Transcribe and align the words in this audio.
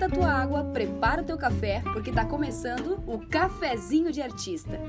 esquenta 0.00 0.06
a 0.06 0.08
tua 0.08 0.32
água, 0.32 0.64
prepara 0.64 1.20
o 1.20 1.24
teu 1.24 1.36
café, 1.36 1.82
porque 1.92 2.10
tá 2.10 2.24
começando 2.24 3.02
o 3.06 3.18
Cafezinho 3.18 4.10
de 4.10 4.22
Artista. 4.22 4.80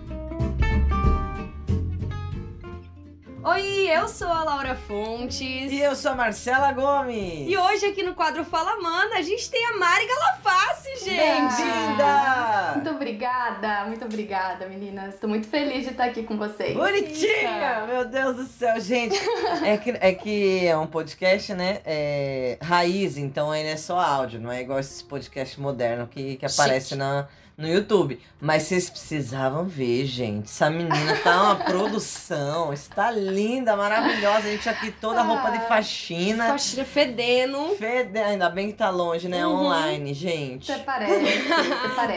Oi, 3.44 3.90
eu 3.90 4.08
sou 4.08 4.28
a 4.28 4.44
Laura 4.44 4.76
Fontes. 4.76 5.72
E 5.72 5.80
eu 5.80 5.96
sou 5.96 6.12
a 6.12 6.16
Marcela 6.16 6.72
Gomes. 6.74 7.50
E 7.50 7.58
hoje 7.58 7.88
aqui 7.88 8.04
no 8.04 8.14
quadro 8.14 8.46
Fala 8.46 8.80
Mana, 8.80 9.16
a 9.16 9.22
gente 9.24 9.50
tem 9.50 9.66
a 9.66 9.78
Mari 9.78 10.06
Galaface, 10.06 11.04
gente. 11.04 11.18
Bem-vinda! 11.18 12.74
Muito 12.76 12.90
obrigada, 12.92 13.86
muito 13.86 14.06
obrigada, 14.06 14.68
meninas. 14.68 15.16
Estou 15.16 15.28
muito 15.28 15.48
feliz 15.48 15.86
de 15.86 15.90
estar 15.90 16.06
aqui 16.06 16.22
com 16.22 16.38
vocês. 16.38 16.78
Bonitinha! 16.78 17.84
Meu 17.88 18.06
Deus 18.06 18.36
do 18.36 18.44
céu, 18.44 18.80
gente. 18.80 19.20
É 19.66 19.78
que 19.78 19.90
é, 19.90 20.14
que 20.14 20.68
é 20.68 20.78
um 20.78 20.88
podcast, 20.88 21.54
né? 21.56 21.82
É, 21.84 22.60
raiz, 22.62 23.18
então 23.18 23.50
ainda 23.50 23.70
é 23.70 23.78
só 23.78 24.00
áudio, 24.00 24.40
não 24.40 24.52
é 24.52 24.62
igual 24.62 24.80
esse 24.80 25.04
podcast 25.04 25.60
moderno 25.60 26.08
que, 26.08 26.38
que 26.38 26.46
aparece 26.46 26.96
na, 26.96 27.28
no 27.62 27.68
YouTube. 27.68 28.20
Mas 28.40 28.64
vocês 28.64 28.90
precisavam 28.90 29.66
ver, 29.66 30.06
gente. 30.06 30.46
Essa 30.46 30.70
menina 30.70 31.16
tá 31.24 31.44
uma 31.44 31.56
produção. 31.64 32.74
Está 32.74 33.12
linda, 33.12 33.76
maravilhosa. 33.76 34.48
A 34.48 34.52
gente 34.52 34.68
aqui 34.68 34.92
toda 34.92 35.22
roupa 35.22 35.52
de 35.52 35.60
faxina. 35.68 36.48
Faxina 36.48 36.84
fedendo. 36.84 37.76
Fede... 37.76 38.18
Ainda 38.18 38.50
bem 38.50 38.72
que 38.72 38.78
tá 38.78 38.90
longe, 38.90 39.30
né? 39.30 39.46
Uhum. 39.46 39.66
Online, 39.66 40.14
gente. 40.14 40.72
Até 40.72 40.84
parece. 40.84 41.22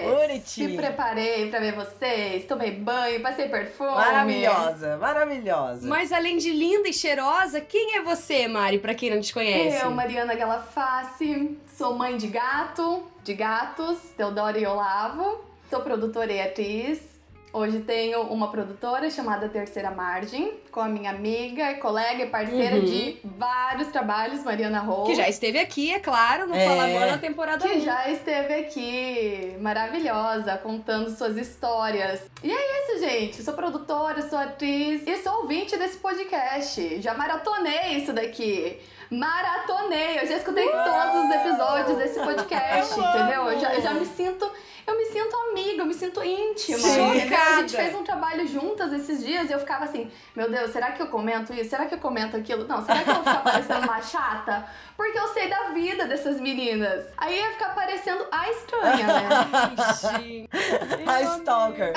Bonitinha. 0.02 0.68
Me 0.68 0.76
preparei 0.76 1.50
pra 1.50 1.60
ver 1.60 1.74
vocês, 1.74 2.44
tomei 2.46 2.72
banho, 2.72 3.20
passei 3.20 3.48
perfume. 3.48 3.90
Maravilhosa, 3.90 4.96
maravilhosa. 4.96 5.86
Mas 5.86 6.12
além 6.12 6.38
de 6.38 6.50
linda 6.50 6.88
e 6.88 6.92
cheirosa, 6.92 7.60
quem 7.60 7.96
é 7.96 8.02
você, 8.02 8.48
Mari, 8.48 8.78
pra 8.78 8.94
quem 8.94 9.10
não 9.10 9.20
te 9.20 9.32
conhece? 9.32 9.84
Eu, 9.84 9.90
Mariana 9.90 10.34
Galaface, 10.34 11.58
sou 11.76 11.94
mãe 11.94 12.16
de 12.16 12.28
gato, 12.28 13.04
de 13.24 13.34
gatos, 13.34 13.98
Teodoro 14.16 14.58
e 14.58 14.66
Olavo. 14.66 15.40
Sou 15.70 15.80
produtora 15.80 16.30
e 16.32 16.40
atriz. 16.42 17.14
Hoje 17.52 17.78
tenho 17.80 18.22
uma 18.22 18.50
produtora 18.50 19.08
chamada 19.08 19.48
Terceira 19.48 19.88
Margem, 19.88 20.54
com 20.72 20.80
a 20.80 20.88
minha 20.88 21.10
amiga, 21.10 21.70
e 21.70 21.76
colega 21.76 22.24
e 22.24 22.26
parceira 22.28 22.76
Uhum. 22.76 22.84
de 22.84 23.16
vários 23.24 23.88
trabalhos, 23.88 24.42
Mariana 24.42 24.80
Rou. 24.80 25.04
Que 25.06 25.14
já 25.14 25.28
esteve 25.28 25.60
aqui, 25.60 25.92
é 25.94 26.00
claro, 26.00 26.48
no 26.48 26.54
É. 26.56 26.66
Fala 26.66 26.88
Mana 26.88 27.18
temporada 27.18 27.66
que 27.66 27.76
1. 27.76 27.80
já 27.80 28.10
esteve 28.10 28.54
aqui, 28.54 29.56
maravilhosa, 29.60 30.58
contando 30.58 31.08
suas 31.16 31.36
histórias. 31.36 32.28
E 32.42 32.50
é 32.50 32.82
isso, 32.82 32.98
gente. 33.06 33.40
Sou 33.40 33.54
produtora, 33.54 34.28
sou 34.28 34.38
atriz 34.38 35.06
e 35.06 35.16
sou 35.18 35.42
ouvinte 35.42 35.76
desse 35.78 35.98
podcast. 35.98 37.00
Já 37.00 37.14
maratonei 37.14 37.98
isso 37.98 38.12
daqui. 38.12 38.80
Maratonei! 39.10 40.18
Eu 40.20 40.26
já 40.26 40.36
escutei 40.36 40.68
todos 40.68 41.24
os 41.24 41.30
episódios 41.34 41.98
desse 41.98 42.20
podcast, 42.20 42.98
Eu 42.98 43.04
entendeu? 43.04 43.50
Eu 43.50 43.60
já, 43.60 43.74
eu 43.74 43.82
já 43.82 43.94
me 43.94 44.06
sinto. 44.06 44.50
Eu 44.86 44.98
me 44.98 45.06
sinto 45.06 45.34
amiga, 45.50 45.80
eu 45.82 45.86
me 45.86 45.94
sinto 45.94 46.22
íntima. 46.22 46.76
A 46.76 47.60
gente 47.60 47.74
fez 47.74 47.94
um 47.94 48.04
trabalho 48.04 48.46
juntas 48.46 48.92
esses 48.92 49.24
dias 49.24 49.48
e 49.48 49.52
eu 49.52 49.58
ficava 49.58 49.84
assim, 49.84 50.10
meu 50.36 50.50
Deus, 50.50 50.72
será 50.72 50.92
que 50.92 51.00
eu 51.00 51.06
comento 51.06 51.54
isso? 51.54 51.70
Será 51.70 51.86
que 51.86 51.94
eu 51.94 51.98
comento 51.98 52.36
aquilo? 52.36 52.68
Não, 52.68 52.84
será 52.84 53.02
que 53.02 53.08
eu 53.08 53.14
vou 53.14 53.24
ficar 53.24 53.42
parecendo 53.42 53.80
uma 53.80 54.02
chata? 54.02 54.66
Porque 54.94 55.18
eu 55.18 55.28
sei 55.28 55.48
da 55.48 55.70
vida 55.70 56.04
dessas 56.06 56.38
meninas. 56.38 57.06
Aí 57.16 57.38
ia 57.38 57.50
ficar 57.52 57.74
parecendo 57.74 58.26
a 58.30 58.50
estranha, 58.50 59.06
né? 59.06 60.48
A 61.06 61.22
Stalker. 61.22 61.92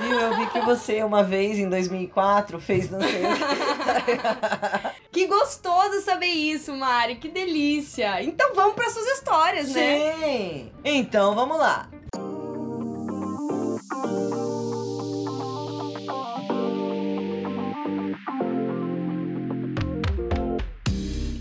Viu? 0.00 0.20
Eu 0.20 0.36
vi 0.36 0.46
que 0.46 0.60
você 0.60 1.02
uma 1.04 1.22
vez, 1.22 1.58
em 1.58 1.68
2004, 1.70 2.60
fez 2.60 2.90
não 2.90 3.00
sei. 3.00 3.22
Que 5.16 5.26
gostoso 5.26 6.02
saber 6.02 6.26
isso, 6.26 6.74
Mari. 6.74 7.16
Que 7.16 7.30
delícia. 7.30 8.22
Então 8.22 8.54
vamos 8.54 8.74
para 8.74 8.90
suas 8.90 9.06
histórias, 9.06 9.70
né? 9.70 10.12
Sim! 10.12 10.70
Então, 10.84 11.34
vamos 11.34 11.58
lá. 11.58 11.88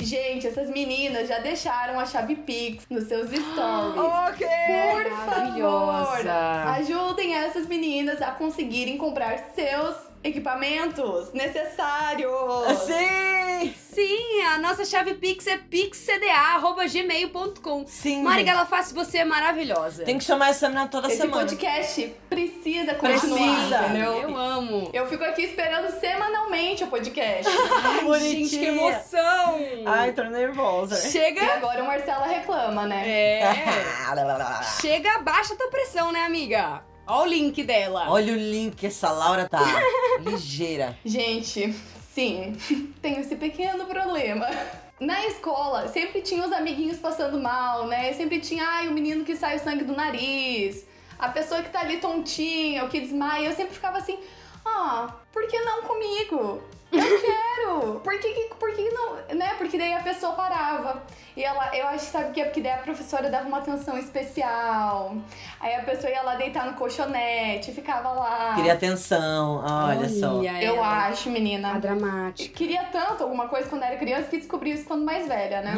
Gente, 0.02 0.48
essas 0.48 0.70
meninas 0.70 1.28
já 1.28 1.40
deixaram 1.40 2.00
a 2.00 2.06
chave 2.06 2.38
Pix 2.38 2.86
nos 2.90 3.10
seus 3.10 3.30
stories. 3.30 3.98
Ok! 3.98 4.48
Por 4.94 5.34
favor, 5.34 6.28
ajudem 6.78 7.36
essas 7.36 7.68
meninas 7.68 8.22
a 8.22 8.32
conseguirem 8.32 8.98
comprar 8.98 9.52
seus 9.54 10.15
equipamentos 10.26 11.32
necessários. 11.32 12.30
Sim! 12.86 13.74
Sim, 13.94 14.42
a 14.54 14.58
nossa 14.58 14.84
chave 14.84 15.14
Pix 15.14 15.48
é 15.48 15.58
pixcda.gmail.com. 15.58 17.86
Sim! 17.88 18.24
Mari. 18.24 18.44
Galaface, 18.44 18.94
você 18.94 19.20
é 19.20 19.26
maravilhosa. 19.26 20.04
Tem 20.04 20.18
que 20.18 20.24
chamar 20.24 20.50
essa 20.50 20.68
menina 20.68 20.88
toda 20.90 21.08
Esse 21.08 21.18
semana. 21.18 21.44
podcast 21.44 22.14
precisa 22.30 22.96
continuar, 22.96 23.38
Precisa. 23.38 23.80
entendeu? 23.86 24.14
Eu 24.22 24.36
amo. 24.36 24.90
Eu 24.92 25.08
fico 25.08 25.24
aqui 25.24 25.44
esperando 25.44 25.90
semanalmente 26.00 26.84
o 26.84 26.88
podcast. 26.88 27.46
Ai, 27.86 28.04
Bonitinha. 28.04 28.36
gente, 28.36 28.58
que 28.58 28.66
emoção. 28.66 29.60
Ai, 29.86 30.12
tô 30.12 30.24
nervosa. 30.24 31.08
e 31.08 31.12
Chega... 31.12 31.46
agora 31.54 31.82
o 31.84 31.88
Marcela 31.88 32.26
reclama, 32.28 32.86
né? 32.86 33.08
É... 33.08 33.44
Chega, 34.82 35.14
abaixa 35.16 35.54
a 35.54 35.58
tua 35.58 35.70
pressão, 35.70 36.12
né, 36.12 36.26
amiga? 36.26 36.82
Ó 37.08 37.24
o 37.24 37.26
link 37.26 37.64
dela. 37.64 38.10
Olha 38.10 38.34
o 38.34 38.38
link, 38.38 38.86
essa 38.86 39.12
Laura 39.12 39.48
tá 39.48 39.62
ligeira. 40.26 40.98
Gente, 41.06 41.74
sim, 42.12 42.58
tenho 43.02 43.20
esse 43.20 43.36
pequeno 43.36 43.86
problema. 43.86 44.48
Na 45.00 45.26
escola, 45.26 45.88
sempre 45.90 46.22
tinha 46.22 46.46
os 46.46 46.52
amiguinhos 46.54 46.98
passando 46.98 47.40
mal, 47.40 47.86
né? 47.86 48.14
Sempre 48.14 48.40
tinha, 48.40 48.66
ai, 48.66 48.88
o 48.88 48.92
menino 48.92 49.26
que 49.26 49.36
sai 49.36 49.58
o 49.58 49.60
sangue 49.60 49.84
do 49.84 49.94
nariz, 49.96 50.86
a 51.20 51.30
pessoa 51.30 51.62
que 51.62 51.70
tá 51.70 51.82
ali 51.82 51.98
tontinha, 51.98 52.86
o 52.86 52.90
que 52.90 53.02
desmaia. 53.02 53.50
Eu 53.50 53.56
sempre 53.56 53.74
ficava 53.74 53.98
assim, 53.98 54.18
ah, 54.66 55.14
por 55.32 55.46
que 55.48 55.60
não 55.60 55.84
comigo? 55.84 56.64
Eu 56.92 57.20
quero! 57.22 58.00
Por 58.04 58.20
que, 58.20 58.30
que- 58.34 58.56
por 58.56 58.72
que 58.74 58.90
não, 58.92 59.16
né? 59.36 59.54
Porque 59.58 59.78
daí 59.78 59.94
a 59.94 60.00
pessoa 60.02 60.34
parava. 60.34 61.04
E 61.36 61.44
ela, 61.44 61.76
eu 61.76 61.88
acho 61.88 62.06
que 62.06 62.12
sabe 62.12 62.30
o 62.30 62.32
que 62.32 62.40
é? 62.40 62.46
Porque 62.46 62.62
daí 62.62 62.72
a 62.74 62.78
professora 62.78 63.30
dava 63.30 63.46
uma 63.48 63.58
atenção 63.58 63.98
especial. 63.98 65.16
Aí 65.60 65.76
a 65.76 65.84
pessoa 65.84 66.10
ia 66.12 66.22
lá 66.22 66.36
deitar 66.36 66.66
no 66.66 66.74
colchonete, 66.76 67.74
ficava 67.74 68.10
lá. 68.12 68.54
Queria 68.56 68.74
atenção, 68.74 69.62
olha, 69.66 70.08
só. 70.08 70.42
Eu 70.42 70.76
ela. 70.76 71.08
acho, 71.08 71.30
menina. 71.30 71.74
A 71.76 71.80
dramática. 71.80 72.56
Queria 72.56 72.84
tanto 72.86 73.24
alguma 73.24 73.48
coisa 73.50 73.68
quando 73.68 73.84
era 73.84 73.98
criança 73.98 74.30
que 74.30 74.38
descobri 74.38 74.72
isso 74.72 74.86
quando 74.86 75.04
mais 75.04 75.28
velha, 75.28 75.62
né? 75.62 75.74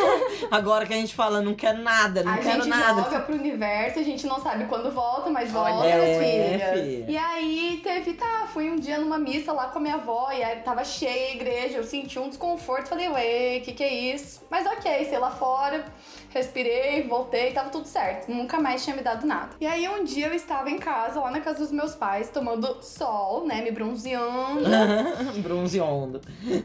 Agora 0.50 0.86
que 0.86 0.94
a 0.94 0.96
gente 0.96 1.14
fala, 1.14 1.40
não 1.42 1.54
quer 1.54 1.74
nada, 1.74 2.22
não 2.22 2.32
a 2.32 2.38
quero 2.38 2.62
gente 2.62 2.68
nada. 2.68 3.02
joga 3.02 3.20
pro 3.20 3.34
universo, 3.34 3.98
a 3.98 4.02
gente 4.02 4.26
não 4.26 4.40
sabe 4.40 4.64
quando 4.66 4.90
volta, 4.90 5.28
mas 5.30 5.50
volta, 5.50 5.70
Olha, 5.72 5.88
é, 5.88 6.18
filha. 6.18 7.04
E 7.10 7.16
aí 7.18 7.80
teve, 7.82 8.14
tá, 8.14 8.46
fui 8.52 8.70
um 8.70 8.76
dia 8.76 8.98
numa 8.98 9.18
missa 9.18 9.52
lá 9.52 9.66
com 9.66 9.78
a 9.78 9.82
minha 9.82 9.94
avó, 9.96 10.30
e 10.32 10.42
aí 10.44 10.60
tava 10.60 10.84
cheia 10.84 11.28
a 11.28 11.34
igreja, 11.34 11.78
eu 11.78 11.84
senti 11.84 12.18
um 12.18 12.28
desconforto, 12.28 12.88
falei, 12.88 13.08
ué, 13.08 13.60
que 13.60 13.72
que 13.72 13.82
é 13.82 13.92
isso? 14.14 14.42
Mas 14.50 14.66
ok, 14.66 15.04
sei 15.04 15.18
lá 15.18 15.30
fora, 15.30 15.84
respirei, 16.30 17.02
voltei, 17.02 17.52
tava 17.52 17.70
tudo 17.70 17.86
certo. 17.86 18.30
Nunca 18.30 18.60
mais 18.60 18.84
tinha 18.84 18.94
me 18.94 19.02
dado 19.02 19.26
nada. 19.26 19.50
E 19.60 19.66
aí 19.66 19.88
um 19.88 20.04
dia 20.04 20.26
eu 20.28 20.34
estava 20.34 20.70
em 20.70 20.78
casa, 20.78 21.20
lá 21.20 21.30
na 21.30 21.40
casa 21.40 21.60
dos 21.60 21.72
meus 21.72 21.94
pais, 21.94 22.28
tomando 22.28 22.82
sol, 22.82 23.46
né, 23.46 23.62
me 23.62 23.70
bronzeando. 23.70 24.64
Bronzeando. 25.42 26.20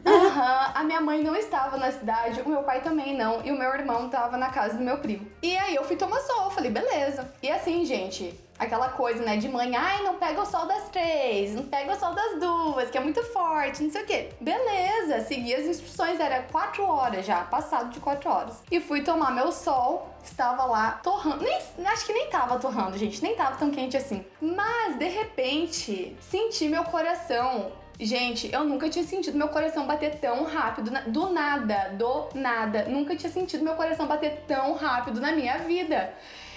Aham, 0.05 0.71
a 0.75 0.83
minha 0.83 1.01
mãe 1.01 1.23
não 1.23 1.35
estava 1.35 1.77
na 1.77 1.91
cidade, 1.91 2.41
o 2.41 2.49
meu 2.49 2.63
pai 2.63 2.81
também 2.81 3.15
não, 3.15 3.45
e 3.45 3.51
o 3.51 3.57
meu 3.57 3.73
irmão 3.73 4.05
estava 4.05 4.37
na 4.37 4.49
casa 4.49 4.77
do 4.77 4.83
meu 4.83 4.97
primo. 4.97 5.27
E 5.41 5.55
aí 5.57 5.75
eu 5.75 5.83
fui 5.83 5.95
tomar 5.95 6.19
sol, 6.21 6.49
falei, 6.49 6.71
beleza. 6.71 7.31
E 7.41 7.49
assim, 7.49 7.85
gente, 7.85 8.33
aquela 8.59 8.89
coisa, 8.89 9.23
né, 9.23 9.37
de 9.37 9.47
mãe, 9.47 9.75
ai, 9.75 10.03
não 10.03 10.15
pega 10.15 10.41
o 10.41 10.45
sol 10.45 10.65
das 10.67 10.89
três, 10.89 11.55
não 11.55 11.63
pega 11.63 11.93
o 11.93 11.99
sol 11.99 12.13
das 12.13 12.39
duas, 12.39 12.89
que 12.89 12.97
é 12.97 13.01
muito 13.01 13.23
forte, 13.23 13.81
não 13.81 13.89
sei 13.89 14.03
o 14.03 14.05
quê. 14.05 14.29
Beleza, 14.41 15.21
segui 15.21 15.55
as 15.55 15.65
instruções, 15.65 16.19
era 16.19 16.43
quatro 16.43 16.83
horas 16.85 17.25
já, 17.25 17.41
passado 17.45 17.89
de 17.91 17.99
quatro 17.99 18.29
horas. 18.29 18.61
E 18.69 18.79
fui 18.81 19.01
tomar 19.01 19.31
meu 19.31 19.51
sol, 19.51 20.09
estava 20.23 20.65
lá 20.65 20.99
torrando, 21.01 21.43
nem, 21.43 21.87
acho 21.87 22.05
que 22.05 22.13
nem 22.13 22.29
tava 22.29 22.59
torrando, 22.59 22.97
gente, 22.97 23.23
nem 23.23 23.33
tava 23.35 23.55
tão 23.55 23.71
quente 23.71 23.95
assim. 23.95 24.25
Mas, 24.41 24.97
de 24.97 25.07
repente, 25.07 26.15
senti 26.19 26.67
meu 26.67 26.83
coração 26.83 27.71
Gente, 28.01 28.49
eu 28.53 28.63
nunca 28.63 28.89
tinha 28.89 29.03
sentido 29.03 29.37
meu 29.37 29.49
coração 29.49 29.85
bater 29.85 30.15
tão 30.21 30.45
rápido. 30.45 30.89
na- 30.89 31.01
Do 31.01 31.31
nada, 31.33 31.89
do 31.97 32.29
nada. 32.33 32.85
Nunca 32.85 33.13
tinha 33.13 33.29
sentido 33.29 33.61
meu 33.61 33.73
coração 33.75 34.07
bater 34.07 34.45
tão 34.47 34.73
rápido 34.73 35.19
na 35.19 35.33
minha 35.33 35.57
vida. 35.57 36.13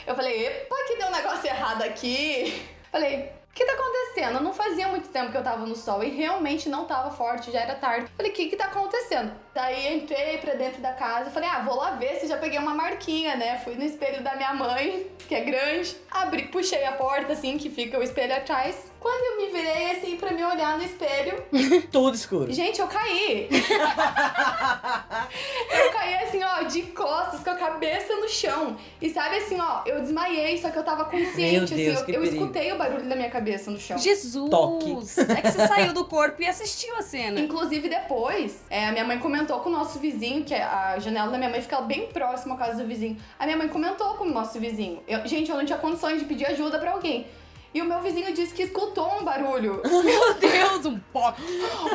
Eu 0.06 0.14
falei, 0.14 0.46
epa, 0.46 0.76
que 0.86 0.96
deu 0.96 1.08
um 1.08 1.12
negócio 1.12 1.46
errado 1.46 1.82
aqui. 1.82 2.66
Falei, 2.92 3.32
o 3.52 3.54
que 3.54 3.64
tá 3.64 3.72
acontecendo? 3.72 4.42
Não 4.42 4.52
fazia 4.52 4.88
muito 4.88 5.08
tempo 5.08 5.30
que 5.30 5.36
eu 5.36 5.42
tava 5.42 5.64
no 5.64 5.74
sol 5.74 6.02
e 6.04 6.10
realmente 6.10 6.68
não 6.68 6.84
tava 6.84 7.10
forte, 7.10 7.50
já 7.50 7.60
era 7.60 7.74
tarde. 7.74 8.10
Falei, 8.16 8.32
o 8.32 8.34
que 8.34 8.48
que 8.48 8.56
tá 8.56 8.66
acontecendo? 8.66 9.32
Daí 9.54 9.94
entrei 9.94 10.38
pra 10.38 10.54
dentro 10.54 10.82
da 10.82 10.92
casa, 10.92 11.30
falei, 11.30 11.48
ah, 11.48 11.60
vou 11.60 11.76
lá 11.76 11.92
ver 11.92 12.16
se 12.16 12.26
já 12.26 12.36
peguei 12.36 12.58
uma 12.58 12.74
marquinha, 12.74 13.36
né? 13.36 13.58
Fui 13.58 13.74
no 13.74 13.84
espelho 13.84 14.22
da 14.22 14.36
minha 14.36 14.52
mãe, 14.52 15.06
que 15.28 15.34
é 15.34 15.40
grande, 15.40 15.96
abri, 16.10 16.48
puxei 16.48 16.84
a 16.84 16.92
porta 16.92 17.32
assim, 17.32 17.56
que 17.56 17.70
fica 17.70 17.98
o 17.98 18.02
espelho 18.02 18.34
atrás. 18.34 18.91
Quando 19.02 19.40
eu 19.40 19.46
me 19.46 19.52
virei 19.52 19.90
assim 19.90 20.16
pra 20.16 20.30
me 20.32 20.44
olhar 20.44 20.78
no 20.78 20.84
espelho, 20.84 21.42
Tudo 21.90 22.14
escuro. 22.14 22.52
gente, 22.52 22.80
eu 22.80 22.86
caí. 22.86 23.48
eu 25.70 25.90
caí 25.92 26.14
assim, 26.22 26.40
ó, 26.42 26.62
de 26.62 26.82
costas, 26.82 27.40
com 27.42 27.50
a 27.50 27.54
cabeça 27.56 28.14
no 28.14 28.28
chão. 28.28 28.76
E 29.00 29.10
sabe 29.10 29.38
assim, 29.38 29.58
ó, 29.60 29.82
eu 29.86 30.00
desmaiei, 30.00 30.56
só 30.58 30.70
que 30.70 30.78
eu 30.78 30.84
tava 30.84 31.08
Meu 31.10 31.24
consciente, 31.24 31.74
Deus, 31.74 31.96
assim, 31.96 32.06
que 32.06 32.12
eu, 32.12 32.24
eu 32.24 32.32
escutei 32.32 32.72
o 32.72 32.78
barulho 32.78 33.08
da 33.08 33.16
minha 33.16 33.28
cabeça 33.30 33.70
no 33.72 33.78
chão. 33.80 33.98
Jesus! 33.98 34.48
Toque. 34.50 34.92
É 35.36 35.40
que 35.42 35.50
você 35.50 35.66
saiu 35.66 35.92
do 35.92 36.04
corpo 36.04 36.40
e 36.40 36.46
assistiu 36.46 36.94
a 36.96 37.02
cena. 37.02 37.40
Inclusive, 37.40 37.88
depois, 37.88 38.62
é, 38.70 38.86
a 38.88 38.92
minha 38.92 39.04
mãe 39.04 39.18
comentou 39.18 39.58
com 39.60 39.68
o 39.68 39.72
nosso 39.72 39.98
vizinho, 39.98 40.44
que 40.44 40.54
é 40.54 40.62
a 40.62 40.98
janela 41.00 41.30
da 41.30 41.38
minha 41.38 41.50
mãe 41.50 41.60
fica 41.60 41.80
bem 41.80 42.06
próxima 42.06 42.54
à 42.54 42.58
casa 42.58 42.80
do 42.82 42.86
vizinho. 42.88 43.16
A 43.38 43.44
minha 43.46 43.56
mãe 43.56 43.68
comentou 43.68 44.14
com 44.14 44.24
o 44.24 44.30
nosso 44.30 44.60
vizinho. 44.60 45.02
Eu- 45.08 45.26
gente, 45.26 45.50
eu 45.50 45.56
não 45.56 45.64
tinha 45.64 45.78
condições 45.78 46.20
de 46.20 46.24
pedir 46.24 46.46
ajuda 46.46 46.78
pra 46.78 46.92
alguém. 46.92 47.26
E 47.74 47.80
o 47.80 47.84
meu 47.84 48.00
vizinho 48.00 48.32
disse 48.34 48.52
que 48.52 48.64
escutou 48.64 49.10
um 49.18 49.24
barulho. 49.24 49.80
Meu 50.04 50.34
Deus, 50.34 50.84
um 50.84 50.98
pó. 51.12 51.34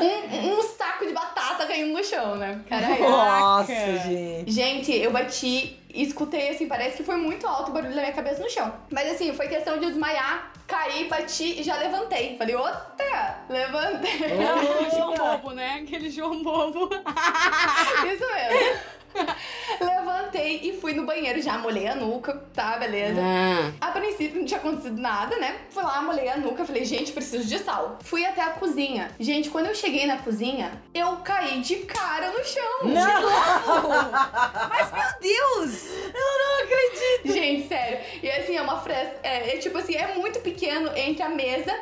um, 0.02 0.58
um 0.58 0.64
saco 0.64 1.06
de 1.06 1.14
batata 1.14 1.68
caindo 1.68 1.94
no 1.94 2.04
chão, 2.04 2.36
né? 2.36 2.62
Caralho. 2.68 3.00
Nossa, 3.00 3.74
Caraca. 3.74 4.00
gente. 4.00 4.52
Gente, 4.52 4.92
eu 4.96 5.12
bati 5.12 5.78
e 5.94 6.04
escutei 6.04 6.50
assim, 6.50 6.68
parece 6.68 6.98
que 6.98 7.04
foi 7.04 7.16
muito 7.16 7.46
alto 7.46 7.70
o 7.70 7.74
barulho 7.74 7.94
da 7.94 8.02
minha 8.02 8.14
cabeça 8.14 8.42
no 8.42 8.50
chão. 8.50 8.74
Mas 8.92 9.12
assim, 9.12 9.32
foi 9.34 9.48
questão 9.48 9.78
de 9.78 9.86
eu 9.86 9.90
desmaiar, 9.90 10.52
cair, 10.66 11.08
bati 11.08 11.60
e 11.60 11.64
já 11.64 11.76
levantei. 11.78 12.38
Falei, 12.38 12.56
outra! 12.56 13.40
Levantei. 13.50 14.12
Aquele 14.14 14.90
João 14.90 15.14
Bobo, 15.14 15.52
né? 15.52 15.80
Aquele 15.84 16.10
João 16.10 16.44
Bobo. 16.44 16.90
Isso 18.12 18.26
mesmo. 18.34 18.80
Levantei 19.80 20.62
e 20.64 20.74
fui 20.80 20.94
no 20.94 21.06
banheiro, 21.06 21.42
já 21.42 21.58
molhei 21.58 21.88
a 21.88 21.96
nuca, 21.96 22.34
tá, 22.54 22.78
beleza. 22.78 23.22
Ah. 23.22 23.72
A 23.82 23.92
princípio 23.92 24.40
não 24.40 24.46
tinha 24.46 24.60
acontecido 24.60 25.00
nada, 25.00 25.36
né? 25.38 25.58
Fui 25.70 25.84
lá, 25.84 26.02
molhei 26.02 26.30
a 26.30 26.38
nuca, 26.38 26.66
falei, 26.66 26.86
gente, 26.86 27.12
preciso 27.12 27.48
de 27.48 27.60
sal. 27.60 27.98
Fui 28.02 28.26
até 28.26 28.42
a 28.42 28.52
cozinha. 28.52 29.12
Gente, 29.20 29.50
quando 29.50 29.68
eu 29.68 29.76
cheguei 29.76 30.06
na 30.06 30.18
cozinha, 30.18 30.72
eu 30.94 31.18
caí 31.18 31.62
de 31.62 31.78
cara 31.78 32.32
no 32.32 32.44
chão. 32.44 32.80
Não! 32.84 33.30
Mas, 34.70 34.92
meu 34.92 35.20
Deus! 35.22 35.88
Gente, 37.26 37.68
sério. 37.68 38.00
E 38.22 38.30
assim, 38.30 38.56
é 38.56 38.62
uma 38.62 38.80
fresta. 38.80 39.20
É, 39.24 39.56
é 39.56 39.58
tipo 39.58 39.78
assim, 39.78 39.96
é 39.96 40.16
muito 40.16 40.40
pequeno 40.40 40.90
entre 40.96 41.24
a 41.24 41.30
mesa. 41.30 41.74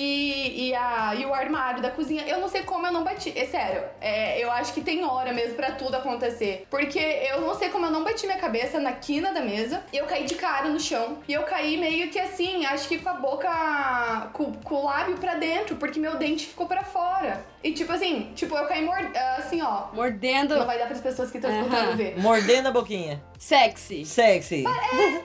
E, 0.00 0.68
e, 0.68 0.74
a, 0.76 1.12
e 1.16 1.26
o 1.26 1.34
armário 1.34 1.82
da 1.82 1.90
cozinha, 1.90 2.22
eu 2.28 2.38
não 2.38 2.48
sei 2.48 2.62
como 2.62 2.86
eu 2.86 2.92
não 2.92 3.02
bati. 3.02 3.36
É 3.36 3.44
sério, 3.46 3.82
é, 4.00 4.38
eu 4.38 4.48
acho 4.48 4.72
que 4.72 4.80
tem 4.80 5.04
hora 5.04 5.32
mesmo 5.32 5.56
pra 5.56 5.72
tudo 5.72 5.96
acontecer. 5.96 6.68
Porque 6.70 7.00
eu 7.00 7.40
não 7.40 7.52
sei 7.56 7.68
como 7.68 7.84
eu 7.84 7.90
não 7.90 8.04
bati 8.04 8.24
minha 8.24 8.38
cabeça 8.38 8.78
na 8.78 8.92
quina 8.92 9.32
da 9.32 9.40
mesa. 9.40 9.82
Eu 9.92 10.06
caí 10.06 10.24
de 10.24 10.36
cara 10.36 10.68
no 10.68 10.78
chão. 10.78 11.18
E 11.26 11.32
eu 11.32 11.42
caí 11.42 11.76
meio 11.76 12.10
que 12.10 12.20
assim, 12.20 12.64
acho 12.64 12.86
que 12.88 12.98
com 12.98 13.08
a 13.08 13.14
boca. 13.14 14.30
com, 14.32 14.52
com 14.52 14.76
o 14.76 14.84
lábio 14.84 15.16
pra 15.16 15.34
dentro, 15.34 15.74
porque 15.74 15.98
meu 15.98 16.16
dente 16.16 16.46
ficou 16.46 16.68
pra 16.68 16.84
fora. 16.84 17.44
E 17.62 17.72
tipo 17.72 17.92
assim, 17.92 18.32
tipo, 18.34 18.56
eu 18.56 18.66
caí 18.66 18.84
mord... 18.84 19.10
assim, 19.36 19.60
ó. 19.60 19.88
Mordendo. 19.92 20.56
Não 20.56 20.66
vai 20.66 20.78
dar 20.78 20.86
pras 20.86 21.00
pessoas 21.00 21.30
que 21.30 21.38
estão 21.38 21.50
Aham. 21.50 21.62
escutando 21.62 21.96
ver. 21.96 22.18
Mordendo 22.20 22.68
a 22.68 22.70
boquinha. 22.70 23.22
Sexy. 23.38 24.04
Sexy. 24.04 24.64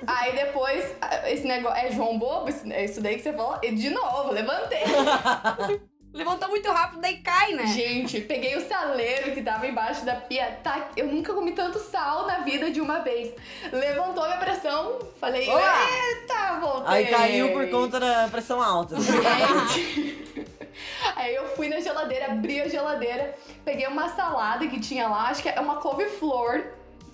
Aí 0.07 0.35
depois, 0.35 0.83
ah, 1.01 1.29
esse 1.29 1.45
negócio. 1.45 1.77
É 1.77 1.91
João 1.91 2.17
Bobo? 2.17 2.49
Isso, 2.49 2.71
é 2.71 2.85
isso 2.85 3.01
daí 3.01 3.17
que 3.17 3.21
você 3.23 3.33
falou? 3.33 3.59
E 3.61 3.71
de 3.73 3.89
novo, 3.91 4.31
levantei. 4.31 4.83
Levantou 6.13 6.47
muito 6.49 6.69
rápido, 6.71 7.01
daí 7.01 7.17
cai, 7.17 7.53
né? 7.53 7.65
Gente, 7.67 8.21
peguei 8.21 8.55
o 8.55 8.67
saleiro 8.67 9.31
que 9.33 9.41
tava 9.41 9.65
embaixo 9.65 10.05
da 10.05 10.15
pia. 10.15 10.59
Tá, 10.63 10.89
eu 10.95 11.07
nunca 11.07 11.33
comi 11.33 11.53
tanto 11.53 11.79
sal 11.79 12.27
na 12.27 12.39
vida 12.39 12.69
de 12.69 12.79
uma 12.79 12.99
vez. 12.99 13.33
Levantou 13.71 14.23
minha 14.25 14.37
pressão. 14.37 14.99
Falei, 15.19 15.49
Olá. 15.49 15.87
eita, 15.89 16.59
voltei. 16.59 16.93
Aí 16.93 17.05
caiu 17.07 17.51
por 17.53 17.67
conta 17.71 17.99
da 17.99 18.27
pressão 18.29 18.61
alta. 18.61 18.95
Gente. 18.99 20.23
Aí 21.15 21.33
eu 21.33 21.47
fui 21.55 21.67
na 21.67 21.79
geladeira, 21.79 22.25
abri 22.31 22.61
a 22.61 22.67
geladeira, 22.67 23.35
peguei 23.65 23.87
uma 23.87 24.09
salada 24.09 24.67
que 24.67 24.79
tinha 24.79 25.07
lá, 25.07 25.29
acho 25.29 25.41
que 25.41 25.49
é 25.49 25.59
uma 25.59 25.77
couve-flor, 25.77 26.63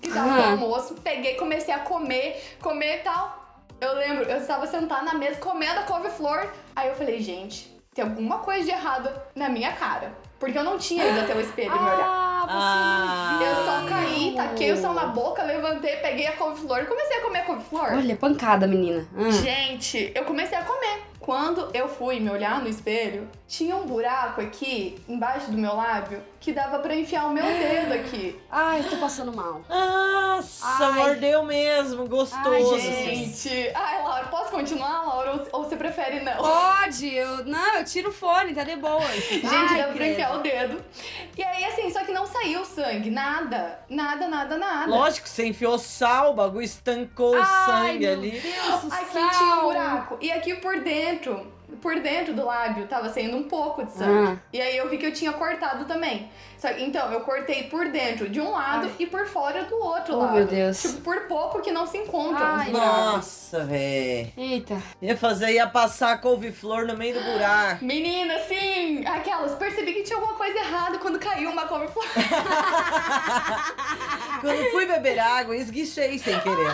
que 0.00 0.08
tava 0.10 0.28
no 0.30 0.42
Ah. 0.42 0.50
almoço. 0.52 0.94
Peguei, 1.02 1.34
comecei 1.36 1.72
a 1.72 1.78
comer, 1.78 2.56
comer 2.60 2.96
e 2.96 3.00
tal. 3.00 3.38
Eu 3.80 3.94
lembro, 3.94 4.24
eu 4.24 4.38
estava 4.38 4.66
sentada 4.66 5.02
na 5.02 5.14
mesa 5.14 5.38
comendo 5.40 5.80
a 5.80 5.84
couve-flor. 5.84 6.50
Aí 6.76 6.88
eu 6.88 6.94
falei, 6.94 7.20
gente, 7.20 7.70
tem 8.00 8.08
alguma 8.08 8.38
coisa 8.38 8.64
de 8.64 8.70
errado 8.70 9.10
na 9.34 9.48
minha 9.48 9.72
cara. 9.72 10.12
Porque 10.38 10.56
eu 10.58 10.64
não 10.64 10.78
tinha 10.78 11.04
ido 11.06 11.20
até 11.20 11.34
o 11.34 11.40
espelho 11.40 11.70
me 11.70 11.78
olhar. 11.78 12.00
Ah, 12.02 12.46
você 12.46 12.54
Ah. 12.56 13.36
viu. 13.38 13.46
Eu 13.46 13.54
só 13.56 13.88
caí, 13.94 14.34
taquei 14.34 14.72
o 14.72 14.76
sal 14.76 14.94
na 14.94 15.06
boca, 15.06 15.42
levantei, 15.42 15.96
peguei 15.96 16.26
a 16.26 16.32
couve-flor 16.32 16.80
e 16.82 16.86
comecei 16.86 17.18
a 17.18 17.20
comer 17.20 17.40
a 17.40 17.44
couve-flor. 17.44 17.92
Olha, 17.92 18.16
pancada, 18.16 18.66
menina. 18.66 19.06
Ah. 19.14 19.30
Gente, 19.30 20.10
eu 20.14 20.24
comecei 20.24 20.56
a 20.56 20.62
comer. 20.62 21.02
Quando 21.20 21.68
eu 21.74 21.86
fui 21.86 22.18
me 22.18 22.30
olhar 22.30 22.60
no 22.62 22.68
espelho, 22.68 23.28
tinha 23.46 23.76
um 23.76 23.84
buraco 23.86 24.40
aqui, 24.40 24.98
embaixo 25.06 25.50
do 25.50 25.58
meu 25.58 25.76
lábio, 25.76 26.22
que 26.40 26.50
dava 26.50 26.78
pra 26.78 26.94
enfiar 26.94 27.26
o 27.26 27.30
meu 27.30 27.44
dedo 27.44 27.92
aqui. 27.92 28.40
Ai, 28.50 28.82
tô 28.88 28.96
passando 28.96 29.30
mal. 29.32 29.60
Nossa, 29.68 30.66
Ai. 30.86 30.92
mordeu 30.94 31.42
mesmo. 31.44 32.08
Gostoso. 32.08 32.74
Ai, 32.74 32.80
Gente, 32.80 33.70
ai, 33.74 34.02
Laura, 34.02 34.24
posso 34.28 34.50
continuar, 34.50 35.06
Laura? 35.06 35.32
Ou, 35.32 35.60
ou 35.60 35.64
você 35.64 35.76
prefere 35.76 36.20
não? 36.20 36.36
Pode, 36.36 37.14
eu. 37.14 37.44
Não, 37.44 37.76
eu 37.76 37.84
tiro 37.84 38.08
o 38.08 38.12
fone, 38.12 38.54
tá 38.54 38.64
de 38.64 38.76
boa. 38.76 39.06
Gente, 39.12 39.46
Ai, 39.46 39.78
dava 39.82 39.92
pra 39.92 40.08
enfiar 40.08 40.34
o 40.36 40.42
dedo. 40.42 40.82
E 41.36 41.42
aí, 41.44 41.64
assim, 41.66 41.90
só 41.92 42.02
que 42.02 42.12
não 42.12 42.24
saiu 42.26 42.64
sangue, 42.64 43.10
nada. 43.10 43.78
Nada, 43.90 44.26
nada, 44.26 44.56
nada. 44.56 44.90
Lógico, 44.90 45.28
você 45.28 45.46
enfiou 45.46 45.78
sal, 45.78 46.30
o 46.30 46.34
bagulho 46.34 46.64
estancou 46.64 47.34
o 47.36 47.38
Ai, 47.38 47.66
sangue 47.66 47.98
meu 48.06 48.12
ali. 48.14 48.30
Deus 48.40 48.80
do 48.82 48.92
Aqui 48.94 49.12
céu. 49.12 49.28
tinha 49.30 49.56
um 49.56 49.60
buraco. 49.60 50.18
E 50.20 50.32
aqui 50.32 50.54
por 50.56 50.80
dentro, 50.80 51.09
por 51.80 52.00
dentro 52.00 52.34
do 52.34 52.44
lábio, 52.44 52.86
tava 52.86 53.08
saindo 53.08 53.36
um 53.36 53.44
pouco 53.44 53.84
de 53.84 53.92
sangue. 53.92 54.32
Ah. 54.32 54.36
E 54.52 54.60
aí 54.60 54.76
eu 54.76 54.88
vi 54.88 54.98
que 54.98 55.06
eu 55.06 55.12
tinha 55.12 55.32
cortado 55.32 55.84
também. 55.84 56.28
Então, 56.78 57.12
eu 57.12 57.20
cortei 57.20 57.64
por 57.64 57.88
dentro 57.88 58.28
de 58.28 58.40
um 58.40 58.50
lado 58.52 58.86
Ai. 58.86 58.94
e 58.98 59.06
por 59.06 59.26
fora 59.26 59.64
do 59.64 59.76
outro 59.76 60.14
Oh, 60.14 60.18
lado. 60.18 60.34
meu 60.34 60.46
Deus. 60.46 60.82
Tipo, 60.82 61.00
por 61.00 61.20
pouco 61.26 61.60
que 61.60 61.70
não 61.70 61.86
se 61.86 61.98
encontram 61.98 62.46
Ai, 62.46 62.66
os 62.66 62.72
buracos. 62.72 62.96
Nossa, 63.12 63.64
véi. 63.64 64.32
Eita. 64.36 64.76
Ia 65.00 65.16
fazer, 65.16 65.52
ia 65.52 65.66
passar 65.66 66.12
a 66.12 66.18
couve-flor 66.18 66.86
no 66.86 66.96
meio 66.96 67.14
do 67.14 67.20
buraco. 67.32 67.84
Menina, 67.84 68.34
sim! 68.48 69.04
Aquelas, 69.06 69.54
percebi 69.54 69.92
que 69.94 70.02
tinha 70.02 70.16
alguma 70.18 70.34
coisa 70.34 70.58
errada 70.58 70.98
quando 70.98 71.18
caiu 71.18 71.50
uma 71.50 71.66
couve-flor. 71.66 72.04
Quando 74.40 74.70
fui 74.70 74.86
beber 74.86 75.18
água, 75.18 75.54
esguichei 75.54 76.18
sem 76.18 76.38
querer. 76.40 76.70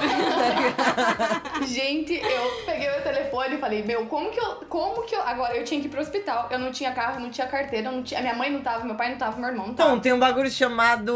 Gente, 1.67 2.15
eu 2.15 2.63
peguei 2.65 2.89
meu 2.89 3.03
telefone 3.03 3.57
e 3.57 3.59
falei, 3.59 3.83
meu, 3.83 4.07
como 4.07 4.31
que 4.31 4.39
eu. 4.39 4.57
Como 4.69 5.03
que 5.03 5.15
eu. 5.15 5.21
Agora 5.23 5.57
eu 5.57 5.65
tinha 5.65 5.81
que 5.81 5.87
ir 5.89 5.91
pro 5.91 6.01
hospital. 6.01 6.47
Eu 6.51 6.61
não 6.61 6.71
tinha 6.71 6.93
carro, 6.93 7.17
eu 7.17 7.21
não 7.21 7.31
tinha 7.31 7.47
carteira, 7.49 7.91
não 7.91 8.03
tinha. 8.05 8.21
A 8.21 8.23
minha 8.23 8.35
mãe 8.35 8.51
não 8.51 8.61
tava, 8.63 8.85
meu 8.85 8.95
pai 8.95 9.11
não 9.11 9.19
tava, 9.19 9.37
meu 9.41 9.49
irmão 9.49 9.67
não. 9.67 9.75
Então, 9.77 10.01
tem 10.01 10.11
um 10.11 10.19
bagulho 10.19 10.51
chamado. 10.51 11.13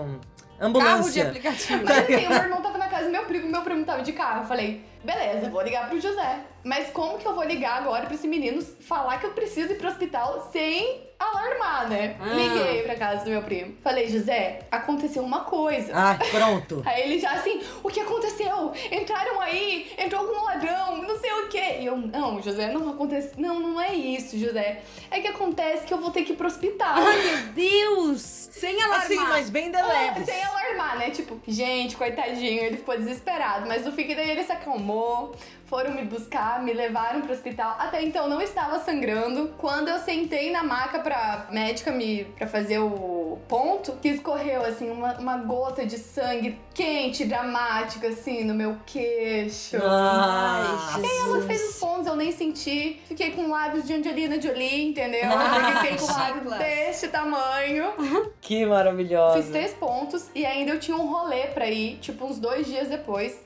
Carro 0.00 0.18
de 0.58 0.64
Ambulância. 0.66 1.28
aplicativo. 1.28 1.84
Mas 1.84 1.98
assim, 1.98 2.26
o 2.26 2.28
meu 2.28 2.38
irmão 2.38 2.60
tava 2.60 2.78
na 2.78 2.88
casa 2.88 3.04
do 3.04 3.10
meu 3.12 3.24
primo, 3.24 3.48
meu 3.48 3.62
primo 3.62 3.84
tava 3.84 4.02
de 4.02 4.12
carro. 4.12 4.42
Eu 4.42 4.46
falei, 4.46 4.84
beleza, 5.04 5.48
vou 5.48 5.62
ligar 5.62 5.88
pro 5.88 6.00
José. 6.00 6.40
Mas 6.64 6.90
como 6.90 7.18
que 7.18 7.26
eu 7.26 7.34
vou 7.34 7.44
ligar 7.44 7.82
agora 7.82 8.06
pra 8.06 8.14
esse 8.14 8.26
menino 8.26 8.62
falar 8.62 9.18
que 9.18 9.26
eu 9.26 9.32
preciso 9.32 9.72
ir 9.72 9.76
pro 9.76 9.88
hospital 9.88 10.48
sem 10.50 11.02
alarmar, 11.18 11.88
né? 11.88 12.16
Ah. 12.20 12.24
Liguei 12.26 12.82
pra 12.82 12.96
casa 12.96 13.24
do 13.24 13.30
meu 13.30 13.42
primo. 13.42 13.76
Falei, 13.82 14.08
José, 14.08 14.60
aconteceu 14.70 15.22
uma 15.22 15.40
coisa. 15.40 15.92
Ah, 15.94 16.18
pronto. 16.30 16.82
Aí 16.84 17.02
ele 17.02 17.18
já 17.18 17.32
assim, 17.32 17.60
o 17.82 17.88
que 17.88 18.00
aconteceu? 18.00 18.72
Entraram 18.90 19.40
aí, 19.40 19.92
entrou 19.98 20.22
algum 20.22 20.42
ladrão, 20.44 21.02
não 21.02 21.18
sei 21.18 21.32
o 21.32 21.48
quê. 21.48 21.76
E 21.80 21.86
eu, 21.86 21.96
não, 21.96 22.42
José, 22.42 22.72
não 22.72 22.90
acontece. 22.90 23.38
Não, 23.38 23.60
não 23.60 23.80
é 23.80 23.94
isso, 23.94 24.38
José. 24.38 24.82
É 25.10 25.20
que 25.20 25.28
acontece 25.28 25.86
que 25.86 25.92
eu 25.94 25.98
vou 25.98 26.10
ter 26.10 26.22
que 26.24 26.32
ir 26.32 26.36
pro 26.36 26.46
hospital. 26.46 26.94
Ai, 26.96 27.22
meu 27.22 27.38
Deus! 27.54 28.20
Sem 28.20 28.80
alarmar. 28.82 29.04
Assim, 29.04 29.16
mas 29.16 29.50
bem 29.50 29.70
de 29.70 29.76
Ah, 29.76 29.86
leves. 29.86 30.26
Sem 30.26 30.42
alarmar, 30.42 30.98
né? 30.98 31.10
Tipo, 31.10 31.40
gente, 31.46 31.96
coitadinho, 31.96 32.62
ele 32.62 32.76
ficou 32.76 32.96
desesperado. 32.96 33.66
Mas 33.66 33.84
no 33.84 33.92
fim 33.92 34.14
daí 34.14 34.30
ele 34.30 34.44
se 34.44 34.52
acalmou, 34.52 35.34
foram 35.66 35.92
me 35.92 36.02
buscar, 36.04 36.62
me 36.62 36.72
levaram 36.72 37.20
pro 37.22 37.32
hospital. 37.32 37.76
Até 37.78 38.02
então 38.02 38.28
não 38.28 38.40
estava 38.40 38.78
sangrando. 38.80 39.54
Quando 39.58 39.88
eu 39.88 39.98
sentei 39.98 40.50
na 40.50 40.62
maca 40.62 40.98
pra 41.00 41.46
médica 41.50 41.90
me 41.90 42.24
pra 42.36 42.46
fazer 42.46 42.78
o 42.78 43.38
ponto, 43.48 43.92
que 44.00 44.08
escorreu 44.08 44.64
assim 44.64 44.90
uma, 44.90 45.14
uma 45.18 45.36
gota 45.38 45.84
de 45.86 45.98
sangue 45.98 46.58
quente, 46.72 47.24
dramática, 47.24 48.08
assim, 48.08 48.44
no 48.44 48.54
meu 48.54 48.76
queixo. 48.86 49.76
Ai, 49.82 50.64
Ela 50.94 51.02
Jesus. 51.02 51.44
fez 51.46 51.70
os 51.70 51.78
pontos, 51.78 52.06
eu 52.06 52.16
nem 52.16 52.32
senti. 52.32 53.00
Fiquei 53.06 53.30
com 53.32 53.48
lábios 53.50 53.84
de 53.86 53.94
Angelina 53.94 54.40
Jolie, 54.40 54.88
entendeu? 54.90 55.30
Ah, 55.32 55.80
Fiquei 55.82 55.96
com 55.98 56.12
lábios 56.12 56.58
desse 56.58 57.08
tamanho. 57.08 57.92
Que 58.40 58.58
Fiz 58.60 58.68
maravilhosa. 58.68 59.50
três 59.50 59.72
pontos 59.74 60.28
e 60.34 60.44
ainda 60.44 60.72
eu 60.72 60.80
tinha 60.80 60.96
um 60.96 61.06
rolê 61.06 61.46
pra 61.48 61.68
ir, 61.68 61.96
tipo, 61.98 62.24
uns 62.26 62.38
dois 62.38 62.66
dias 62.66 62.88
depois. 62.88 63.38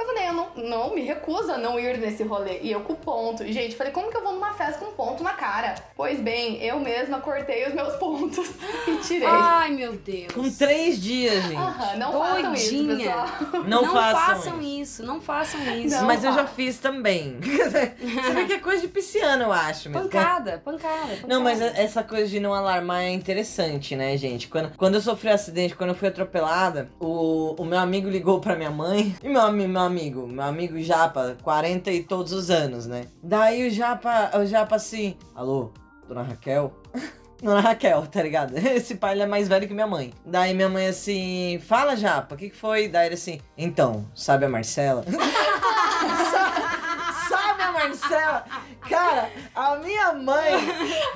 Eu 0.00 0.06
falei, 0.06 0.28
eu 0.28 0.32
não, 0.32 0.48
não 0.56 0.94
me 0.94 1.02
recuso 1.02 1.52
a 1.52 1.58
não 1.58 1.78
ir 1.78 1.98
nesse 1.98 2.22
rolê. 2.22 2.58
E 2.62 2.72
eu 2.72 2.80
com 2.80 2.94
ponto. 2.94 3.46
Gente, 3.46 3.76
falei, 3.76 3.92
como 3.92 4.10
que 4.10 4.16
eu 4.16 4.22
vou 4.22 4.32
numa 4.32 4.54
festa 4.54 4.82
com 4.82 4.92
ponto 4.92 5.22
na 5.22 5.34
cara? 5.34 5.74
Pois 5.94 6.18
bem, 6.20 6.56
eu 6.64 6.80
mesma 6.80 7.20
cortei 7.20 7.66
os 7.66 7.74
meus 7.74 7.94
pontos 7.96 8.48
e 8.88 8.96
tirei. 9.06 9.28
Ai, 9.28 9.70
meu 9.72 9.92
Deus. 9.92 10.32
Com 10.32 10.50
três 10.50 10.98
dias, 11.00 11.42
gente. 11.44 11.56
Aham, 11.56 11.96
não 11.98 12.12
façam 12.12 12.54
isso, 12.54 12.70
Doidinha. 12.74 12.96
pessoal. 12.96 13.62
Não, 13.66 13.82
não 13.82 13.92
façam, 13.92 14.20
façam 14.36 14.60
isso. 14.62 14.80
isso, 14.80 15.02
não 15.04 15.20
façam 15.20 15.76
isso. 15.76 15.96
Não. 15.96 16.06
Mas 16.06 16.24
eu 16.24 16.32
já 16.32 16.46
fiz 16.46 16.78
também. 16.78 17.38
Você 17.44 18.32
vê 18.32 18.44
que 18.46 18.52
é 18.54 18.58
coisa 18.58 18.80
de 18.80 18.88
pisciano, 18.88 19.44
eu 19.44 19.52
acho. 19.52 19.90
mesmo. 19.90 20.04
Pancada, 20.08 20.62
pancada, 20.64 20.98
pancada. 20.98 21.26
Não, 21.28 21.42
mas 21.42 21.60
é- 21.60 21.82
essa 21.82 22.02
coisa 22.02 22.26
de 22.26 22.40
não 22.40 22.54
alarmar 22.54 23.02
é 23.02 23.10
interessante, 23.10 23.94
né, 23.94 24.16
gente? 24.16 24.48
Quando, 24.48 24.74
quando 24.76 24.94
eu 24.94 25.00
sofri 25.02 25.28
um 25.28 25.34
acidente, 25.34 25.74
quando 25.76 25.90
eu 25.90 25.94
fui 25.96 26.08
atropelada, 26.08 26.88
o, 26.98 27.54
o 27.58 27.64
meu 27.66 27.78
amigo 27.78 28.08
ligou 28.08 28.40
pra 28.40 28.56
minha 28.56 28.70
mãe. 28.70 29.14
E 29.22 29.28
meu, 29.28 29.50
meu 29.52 29.82
amigo, 29.90 30.26
meu 30.26 30.44
amigo 30.44 30.80
Japa, 30.80 31.36
40 31.42 31.90
e 31.90 32.02
todos 32.02 32.32
os 32.32 32.50
anos, 32.50 32.86
né? 32.86 33.06
Daí 33.22 33.66
o 33.66 33.70
Japa, 33.70 34.30
o 34.38 34.46
Japa 34.46 34.76
assim, 34.76 35.16
alô, 35.34 35.72
dona 36.08 36.22
Raquel? 36.22 36.72
Dona 37.42 37.60
Raquel, 37.60 38.06
tá 38.06 38.22
ligado? 38.22 38.52
Esse 38.58 38.96
pai 38.96 39.14
ele 39.14 39.22
é 39.22 39.26
mais 39.26 39.48
velho 39.48 39.66
que 39.66 39.72
minha 39.72 39.86
mãe. 39.86 40.12
Daí 40.26 40.52
minha 40.52 40.68
mãe 40.68 40.88
assim, 40.88 41.58
fala 41.66 41.96
Japa, 41.96 42.34
o 42.34 42.38
que, 42.38 42.50
que 42.50 42.56
foi? 42.56 42.86
Daí 42.86 43.06
ele 43.06 43.14
assim, 43.14 43.40
então, 43.56 44.04
sabe 44.14 44.44
a 44.44 44.48
Marcela? 44.48 45.02
Sa- 46.30 47.26
sabe 47.30 47.62
a 47.62 47.72
Marcela? 47.72 48.44
Cara, 48.88 49.30
a 49.54 49.76
minha 49.76 50.12
mãe, 50.12 50.52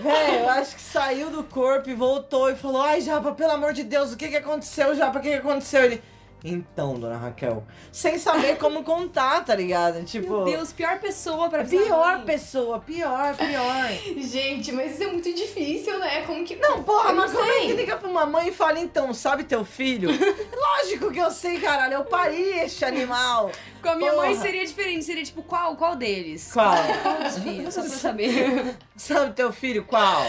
velho, 0.01 0.49
acho 0.51 0.77
que 0.77 0.81
saiu 0.81 1.29
do 1.31 1.45
corpo 1.45 1.91
e 1.91 1.95
voltou 1.95 2.51
e 2.51 2.55
falou: 2.57 2.81
Ai, 2.83 3.01
Japa, 3.03 3.33
pelo 3.33 3.53
amor 3.53 3.73
de 3.75 3.83
Deus, 3.85 4.13
o 4.13 4.17
que 4.17 4.29
que 4.29 4.37
aconteceu, 4.37 4.95
Japa? 4.95 5.19
O 5.19 5.23
que 5.23 5.29
que 5.31 5.37
aconteceu? 5.37 5.85
Ele. 5.85 6.03
Então, 6.47 7.01
dona 7.01 7.17
Raquel, 7.17 7.65
sem 7.91 8.19
saber 8.19 8.59
como 8.59 8.85
contar, 8.85 9.43
tá 9.43 9.55
ligado? 9.55 10.05
Tipo, 10.05 10.31
Meu 10.31 10.45
Deus, 10.45 10.75
pior 10.75 10.99
pessoa 11.01 11.49
pra 11.49 11.61
avisar 11.61 11.87
pior 11.87 12.25
pessoa, 12.27 12.79
pior, 12.81 13.35
pior. 13.35 13.89
Gente, 14.19 14.71
mas 14.71 14.93
isso 14.93 15.05
é 15.05 15.07
muito 15.07 15.33
difícil, 15.33 15.99
né? 15.99 16.21
Como 16.27 16.45
que. 16.45 16.57
Não, 16.57 16.83
porra, 16.83 17.09
Eu 17.09 17.15
não 17.15 17.23
mas 17.23 17.33
como 17.33 17.51
é 17.51 17.61
que 17.61 17.73
liga 17.73 17.97
pra 17.97 18.11
uma 18.11 18.27
mãe 18.27 18.49
e 18.49 18.53
fala, 18.53 18.79
então, 18.79 19.15
sabe 19.15 19.45
teu 19.45 19.65
filho? 19.65 20.11
Lógico 20.55 21.11
que 21.11 21.19
eu 21.19 21.31
sei, 21.31 21.59
caralho, 21.59 21.95
eu 21.95 22.05
pari 22.05 22.43
este 22.59 22.85
animal. 22.85 23.51
Com 23.85 23.91
a 23.91 23.97
minha 23.97 24.13
mãe 24.15 24.31
Porra. 24.31 24.43
seria 24.43 24.65
diferente. 24.67 25.05
Seria 25.05 25.23
tipo, 25.23 25.43
qual, 25.43 25.77
qual 25.77 25.95
deles? 25.95 26.51
Qual? 26.53 26.75
Qual 27.03 27.19
dos 27.23 27.39
filhos? 27.39 27.75
Só 27.75 27.81
pra 27.83 27.91
saber. 27.91 28.77
Sabe 28.97 29.33
teu 29.35 29.53
filho, 29.53 29.85
qual? 29.85 30.23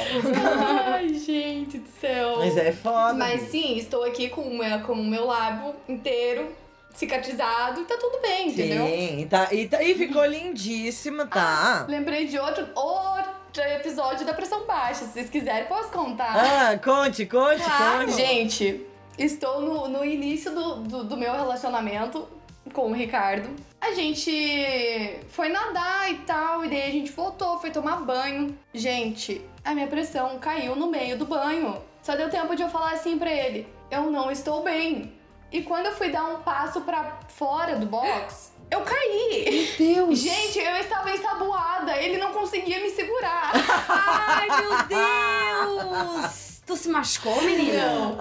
Ai, 0.91 1.09
gente 1.13 1.77
do 1.77 1.89
céu. 2.01 2.37
Mas 2.39 2.57
é 2.57 2.71
foda. 2.71 3.13
Mas 3.13 3.43
sim, 3.49 3.77
estou 3.77 4.03
aqui 4.03 4.29
com 4.29 4.41
o 4.41 4.57
meu, 4.57 4.79
com 4.81 4.93
o 4.93 5.03
meu 5.05 5.25
lábio 5.25 5.73
inteiro 5.87 6.53
cicatrizado 6.93 7.81
e 7.81 7.83
tá 7.85 7.97
tudo 7.99 8.21
bem, 8.21 8.49
entendeu? 8.49 8.85
Sim, 8.85 9.19
e, 9.21 9.25
tá, 9.25 9.53
e, 9.53 9.67
tá- 9.67 9.83
e 9.83 9.95
ficou 9.95 10.25
lindíssima, 10.25 11.25
tá? 11.27 11.85
Lembrei 11.89 12.25
de 12.25 12.39
outro, 12.39 12.67
outro 12.73 13.61
episódio 13.75 14.25
da 14.25 14.33
pressão 14.33 14.65
baixa. 14.65 15.05
Se 15.05 15.11
vocês 15.13 15.29
quiserem, 15.29 15.65
posso 15.67 15.89
contar. 15.89 16.33
Ah, 16.35 16.77
conte, 16.77 17.25
conte, 17.25 17.61
Claro. 17.63 18.05
conte. 18.05 18.15
Gente, 18.15 18.81
estou 19.17 19.61
no, 19.61 19.87
no 19.89 20.05
início 20.05 20.51
do, 20.55 20.75
do, 20.75 21.03
do 21.03 21.17
meu 21.17 21.33
relacionamento 21.33 22.27
com 22.73 22.91
o 22.91 22.93
Ricardo. 22.93 23.49
A 23.79 23.91
gente 23.93 25.19
foi 25.29 25.49
nadar 25.49 26.11
e 26.11 26.17
tal, 26.19 26.65
e 26.65 26.69
daí 26.69 26.83
a 26.83 26.91
gente 26.91 27.11
voltou, 27.11 27.59
foi 27.59 27.71
tomar 27.71 27.97
banho. 27.97 28.57
Gente, 28.73 29.41
a 29.63 29.73
minha 29.73 29.87
pressão 29.87 30.39
caiu 30.39 30.75
no 30.75 30.87
meio 30.87 31.17
do 31.17 31.25
banho. 31.25 31.81
Só 32.01 32.15
deu 32.15 32.29
tempo 32.29 32.55
de 32.55 32.63
eu 32.63 32.69
falar 32.69 32.91
assim 32.91 33.17
pra 33.17 33.31
ele: 33.31 33.67
eu 33.89 34.11
não 34.11 34.31
estou 34.31 34.63
bem. 34.63 35.13
E 35.51 35.61
quando 35.61 35.87
eu 35.87 35.93
fui 35.93 36.09
dar 36.09 36.25
um 36.25 36.41
passo 36.41 36.81
pra 36.81 37.19
fora 37.27 37.77
do 37.77 37.85
box, 37.85 38.51
eu 38.69 38.81
caí. 38.81 39.73
Deus. 39.77 40.19
Gente, 40.19 40.59
eu 40.59 40.75
estava 40.77 41.11
ensaboada, 41.11 41.95
ele 41.97 42.17
não 42.17 42.33
conseguia 42.33 42.79
me 42.79 42.89
segurar. 42.89 43.51
Ai, 43.87 44.47
meu 44.61 44.77
Deus. 44.87 46.44
Tu 46.65 46.75
se 46.75 46.89
machucou, 46.89 47.39
menina? 47.43 47.85
Não. 47.93 48.17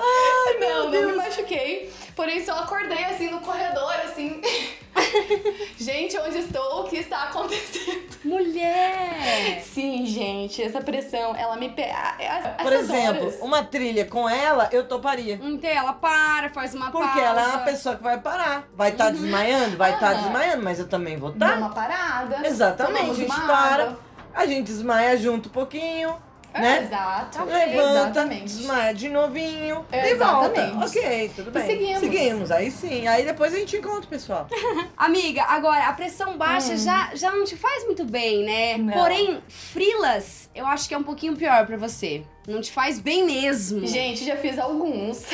não, 0.61 0.91
não 0.91 1.07
me 1.07 1.13
machuquei. 1.17 1.91
Porém, 2.15 2.45
só 2.45 2.59
acordei 2.59 3.03
assim 3.05 3.31
no 3.31 3.41
corredor, 3.41 3.95
assim. 4.05 4.41
gente, 5.79 6.19
onde 6.19 6.39
estou? 6.39 6.83
O 6.83 6.85
que 6.85 6.97
está 6.97 7.25
acontecendo? 7.25 8.05
Mulher. 8.23 9.63
Sim, 9.65 10.05
gente, 10.05 10.63
essa 10.63 10.81
pressão, 10.83 11.35
ela 11.35 11.57
me 11.57 11.71
pega. 11.71 12.17
Por 12.63 12.73
exemplo, 12.73 13.33
uma 13.41 13.65
trilha 13.65 14.05
com 14.05 14.29
ela, 14.29 14.69
eu 14.73 14.87
toparia. 14.87 15.41
Então 15.43 15.71
ela 15.71 15.95
para, 15.95 16.51
faz 16.51 16.75
uma 16.75 16.91
Porque 16.91 17.07
pausa. 17.07 17.21
ela 17.23 17.43
é 17.43 17.47
uma 17.47 17.59
pessoa 17.65 17.97
que 17.97 18.03
vai 18.03 18.21
parar. 18.21 18.69
Vai 18.75 18.91
estar 18.91 19.11
desmaiando? 19.11 19.77
Vai 19.79 19.95
estar 19.95 20.13
Aham. 20.13 20.23
desmaiando, 20.23 20.63
mas 20.63 20.79
eu 20.79 20.87
também 20.87 21.17
vou 21.17 21.33
Dá 21.33 21.47
estar. 21.47 21.59
uma 21.59 21.71
parada. 21.71 22.47
Exatamente, 22.47 23.11
a 23.11 23.15
gente 23.15 23.35
para. 23.35 23.85
água. 23.85 23.99
A 24.35 24.47
gente 24.47 24.67
desmaia 24.67 25.17
junto 25.17 25.49
um 25.49 25.53
pouquinho, 25.53 26.15
É, 26.55 26.61
né? 26.61 26.83
Exato. 26.85 27.45
Levanta, 27.45 27.91
Exatamente. 27.91 28.45
desmaia 28.45 28.95
de 28.95 29.09
novinho 29.09 29.85
É, 29.91 30.11
e 30.11 30.15
volta. 30.15 30.61
exatamente. 30.61 30.99
Ok, 30.99 31.31
tudo 31.35 31.49
E 31.49 31.53
bem. 31.53 31.67
seguimos. 31.67 31.99
Seguimos, 32.01 32.51
aí 32.53 32.71
sim. 32.71 33.07
Aí 33.09 33.25
depois 33.25 33.53
a 33.53 33.59
gente 33.59 33.77
encontra 33.77 34.03
o 34.05 34.07
pessoal. 34.07 34.47
Amiga, 34.97 35.43
agora, 35.43 35.89
a 35.89 35.93
pressão 35.93 36.39
baixa 36.39 36.75
Hum. 36.75 36.79
já, 36.79 37.11
já 37.15 37.33
não 37.33 37.45
te 37.45 37.57
faz 37.57 37.85
muito 37.87 38.05
bem, 38.05 38.45
né? 38.45 38.77
Não. 38.79 38.93
Porém, 38.95 39.43
frilas, 39.49 40.49
eu 40.55 40.65
acho 40.67 40.87
que 40.89 40.95
é 40.95 40.99
um 40.99 41.03
pouquinho 41.03 41.35
pior 41.37 41.67
pra 41.67 41.77
você. 41.77 42.23
Não 42.47 42.61
te 42.61 42.71
faz 42.71 43.01
bem 43.01 43.25
mesmo. 43.25 43.85
Gente, 43.87 44.25
já 44.25 44.37
fiz 44.37 44.57
alguns. 44.59 45.25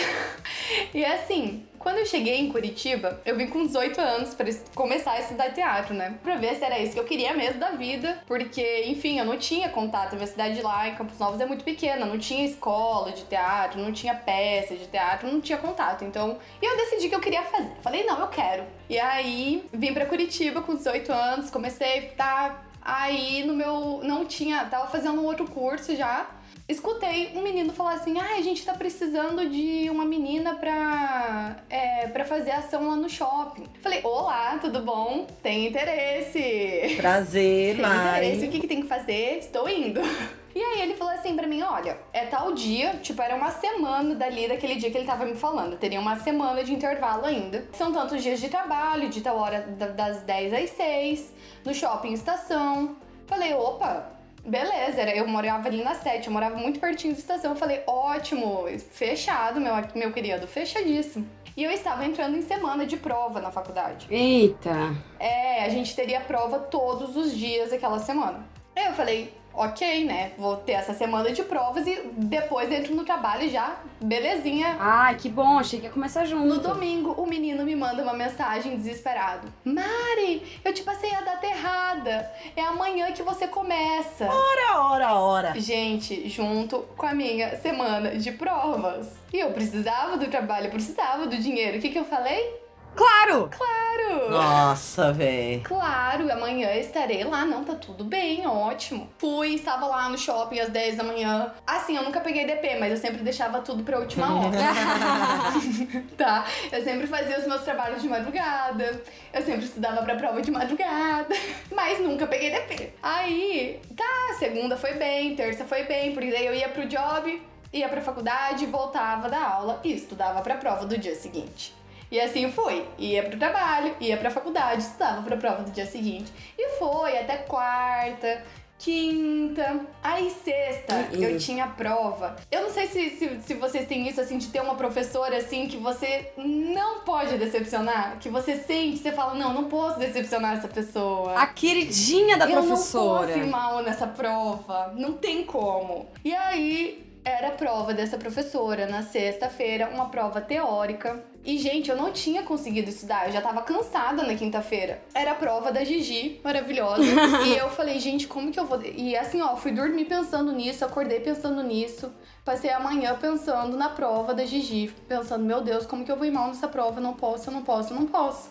e 0.95 1.05
assim, 1.05 1.67
quando 1.81 1.97
eu 1.97 2.05
cheguei 2.07 2.39
em 2.39 2.53
Curitiba, 2.53 3.21
eu 3.25 3.35
vim 3.37 3.47
com 3.47 3.67
18 3.67 3.99
anos 4.01 4.37
es- 4.47 4.65
começar 4.75 5.13
a 5.13 5.21
estudar 5.21 5.51
teatro, 5.53 5.95
né? 5.95 6.15
Pra 6.23 6.37
ver 6.37 6.55
se 6.55 6.63
era 6.63 6.79
isso 6.79 6.93
que 6.93 7.01
eu 7.01 7.05
queria 7.05 7.33
mesmo 7.35 7.59
da 7.59 7.71
vida. 7.71 8.23
Porque, 8.27 8.85
enfim, 8.87 9.19
eu 9.19 9.25
não 9.25 9.39
tinha 9.39 9.69
contato. 9.71 10.13
A 10.13 10.17
minha 10.17 10.27
cidade 10.27 10.61
lá 10.61 10.87
em 10.89 10.95
Campos 10.95 11.19
Novos 11.19 11.41
é 11.41 11.47
muito 11.47 11.65
pequena. 11.65 12.05
Não 12.05 12.19
tinha 12.19 12.45
escola 12.45 13.11
de 13.13 13.25
teatro, 13.25 13.81
não 13.81 13.93
tinha 13.93 14.15
peça 14.15 14.77
de 14.77 14.87
teatro, 14.89 15.27
não 15.33 15.41
tinha 15.41 15.57
contato. 15.57 16.05
Então, 16.05 16.37
eu 16.61 16.77
decidi 16.77 17.09
que 17.09 17.15
eu 17.15 17.21
queria 17.21 17.43
fazer. 17.43 17.73
Falei, 17.83 18.05
não, 18.05 18.21
eu 18.21 18.29
quero. 18.29 18.63
E 18.89 18.99
aí, 18.99 19.67
vim 19.73 19.95
pra 19.95 20.05
Curitiba 20.05 20.61
com 20.61 20.75
18 20.77 21.11
anos, 21.11 21.51
comecei, 21.51 22.03
tá. 22.17 22.63
Aí 22.83 23.43
no 23.45 23.55
meu. 23.55 24.01
Não 24.05 24.27
tinha. 24.27 24.65
Tava 24.67 24.87
fazendo 24.89 25.21
um 25.21 25.25
outro 25.25 25.47
curso 25.49 25.97
já 25.97 26.27
escutei 26.71 27.33
um 27.35 27.43
menino 27.43 27.73
falar 27.73 27.95
assim: 27.95 28.19
ah, 28.19 28.37
a 28.39 28.43
gente 28.43 28.65
tá 28.65 28.73
precisando 28.75 29.49
de 29.49 29.89
uma 29.91 30.05
menina 30.05 30.55
pra, 30.55 31.57
é, 31.69 32.07
pra 32.09 32.25
fazer 32.25 32.53
ação 32.53 32.89
lá 32.89 32.97
no 32.97 33.09
shopping. 33.09 33.65
Falei: 33.83 34.01
olá, 34.05 34.59
tudo 34.61 34.81
bom? 34.83 35.27
Tem 35.43 35.67
interesse. 35.67 36.95
Prazer, 36.97 37.77
Tem 37.77 37.85
interesse, 37.85 38.37
o 38.37 38.41
Mari. 38.41 38.49
que, 38.49 38.61
que 38.61 38.67
tem 38.67 38.81
que 38.83 38.89
fazer? 38.89 39.39
Estou 39.39 39.69
indo. 39.69 40.01
E 40.53 40.61
aí 40.61 40.83
ele 40.83 40.95
falou 40.95 41.15
assim 41.15 41.37
pra 41.37 41.47
mim, 41.47 41.63
olha, 41.63 41.97
é 42.13 42.27
tal 42.27 42.53
dia, 42.53 42.95
tipo, 43.01 43.23
era 43.23 43.37
uma 43.37 43.53
semana 43.53 44.17
dali, 44.17 44.49
daquele 44.49 44.75
dia 44.75 44.91
que 44.91 44.99
ele 44.99 45.07
tava 45.07 45.25
me 45.25 45.37
falando. 45.37 45.77
Teria 45.79 46.01
uma 46.01 46.17
semana 46.19 46.65
de 46.65 46.75
intervalo 46.75 47.25
ainda. 47.25 47.69
São 47.73 47.93
tantos 47.93 48.21
dias 48.21 48.41
de 48.41 48.49
trabalho, 48.49 49.09
de 49.09 49.21
tal 49.21 49.39
hora 49.39 49.61
da- 49.61 49.87
das 49.87 50.23
10 50.23 50.53
às 50.53 50.71
6, 50.71 51.33
no 51.65 51.73
shopping 51.73 52.13
estação. 52.15 52.97
Falei, 53.29 53.55
opa, 53.55 54.11
beleza, 54.45 55.01
era- 55.01 55.15
eu 55.17 55.27
morava 55.27 55.69
ali 55.69 55.83
na 55.83 55.95
7, 55.95 56.27
eu 56.27 56.33
morava 56.33 56.57
muito 56.57 56.81
pertinho 56.81 57.13
da 57.13 57.19
estação. 57.19 57.55
Falei, 57.57 57.83
ótimo, 57.87 58.65
fechado, 58.91 59.61
meu, 59.61 59.75
meu 59.95 60.13
querido, 60.13 60.47
fechadíssimo. 60.47 61.27
E 61.57 61.65
eu 61.65 61.71
estava 61.71 62.05
entrando 62.05 62.37
em 62.37 62.43
semana 62.43 62.87
de 62.87 62.97
prova 62.97 63.41
na 63.41 63.51
faculdade. 63.51 64.07
Eita. 64.11 64.95
É, 65.19 65.65
a 65.65 65.69
gente 65.69 65.95
teria 65.95 66.21
prova 66.21 66.59
todos 66.59 67.17
os 67.17 67.37
dias 67.37 67.73
aquela 67.73 67.99
semana. 67.99 68.47
Aí 68.75 68.87
eu 68.87 68.93
falei, 68.93 69.35
ok, 69.55 70.05
né? 70.05 70.33
Vou 70.39 70.57
ter 70.57 70.73
essa 70.73 70.95
semana 70.95 71.31
de 71.33 71.43
provas 71.43 71.87
e 71.87 72.11
depois 72.17 72.71
entro 72.71 72.95
no 72.95 73.05
trabalho 73.05 73.49
já, 73.49 73.77
belezinha. 74.01 74.77
Ai, 74.79 75.17
que 75.17 75.29
bom, 75.29 75.59
achei 75.59 75.81
que 75.81 75.87
ia 75.87 75.93
começar 75.93 76.25
junto. 76.25 76.47
No 76.47 76.59
domingo, 76.61 77.13
o 77.13 77.27
menino 77.27 77.65
me 77.65 77.75
manda 77.75 78.03
uma 78.03 78.15
mensagem 78.15 78.77
desesperado. 78.77 79.53
Mari, 79.65 80.43
eu 80.65 80.73
te 80.73 80.83
passei 80.83 81.13
a 81.15 81.21
data 81.21 81.47
errada. 81.47 82.31
É 82.57 82.63
amanhã 82.63 83.13
que 83.13 83.23
você 83.23 83.47
começa. 83.47 84.27
Ora, 84.27 84.81
ora, 84.81 85.15
ora. 85.15 85.61
Gente, 85.61 86.29
junto 86.29 86.81
com 86.97 87.07
a 87.07 87.15
minha 87.15 87.57
semana 87.57 88.17
de 88.17 88.33
provas. 88.33 89.13
E 89.33 89.39
eu 89.39 89.53
precisava 89.53 90.17
do 90.17 90.27
trabalho, 90.27 90.67
eu 90.67 90.71
precisava 90.71 91.27
do 91.27 91.37
dinheiro. 91.37 91.79
O 91.79 91.81
que, 91.81 91.91
que 91.91 91.99
eu 91.99 92.05
falei? 92.05 92.60
Claro! 92.95 93.49
Claro! 93.51 94.31
Nossa, 94.31 95.13
véi. 95.13 95.61
Claro, 95.65 96.31
amanhã 96.33 96.75
estarei 96.75 97.25
lá. 97.25 97.45
Não, 97.45 97.65
tá 97.65 97.75
tudo 97.75 98.05
bem, 98.05 98.47
ótimo. 98.47 99.09
Fui, 99.19 99.55
estava 99.55 99.87
lá 99.87 100.09
no 100.09 100.19
shopping 100.19 100.59
às 100.61 100.69
10 100.71 100.97
da 100.97 101.05
manhã. 101.05 101.53
Assim, 101.67 101.97
eu 101.97 102.03
nunca 102.03 102.21
peguei 102.21 102.45
DP, 102.47 102.79
mas 102.79 102.91
eu 102.93 102.97
sempre 102.97 103.23
deixava 103.23 103.61
tudo 103.61 103.83
pra 103.83 103.99
última 103.99 104.27
hora. 104.35 104.57
tá? 106.17 106.45
Eu 106.71 106.83
sempre 106.83 107.07
fazia 107.07 107.39
os 107.39 107.47
meus 107.47 107.63
trabalhos 107.63 108.03
de 108.03 108.09
madrugada. 108.09 109.03
Eu 109.33 109.43
sempre 109.43 109.65
estudava 109.65 110.03
pra 110.03 110.17
prova 110.17 110.41
de 110.43 110.51
madrugada. 110.51 111.35
Mas 111.71 112.01
nunca 112.01 112.27
peguei 112.27 112.51
DP. 112.51 112.93
Aí, 113.03 113.81
tá, 113.97 114.35
segunda 114.39 114.77
foi 114.77 114.95
bem, 114.95 115.37
terça 115.37 115.65
foi 115.65 115.85
bem, 115.85 116.13
porque 116.13 116.31
daí 116.31 116.47
eu 116.47 116.55
ia 116.55 116.69
pro 116.69 116.87
job, 116.87 117.41
ia 117.73 117.89
pra 117.89 118.01
faculdade, 118.01 118.67
voltava 118.67 119.29
da 119.29 119.41
aula 119.43 119.81
e 119.85 119.93
estudava 119.93 120.41
pra 120.41 120.57
prova 120.57 120.85
do 120.85 120.99
dia 120.99 121.15
seguinte. 121.15 121.73
E 122.11 122.21
assim 122.21 122.51
foi. 122.51 122.87
Ia 122.99 123.23
pro 123.23 123.39
trabalho, 123.39 123.95
ia 124.01 124.17
pra 124.17 124.31
faculdade, 124.31 124.83
estudava 124.83 125.23
pra 125.23 125.37
prova 125.37 125.63
do 125.63 125.71
dia 125.71 125.87
seguinte. 125.87 126.33
E 126.59 126.71
foi 126.79 127.17
até 127.19 127.37
quarta, 127.37 128.43
quinta, 128.79 129.81
aí 130.03 130.31
sexta 130.31 130.95
Uhum. 131.13 131.23
eu 131.23 131.39
tinha 131.39 131.67
prova. 131.69 132.35
Eu 132.51 132.63
não 132.63 132.71
sei 132.71 132.87
se, 132.87 133.11
se, 133.11 133.41
se 133.43 133.55
vocês 133.55 133.87
têm 133.87 134.09
isso, 134.09 134.21
assim, 134.21 134.39
de 134.39 134.49
ter 134.49 134.61
uma 134.61 134.75
professora, 134.75 135.37
assim, 135.37 135.69
que 135.69 135.77
você 135.77 136.33
não 136.37 137.01
pode 137.01 137.37
decepcionar. 137.39 138.17
Que 138.19 138.29
você 138.29 138.57
sente, 138.57 138.99
você 138.99 139.13
fala, 139.13 139.35
não, 139.35 139.53
não 139.53 139.65
posso 139.65 139.99
decepcionar 139.99 140.57
essa 140.59 140.69
pessoa. 140.69 141.35
A 141.39 141.47
queridinha 141.47 142.37
da 142.37 142.47
eu 142.49 142.53
professora. 142.63 143.27
não 143.37 143.39
posso 143.39 143.51
mal 143.51 143.83
nessa 143.83 144.07
prova. 144.07 144.93
Não 144.97 145.13
tem 145.13 145.45
como. 145.45 146.09
E 146.25 146.35
aí, 146.35 147.07
era 147.25 147.49
a 147.49 147.53
prova 147.53 147.93
dessa 147.93 148.17
professora 148.17 148.87
na 148.87 149.03
sexta-feira, 149.03 149.89
uma 149.93 150.09
prova 150.09 150.41
teórica. 150.41 151.23
E, 151.45 151.57
gente, 151.57 151.91
eu 151.91 151.97
não 151.97 152.13
tinha 152.13 152.43
conseguido 152.43 152.91
estudar, 152.91 153.27
eu 153.27 153.33
já 153.33 153.41
tava 153.41 153.63
cansada 153.63 154.23
na 154.23 154.35
quinta-feira. 154.35 155.03
Era 155.15 155.33
a 155.33 155.35
prova 155.35 155.73
da 155.73 155.83
Gigi, 155.83 156.41
maravilhosa. 156.45 157.03
e 157.47 157.57
eu 157.57 157.71
falei, 157.71 157.99
gente, 157.99 158.29
como 158.29 158.51
que 158.51 158.61
eu 158.61 158.67
vou. 158.67 158.81
E 158.83 159.17
assim, 159.17 159.41
ó, 159.41 159.57
fui 159.57 159.73
dormir 159.73 160.05
pensando 160.05 160.53
nisso, 160.53 160.85
acordei 160.85 161.21
pensando 161.21 161.63
nisso. 161.63 162.13
Passei 162.45 162.71
a 162.71 162.81
manhã 162.81 163.17
pensando 163.19 163.77
na 163.77 163.89
prova 163.89 164.35
da 164.35 164.45
Gigi, 164.45 164.93
pensando, 165.09 165.45
meu 165.45 165.61
Deus, 165.61 165.87
como 165.87 166.05
que 166.05 166.13
eu 166.13 166.17
vou 166.17 166.27
ir 166.27 166.31
mal 166.31 166.49
nessa 166.49 166.69
prova? 166.69 166.99
Eu 166.99 167.03
não 167.03 167.15
posso, 167.15 167.49
eu 167.49 167.55
não 167.55 167.63
posso, 167.63 167.93
eu 167.93 168.01
não 168.01 168.07
posso. 168.07 168.51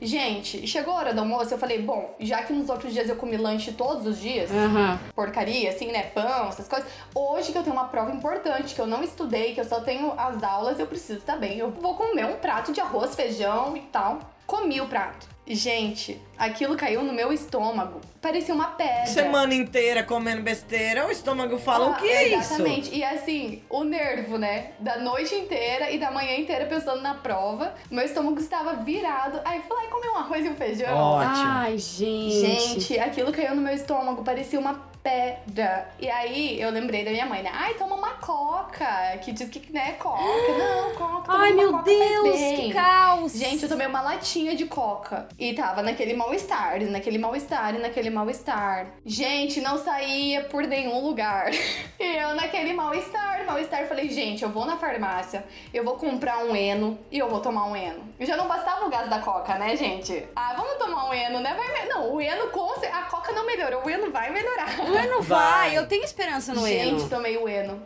Gente, 0.00 0.66
chegou 0.66 0.94
a 0.94 0.96
hora 0.96 1.14
do 1.14 1.20
almoço, 1.20 1.52
eu 1.54 1.58
falei, 1.58 1.80
bom, 1.80 2.14
já 2.20 2.42
que 2.42 2.52
nos 2.52 2.68
outros 2.68 2.92
dias 2.92 3.08
eu 3.08 3.16
comi 3.16 3.36
lanche 3.36 3.72
todos 3.72 4.06
os 4.06 4.18
dias, 4.18 4.50
Aham. 4.50 4.98
porcaria, 5.14 5.70
assim, 5.70 5.90
né? 5.90 6.02
Pão, 6.04 6.48
essas 6.48 6.68
coisas. 6.68 6.88
Hoje 7.14 7.52
que 7.52 7.58
eu 7.58 7.62
tenho 7.62 7.74
uma 7.74 7.88
prova 7.88 8.12
importante, 8.12 8.74
que 8.74 8.80
eu 8.80 8.86
não 8.86 9.02
estudei, 9.02 9.54
que 9.54 9.60
eu 9.60 9.64
só 9.64 9.80
tenho 9.80 10.12
as 10.18 10.42
aulas, 10.42 10.78
eu 10.78 10.86
preciso 10.86 11.18
estar 11.18 11.36
bem. 11.36 11.58
Eu 11.58 11.70
vou 11.70 11.94
comer 11.94 12.26
um 12.26 12.36
prato 12.36 12.72
de 12.72 12.80
arroz, 12.80 13.14
feijão 13.14 13.76
e 13.76 13.80
tal. 13.80 14.18
Comi 14.46 14.80
o 14.80 14.86
prato. 14.86 15.26
Gente, 15.46 16.20
aquilo 16.38 16.76
caiu 16.76 17.02
no 17.02 17.12
meu 17.12 17.32
estômago. 17.32 18.00
Parecia 18.20 18.54
uma 18.54 18.68
pedra. 18.68 19.06
Semana 19.06 19.54
inteira 19.54 20.02
comendo 20.02 20.42
besteira, 20.42 21.06
o 21.06 21.10
estômago 21.10 21.58
fala 21.58 21.86
Ah, 21.86 21.90
o 21.90 21.94
que 21.96 22.08
é 22.08 22.28
isso? 22.28 22.54
Exatamente. 22.54 22.94
E 22.94 23.04
assim, 23.04 23.62
o 23.70 23.84
nervo, 23.84 24.36
né? 24.38 24.72
Da 24.80 24.98
noite 24.98 25.34
inteira 25.34 25.90
e 25.90 25.98
da 25.98 26.10
manhã 26.10 26.36
inteira 26.36 26.66
pensando 26.66 27.02
na 27.02 27.14
prova. 27.14 27.74
Meu 27.90 28.04
estômago 28.04 28.38
estava 28.40 28.74
virado. 28.74 29.40
Aí 29.44 29.58
eu 29.58 29.62
fui 29.64 29.76
lá 29.76 29.84
e 29.84 29.88
comi 29.88 30.08
um 30.08 30.16
arroz 30.16 30.44
e 30.44 30.48
um 30.48 30.56
feijão. 30.56 30.96
Ótimo. 30.96 31.34
Ai, 31.36 31.78
gente. 31.78 32.40
Gente, 32.40 32.98
aquilo 32.98 33.32
caiu 33.32 33.54
no 33.54 33.62
meu 33.62 33.74
estômago, 33.74 34.24
parecia 34.24 34.58
uma 34.58 34.74
pedra. 35.06 35.88
E 36.00 36.10
aí 36.10 36.60
eu 36.60 36.70
lembrei 36.70 37.04
da 37.04 37.12
minha 37.12 37.26
mãe, 37.26 37.40
né? 37.40 37.50
Ai, 37.52 37.74
toma 37.74 37.94
uma 37.94 38.14
coca, 38.14 39.16
que 39.22 39.30
diz 39.30 39.48
que 39.48 39.72
né, 39.72 39.92
coca. 39.92 40.20
Não, 40.20 40.94
coca. 40.94 41.30
toma 41.30 41.44
Ai, 41.44 41.52
uma 41.52 41.62
meu 41.62 41.70
coca, 41.72 41.84
Deus, 41.84 42.36
que 42.36 42.72
caos. 42.72 43.32
Gente, 43.32 43.62
eu 43.62 43.68
tomei 43.68 43.86
uma 43.86 44.00
latinha 44.00 44.56
de 44.56 44.66
coca 44.66 45.28
e 45.38 45.54
tava 45.54 45.80
naquele 45.80 46.14
mal-estar, 46.26 46.80
naquele 46.90 47.18
mal-estar 47.18 47.74
e 47.76 47.78
naquele 47.78 48.10
mal-estar. 48.10 48.86
Gente, 49.04 49.60
não 49.60 49.78
saía 49.78 50.42
por 50.44 50.64
nenhum 50.64 51.00
lugar. 51.06 51.50
E 51.52 52.02
eu 52.18 52.34
naquele 52.34 52.72
mal-estar, 52.72 53.44
mal-estar, 53.46 53.86
falei, 53.86 54.08
gente, 54.08 54.42
eu 54.42 54.50
vou 54.50 54.64
na 54.66 54.76
farmácia, 54.76 55.44
eu 55.72 55.84
vou 55.84 55.94
comprar 55.96 56.44
um 56.44 56.54
Eno 56.56 56.98
e 57.12 57.18
eu 57.18 57.28
vou 57.28 57.40
tomar 57.40 57.66
um 57.66 57.76
Eno. 57.76 58.02
Já 58.20 58.36
não 58.36 58.48
bastava 58.48 58.84
o 58.86 58.90
gás 58.90 59.08
da 59.08 59.20
coca, 59.20 59.54
né, 59.56 59.76
gente? 59.76 60.26
Ah, 60.34 60.54
vamos 60.56 60.76
tomar 60.78 61.08
um 61.08 61.14
Eno, 61.14 61.38
né? 61.40 61.54
Vai 61.54 61.72
me- 61.84 61.88
Não, 61.88 62.12
o 62.14 62.20
Eno 62.20 62.48
com 62.48 62.66
a 62.92 63.02
coca 63.02 63.32
não 63.32 63.46
melhorou, 63.46 63.84
o 63.84 63.90
Eno 63.90 64.10
vai 64.10 64.30
melhorar. 64.30 64.80
O 64.80 64.98
Eno 64.98 65.22
Vai. 65.22 65.70
vai. 65.70 65.78
Eu 65.78 65.86
tenho 65.86 66.02
esperança 66.04 66.52
no 66.52 66.66
Gente, 66.66 66.88
Eno. 67.02 67.08
tomei 67.08 67.36
o 67.36 67.48
Eno. 67.48 67.80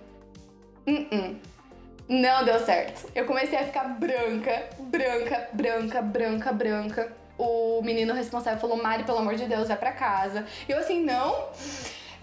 Uh-uh. 0.86 1.36
Não 2.08 2.44
deu 2.44 2.58
certo. 2.64 3.08
Eu 3.14 3.24
comecei 3.24 3.56
a 3.58 3.64
ficar 3.64 3.84
branca, 3.84 4.68
branca, 4.80 5.48
branca, 5.52 6.02
branca, 6.02 6.52
branca. 6.52 7.12
O 7.42 7.80
menino 7.82 8.12
responsável 8.12 8.60
falou: 8.60 8.76
Mari, 8.82 9.04
pelo 9.04 9.18
amor 9.18 9.34
de 9.34 9.46
Deus, 9.46 9.68
vai 9.68 9.76
pra 9.76 9.92
casa. 9.92 10.44
E 10.68 10.72
eu 10.72 10.78
assim, 10.78 11.02
não, 11.02 11.46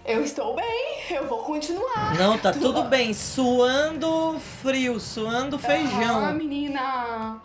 eu 0.04 0.22
estou 0.22 0.54
bem, 0.54 0.98
eu 1.10 1.26
vou 1.26 1.38
continuar. 1.38 2.14
Não, 2.16 2.38
tá 2.38 2.52
tudo 2.52 2.84
bem. 2.84 3.12
Suando 3.12 4.38
frio, 4.62 5.00
suando 5.00 5.56
Ah, 5.56 5.58
feijão. 5.58 6.32
menina. 6.34 7.40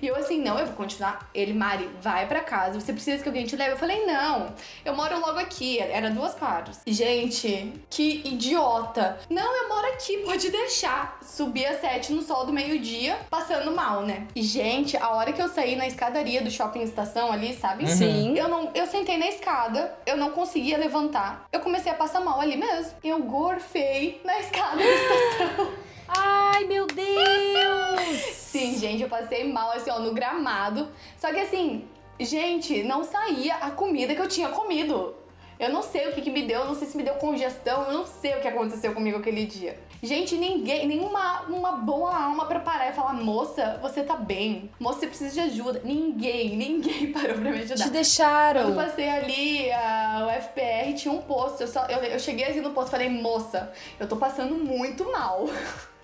E 0.00 0.06
eu 0.06 0.16
assim, 0.16 0.40
não, 0.42 0.58
eu 0.58 0.66
vou 0.66 0.74
continuar. 0.74 1.28
Ele, 1.34 1.52
Mari, 1.52 1.88
vai 2.00 2.26
pra 2.26 2.40
casa. 2.40 2.80
Você 2.80 2.92
precisa 2.92 3.22
que 3.22 3.28
alguém 3.28 3.46
te 3.46 3.56
leve? 3.56 3.72
Eu 3.72 3.78
falei, 3.78 4.04
não, 4.06 4.54
eu 4.84 4.94
moro 4.94 5.18
logo 5.20 5.38
aqui. 5.38 5.78
Era 5.78 6.10
duas 6.10 6.34
quadras. 6.34 6.80
Gente, 6.86 7.72
que 7.90 8.22
idiota. 8.24 9.18
Não, 9.30 9.56
eu 9.56 9.68
moro 9.68 9.86
aqui, 9.88 10.18
pode 10.18 10.50
deixar. 10.50 11.18
Subi 11.22 11.64
às 11.64 11.80
sete 11.80 12.12
no 12.12 12.22
sol 12.22 12.46
do 12.46 12.52
meio-dia, 12.52 13.18
passando 13.30 13.70
mal, 13.72 14.02
né? 14.02 14.26
E, 14.34 14.42
gente, 14.42 14.96
a 14.96 15.10
hora 15.10 15.32
que 15.32 15.42
eu 15.42 15.48
saí 15.48 15.76
na 15.76 15.86
escadaria 15.86 16.42
do 16.42 16.50
shopping 16.50 16.82
estação 16.82 17.32
ali, 17.32 17.54
sabe? 17.54 17.84
Uhum. 17.84 17.90
Sim. 17.90 18.38
Eu, 18.38 18.48
não, 18.48 18.70
eu 18.74 18.86
sentei 18.86 19.16
na 19.16 19.28
escada, 19.28 19.94
eu 20.06 20.16
não 20.16 20.30
conseguia 20.30 20.78
levantar. 20.78 21.46
Eu 21.52 21.60
comecei 21.60 21.90
a 21.92 21.94
passar 21.94 22.20
mal 22.20 22.40
ali 22.40 22.56
mesmo. 22.56 22.92
Eu 23.02 23.22
gorfei 23.22 24.20
na 24.24 24.38
escada 24.40 24.76
da 24.76 24.84
estação. 24.84 25.72
Ai, 26.08 26.64
meu 26.64 26.86
Deus. 26.86 28.18
Sim, 28.32 28.78
gente, 28.78 29.02
eu 29.02 29.08
passei 29.08 29.50
mal 29.52 29.70
assim, 29.72 29.90
ó, 29.90 29.98
no 29.98 30.12
gramado. 30.14 30.88
Só 31.18 31.32
que 31.32 31.40
assim, 31.40 31.86
gente, 32.18 32.82
não 32.82 33.04
saía 33.04 33.56
a 33.56 33.70
comida 33.70 34.14
que 34.14 34.20
eu 34.20 34.28
tinha 34.28 34.48
comido. 34.48 35.14
Eu 35.58 35.70
não 35.70 35.82
sei 35.82 36.08
o 36.08 36.12
que, 36.12 36.20
que 36.20 36.30
me 36.30 36.42
deu, 36.42 36.60
eu 36.60 36.66
não 36.66 36.74
sei 36.74 36.86
se 36.86 36.96
me 36.96 37.02
deu 37.02 37.14
congestão, 37.14 37.82
eu 37.82 37.92
não 37.92 38.06
sei 38.06 38.36
o 38.36 38.40
que 38.40 38.46
aconteceu 38.46 38.94
comigo 38.94 39.18
aquele 39.18 39.44
dia. 39.44 39.76
Gente, 40.00 40.36
ninguém, 40.36 40.86
nenhuma 40.86 41.42
uma 41.48 41.72
boa 41.72 42.14
alma 42.14 42.46
pra 42.46 42.60
parar 42.60 42.88
e 42.88 42.92
falar, 42.92 43.14
moça, 43.14 43.76
você 43.82 44.04
tá 44.04 44.14
bem. 44.14 44.70
Moça, 44.78 45.00
você 45.00 45.06
precisa 45.08 45.34
de 45.34 45.40
ajuda. 45.40 45.82
Ninguém, 45.84 46.56
ninguém 46.56 47.10
parou 47.12 47.34
pra 47.34 47.50
me 47.50 47.58
ajudar. 47.58 47.84
Te 47.84 47.90
deixaram. 47.90 48.70
eu 48.70 48.76
passei 48.76 49.08
ali, 49.08 49.72
a, 49.72 50.28
o 50.28 50.42
FPR 50.42 50.94
tinha 50.94 51.12
um 51.12 51.20
posto. 51.20 51.62
Eu, 51.62 51.66
só, 51.68 51.86
eu, 51.86 51.98
eu 51.98 52.20
cheguei 52.20 52.46
assim 52.46 52.60
no 52.60 52.70
posto 52.70 52.88
e 52.88 52.90
falei, 52.92 53.08
moça, 53.08 53.72
eu 53.98 54.08
tô 54.08 54.14
passando 54.14 54.54
muito 54.54 55.10
mal. 55.10 55.46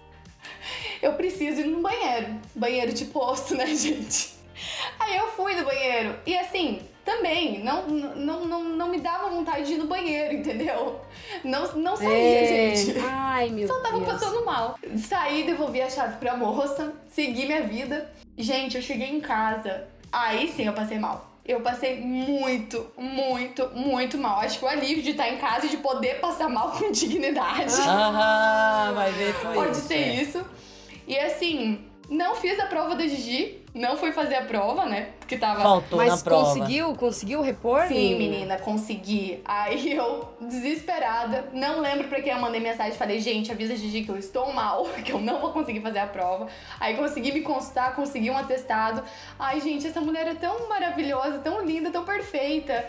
Eu 1.03 1.15
preciso 1.15 1.61
ir 1.61 1.67
no 1.67 1.81
banheiro. 1.81 2.35
Banheiro 2.55 2.93
de 2.93 3.05
posto, 3.07 3.55
né, 3.55 3.67
gente? 3.75 4.35
Aí 4.99 5.17
eu 5.17 5.29
fui 5.33 5.55
no 5.57 5.65
banheiro. 5.65 6.17
E 6.25 6.37
assim, 6.37 6.81
também, 7.05 7.63
não, 7.63 7.87
não, 7.89 8.45
não, 8.45 8.65
não 8.65 8.89
me 8.89 8.99
dava 9.01 9.29
vontade 9.29 9.67
de 9.67 9.75
ir 9.75 9.79
no 9.79 9.87
banheiro, 9.87 10.35
entendeu? 10.35 11.01
Não, 11.43 11.73
não 11.77 11.97
saía, 11.97 12.11
É. 12.13 12.75
gente. 12.77 12.99
Ai, 13.01 13.51
meu 13.51 13.67
Só 13.69 13.81
tava 13.81 13.99
Deus. 13.99 14.13
passando 14.13 14.45
mal. 14.45 14.79
Saí, 14.97 15.43
devolvi 15.45 15.83
a 15.83 15.91
chave 15.91 16.17
pra 16.19 16.37
moça, 16.37 16.93
segui 17.09 17.47
minha 17.47 17.63
vida. 17.65 18.11
Gente, 18.39 18.77
eu 18.77 18.83
cheguei 18.83 19.09
em 19.11 19.21
casa. 19.21 19.87
Aí 20.11 20.49
sim 20.49 20.65
eu 20.67 20.73
passei 20.73 20.99
mal. 20.99 21.34
Eu 21.47 21.61
passei 21.61 22.01
muito, 22.01 22.91
muito, 22.97 23.69
muito 23.75 24.17
mal. 24.17 24.41
Acho 24.41 24.59
que 24.59 24.65
o 24.65 24.69
alívio 24.69 25.03
de 25.03 25.11
estar 25.11 25.29
em 25.29 25.37
casa 25.37 25.67
e 25.67 25.69
de 25.69 25.77
poder 25.77 26.19
passar 26.19 26.49
mal 26.49 26.71
com 26.79 26.91
dignidade. 26.91 27.75
Ah, 27.81 28.93
vai 28.95 29.13
ver, 29.13 29.35
foi 29.35 29.55
Pode 29.55 29.73
isso. 29.73 29.87
ser 29.87 29.95
é. 29.95 30.23
isso. 30.23 30.45
E 31.07 31.19
assim, 31.19 31.85
não 32.09 32.35
fiz 32.35 32.59
a 32.59 32.67
prova 32.67 32.95
da 32.95 33.07
Gigi. 33.07 33.64
Não 33.75 33.97
fui 33.97 34.13
fazer 34.13 34.37
a 34.37 34.43
prova, 34.43 34.87
né? 34.87 35.09
Porque 35.19 35.37
tava. 35.37 35.61
Faltou 35.61 35.99
Mas 35.99 36.11
na 36.11 36.19
prova. 36.19 36.45
conseguiu? 36.45 36.95
Conseguiu 36.95 37.43
repor? 37.43 37.89
Sim, 37.89 38.17
menina, 38.17 38.57
consegui. 38.57 39.43
Aí 39.45 39.93
eu, 39.93 40.29
desesperada, 40.41 41.49
não 41.53 41.81
lembro 41.81 42.07
pra 42.07 42.23
quem 42.23 42.33
eu 42.33 42.39
mandei 42.39 42.61
mensagem. 42.61 42.93
Falei, 42.93 43.19
gente, 43.19 43.51
avisa 43.51 43.73
a 43.73 43.77
Gigi 43.77 44.05
que 44.05 44.11
eu 44.11 44.17
estou 44.17 44.53
mal, 44.53 44.85
que 45.05 45.11
eu 45.11 45.19
não 45.19 45.41
vou 45.41 45.51
conseguir 45.51 45.81
fazer 45.81 45.99
a 45.99 46.07
prova. 46.07 46.47
Aí 46.79 46.97
consegui 46.97 47.33
me 47.33 47.41
consultar, 47.41 47.97
consegui 47.97 48.31
um 48.31 48.39
atestado. 48.39 49.03
Ai, 49.37 49.61
gente, 49.61 49.89
essa 49.89 50.01
mulher 50.01 50.29
é 50.29 50.35
tão 50.35 50.69
maravilhosa, 50.69 51.39
tão 51.39 51.65
linda, 51.65 51.91
tão 51.91 52.05
perfeita. 52.05 52.87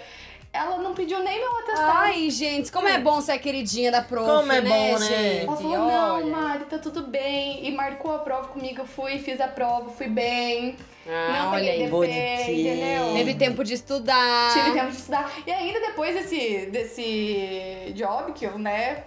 Ela 0.55 0.77
não 0.77 0.93
pediu 0.93 1.19
nem 1.23 1.39
meu 1.39 1.57
atestado. 1.59 1.91
Ai, 1.97 2.29
gente, 2.29 2.71
como 2.71 2.87
é 2.87 2.97
bom 2.97 3.19
ser 3.21 3.33
a 3.33 3.39
queridinha 3.39 3.91
da 3.91 4.01
prof, 4.01 4.25
Como 4.25 4.51
é 4.51 4.61
né, 4.61 4.69
bom, 4.69 4.99
né? 4.99 5.05
gente? 5.07 5.43
Ela 5.47 5.57
falou, 5.57 5.77
não, 5.77 6.15
Olha. 6.15 6.25
Mari, 6.25 6.65
tá 6.65 6.77
tudo 6.77 7.03
bem. 7.03 7.65
E 7.67 7.71
marcou 7.71 8.13
a 8.15 8.19
prova 8.19 8.47
comigo, 8.47 8.81
eu 8.81 8.85
fui, 8.85 9.19
fiz 9.19 9.39
a 9.41 9.47
prova, 9.47 9.89
fui 9.89 10.07
bem. 10.07 10.77
Ah, 11.07 11.37
não 11.37 11.51
olha 11.51 11.59
peguei 11.59 11.71
aí. 11.71 11.77
DP, 11.79 11.89
bonitinho. 11.91 12.73
entendeu? 12.73 13.13
Teve 13.13 13.33
tempo 13.35 13.63
de 13.63 13.73
estudar. 13.75 14.53
Tive 14.53 14.71
tempo 14.71 14.91
de 14.91 14.97
estudar. 14.97 15.31
E 15.45 15.51
ainda 15.51 15.79
depois 15.81 16.15
desse, 16.15 16.65
desse 16.71 17.93
job 17.95 18.31
que 18.33 18.45
eu, 18.45 18.57
né, 18.57 19.03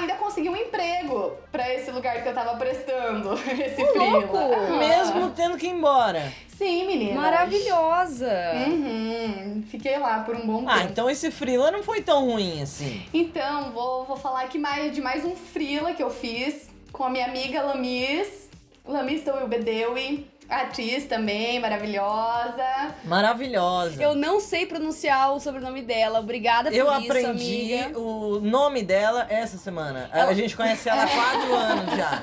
ainda 0.00 0.14
consegui 0.14 0.48
um 0.48 0.56
emprego 0.56 1.32
pra 1.50 1.72
esse 1.74 1.90
lugar 1.90 2.22
que 2.22 2.28
eu 2.28 2.34
tava 2.34 2.56
prestando. 2.56 3.34
Esse 3.50 3.82
Ô, 3.82 3.94
louco! 4.10 4.36
Aham. 4.36 4.78
Mesmo 4.78 5.30
tendo 5.30 5.56
que 5.56 5.66
ir 5.66 5.70
embora. 5.70 6.32
Sim, 6.56 6.86
menina. 6.86 7.20
Maravilhosa. 7.20 8.30
Uhum. 8.68 9.64
Fiquei 9.68 9.98
lá 9.98 10.20
por 10.20 10.36
um 10.36 10.46
bom 10.46 10.64
Ah, 10.68 10.78
tempo. 10.78 10.90
então 10.92 11.10
esse 11.10 11.30
freela 11.30 11.70
não 11.70 11.82
foi 11.82 12.02
tão 12.02 12.26
ruim 12.30 12.62
assim. 12.62 13.04
Então, 13.12 13.70
vou, 13.72 14.04
vou 14.04 14.16
falar 14.16 14.42
aqui 14.42 14.58
mais, 14.58 14.94
de 14.94 15.00
mais 15.00 15.24
um 15.24 15.34
freela 15.34 15.92
que 15.92 16.02
eu 16.02 16.10
fiz 16.10 16.68
com 16.92 17.04
a 17.04 17.10
minha 17.10 17.26
amiga 17.26 17.62
Lamis. 17.62 18.48
Lamis 18.84 19.22
Bedewi, 19.48 20.26
atriz 20.48 21.04
também, 21.06 21.58
maravilhosa. 21.60 22.94
Maravilhosa. 23.04 24.02
Eu 24.02 24.14
não 24.14 24.40
sei 24.40 24.66
pronunciar 24.66 25.32
o 25.34 25.40
sobrenome 25.40 25.82
dela. 25.82 26.20
Obrigada 26.20 26.70
por 26.70 26.76
Eu 26.76 26.86
isso, 26.98 27.10
aprendi 27.10 27.74
amiga. 27.74 27.98
o 27.98 28.40
nome 28.40 28.82
dela 28.82 29.26
essa 29.30 29.56
semana. 29.56 30.08
A- 30.12 30.18
Ela- 30.20 30.30
A 30.30 30.34
gente 30.34 30.56
conhece 30.56 30.88
ela 30.88 31.04
há 31.04 31.08
quatro 31.08 31.54
anos 31.54 31.96
já. 31.96 32.22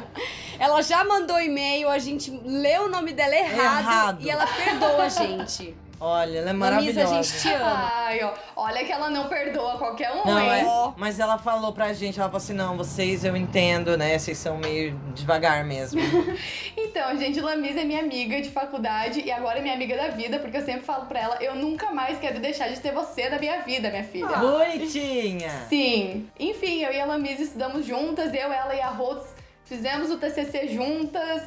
Ela 0.59 0.81
já 0.81 1.03
mandou 1.03 1.39
e-mail, 1.41 1.89
a 1.89 1.97
gente 1.99 2.29
leu 2.43 2.83
o 2.83 2.89
nome 2.89 3.13
dela 3.13 3.33
errado, 3.33 3.79
Errado. 3.79 4.21
e 4.23 4.29
ela 4.29 4.45
perdoa 4.45 5.03
a 5.03 5.09
gente. 5.09 5.75
Olha, 6.01 6.39
ela 6.39 6.49
é 6.51 6.53
Lamisa, 6.53 6.57
maravilhosa. 6.57 7.19
a 7.19 7.21
gente 7.21 7.41
te 7.41 7.47
ama. 7.49 7.91
Ai, 7.93 8.23
ó. 8.23 8.33
Olha 8.55 8.85
que 8.85 8.91
ela 8.91 9.09
não 9.09 9.27
perdoa 9.27 9.77
qualquer 9.77 10.11
um, 10.11 10.25
Não, 10.25 10.39
hein? 10.39 10.65
é, 10.65 10.93
mas 10.95 11.19
ela 11.19 11.37
falou 11.37 11.73
pra 11.73 11.91
gente, 11.93 12.19
ela 12.19 12.29
falou 12.29 12.37
assim, 12.37 12.53
não, 12.53 12.77
vocês 12.77 13.25
eu 13.25 13.35
entendo, 13.35 13.97
né? 13.97 14.17
Vocês 14.17 14.37
são 14.37 14.57
meio 14.57 14.97
devagar 15.13 15.63
mesmo. 15.65 15.99
Então, 16.75 17.17
gente, 17.17 17.39
Lamisa 17.39 17.81
é 17.81 17.83
minha 17.83 17.99
amiga 17.99 18.41
de 18.41 18.49
faculdade 18.49 19.21
e 19.21 19.31
agora 19.31 19.59
é 19.59 19.61
minha 19.61 19.73
amiga 19.73 19.95
da 19.95 20.07
vida, 20.07 20.39
porque 20.39 20.57
eu 20.57 20.65
sempre 20.65 20.81
falo 20.81 21.05
pra 21.05 21.19
ela, 21.19 21.37
eu 21.41 21.55
nunca 21.55 21.91
mais 21.91 22.17
quero 22.17 22.39
deixar 22.39 22.67
de 22.69 22.79
ter 22.79 22.91
você 22.91 23.29
na 23.29 23.37
minha 23.37 23.61
vida, 23.61 23.89
minha 23.89 24.03
filha. 24.03 24.27
Bonitinha! 24.27 25.49
Sim. 25.69 26.27
Enfim, 26.39 26.81
eu 26.83 26.91
e 26.91 26.99
a 26.99 27.05
Lamisa 27.05 27.43
estudamos 27.43 27.85
juntas, 27.85 28.33
eu, 28.33 28.51
ela 28.51 28.73
e 28.73 28.81
a 28.81 28.87
Rose 28.89 29.27
fizemos 29.65 30.09
o 30.09 30.17
TCC 30.17 30.67
juntas. 30.69 31.43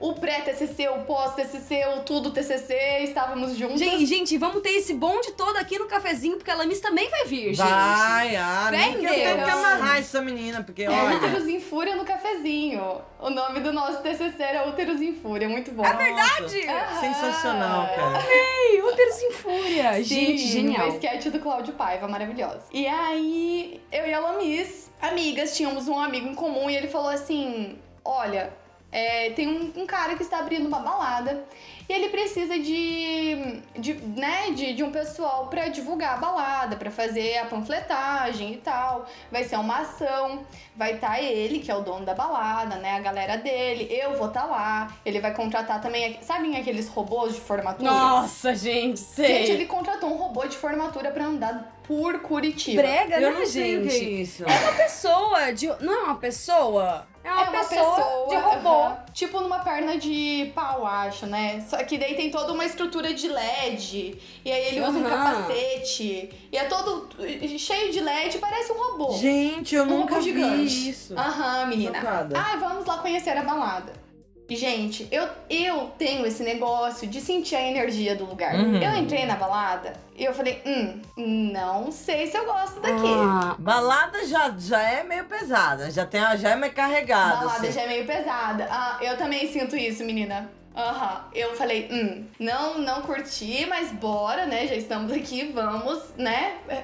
O 0.00 0.12
pré-TCC, 0.14 0.88
o 0.88 1.04
pós-TCC, 1.04 1.86
o 1.96 2.00
tudo 2.02 2.32
TCC, 2.32 3.00
estávamos 3.04 3.56
juntas. 3.56 3.78
Gente, 3.78 4.06
gente, 4.06 4.36
vamos 4.36 4.60
ter 4.60 4.70
esse 4.70 4.92
bonde 4.94 5.32
todo 5.32 5.56
aqui 5.56 5.78
no 5.78 5.86
cafezinho, 5.86 6.36
porque 6.36 6.50
a 6.50 6.56
Lamis 6.56 6.80
também 6.80 7.08
vai 7.08 7.24
vir, 7.24 7.54
gente. 7.54 7.58
Vai, 7.58 8.36
ah, 8.36 8.66
Fé 8.70 8.76
nem 8.76 8.94
em 8.94 8.98
que 8.98 9.06
eu 9.06 9.14
tenho 9.14 9.44
que 9.44 9.50
amarrar 9.50 9.98
essa 9.98 10.20
menina, 10.20 10.62
porque 10.64 10.86
olha. 10.88 11.16
Úteros 11.16 11.46
em 11.46 11.60
Fúria 11.60 11.94
no 11.94 12.04
cafezinho. 12.04 13.00
O 13.20 13.30
nome 13.30 13.60
do 13.60 13.72
nosso 13.72 14.02
TCC 14.02 14.42
era 14.42 14.68
Úteros 14.68 15.00
em 15.00 15.14
Fúria, 15.14 15.48
muito 15.48 15.70
bom. 15.70 15.86
É 15.86 15.94
verdade? 15.94 16.68
Aham. 16.68 17.00
Sensacional, 17.00 17.86
cara. 17.94 18.18
Ei, 18.28 18.82
úteros 18.82 19.22
em 19.22 19.30
fúria. 19.30 19.94
Sim, 19.94 20.04
gente, 20.04 20.46
genial. 20.48 20.88
Uma 20.88 20.96
sketch 20.96 21.26
do 21.26 21.38
Cláudio 21.38 21.72
Paiva, 21.74 22.08
maravilhosa. 22.08 22.64
E 22.72 22.86
aí, 22.86 23.80
eu 23.92 24.06
e 24.06 24.12
a 24.12 24.18
Lamis, 24.18 24.90
amigas, 25.00 25.56
tínhamos 25.56 25.88
um 25.88 25.98
amigo 25.98 26.28
em 26.28 26.34
comum 26.34 26.68
e 26.68 26.76
ele 26.76 26.88
falou 26.88 27.08
assim: 27.08 27.78
Olha, 28.04 28.52
é, 28.94 29.30
tem 29.30 29.48
um, 29.48 29.82
um 29.82 29.86
cara 29.86 30.14
que 30.14 30.22
está 30.22 30.38
abrindo 30.38 30.68
uma 30.68 30.78
balada 30.78 31.44
e 31.88 31.92
ele 31.92 32.10
precisa 32.10 32.56
de, 32.56 33.60
de, 33.76 33.94
né, 33.94 34.52
de, 34.52 34.72
de 34.72 34.84
um 34.84 34.92
pessoal 34.92 35.48
pra 35.48 35.66
divulgar 35.66 36.14
a 36.14 36.16
balada, 36.16 36.76
pra 36.76 36.92
fazer 36.92 37.38
a 37.38 37.46
panfletagem 37.46 38.52
e 38.52 38.56
tal. 38.58 39.04
Vai 39.32 39.42
ser 39.42 39.56
uma 39.56 39.80
ação, 39.80 40.46
vai 40.76 40.94
estar 40.94 41.20
ele, 41.20 41.58
que 41.58 41.72
é 41.72 41.74
o 41.74 41.82
dono 41.82 42.06
da 42.06 42.14
balada, 42.14 42.76
né, 42.76 42.92
a 42.92 43.00
galera 43.00 43.36
dele, 43.36 43.88
eu 43.90 44.16
vou 44.16 44.28
estar 44.28 44.44
lá. 44.44 44.94
Ele 45.04 45.20
vai 45.20 45.34
contratar 45.34 45.80
também, 45.80 46.16
sabem 46.22 46.56
aqueles 46.56 46.88
robôs 46.88 47.34
de 47.34 47.40
formatura? 47.40 47.90
Nossa, 47.90 48.54
gente, 48.54 49.00
sei. 49.00 49.38
Gente, 49.38 49.50
ele 49.50 49.66
contratou 49.66 50.08
um 50.08 50.16
robô 50.16 50.46
de 50.46 50.56
formatura 50.56 51.10
pra 51.10 51.24
andar 51.24 51.73
por 51.86 52.18
Curitiba. 52.20 52.82
Brega, 52.82 53.16
Eu 53.20 53.32
né, 53.32 53.38
não 53.38 53.46
sei 53.46 53.78
o 53.78 53.82
que 53.82 53.88
é 53.88 53.90
gente? 53.90 54.22
isso. 54.22 54.44
É 54.44 54.58
uma 54.60 54.72
pessoa 54.72 55.52
de. 55.52 55.66
Não 55.80 55.92
é 55.92 56.02
uma 56.04 56.16
pessoa? 56.16 57.06
É 57.22 57.30
uma, 57.32 57.40
é 57.40 57.48
uma 57.48 57.64
pessoa, 57.64 57.94
pessoa, 57.96 58.28
de 58.28 58.36
robô. 58.36 58.68
aham. 58.68 59.04
Tipo 59.14 59.40
numa 59.40 59.60
perna 59.60 59.96
de 59.96 60.52
pau, 60.54 60.84
acho, 60.86 61.24
né? 61.26 61.64
Só 61.68 61.78
que 61.84 61.96
daí 61.96 62.14
tem 62.14 62.30
toda 62.30 62.52
uma 62.52 62.64
estrutura 62.66 63.14
de 63.14 63.28
LED. 63.28 64.18
E 64.44 64.52
aí 64.52 64.66
ele 64.68 64.80
usa 64.80 64.98
um 64.98 65.06
Aham. 65.06 65.32
capacete. 65.32 66.30
E 66.52 66.56
é 66.58 66.64
todo 66.64 67.08
cheio 67.58 67.90
de 67.92 68.00
LED, 68.00 68.38
parece 68.38 68.72
um 68.72 68.76
robô. 68.76 69.12
Gente, 69.16 69.74
eu 69.74 69.84
Um 69.84 69.86
nunca 69.86 70.16
robô 70.16 70.24
vi 70.24 70.32
gigante. 70.32 70.90
isso. 70.90 71.14
Aham, 71.18 71.66
menina. 71.66 71.94
Chocada. 71.98 72.38
Ai, 72.38 72.58
vamos 72.58 72.84
lá 72.84 72.98
conhecer 72.98 73.30
a 73.36 73.42
balada. 73.42 74.03
Gente, 74.48 75.08
eu, 75.10 75.26
eu 75.48 75.90
tenho 75.98 76.26
esse 76.26 76.42
negócio 76.42 77.08
de 77.08 77.20
sentir 77.20 77.56
a 77.56 77.62
energia 77.62 78.14
do 78.14 78.26
lugar. 78.26 78.54
Uhum. 78.54 78.76
Eu 78.76 78.94
entrei 78.96 79.24
na 79.24 79.36
balada 79.36 79.94
e 80.14 80.24
eu 80.24 80.34
falei, 80.34 80.62
hum, 80.66 81.00
não 81.16 81.90
sei 81.90 82.26
se 82.26 82.36
eu 82.36 82.44
gosto 82.44 82.78
daqui. 82.80 83.06
Ah, 83.06 83.56
Balada 83.58 84.26
já, 84.26 84.54
já 84.58 84.82
é 84.82 85.02
meio 85.02 85.24
pesada, 85.24 85.90
já, 85.90 86.04
tem, 86.04 86.20
já 86.36 86.50
é 86.50 86.56
meio 86.56 86.72
carregada. 86.74 87.36
balada 87.36 87.66
assim. 87.66 87.72
já 87.72 87.82
é 87.82 87.88
meio 87.88 88.06
pesada. 88.06 88.68
Ah, 88.70 88.98
eu 89.00 89.16
também 89.16 89.50
sinto 89.50 89.76
isso, 89.76 90.04
menina. 90.04 90.50
Aham. 90.76 91.24
Eu 91.32 91.54
falei, 91.56 91.88
hum, 91.90 92.24
não, 92.38 92.78
não 92.78 93.00
curti, 93.02 93.64
mas 93.66 93.92
bora, 93.92 94.44
né? 94.44 94.66
Já 94.66 94.74
estamos 94.74 95.10
aqui, 95.12 95.52
vamos, 95.54 96.02
né? 96.18 96.58
É, 96.68 96.82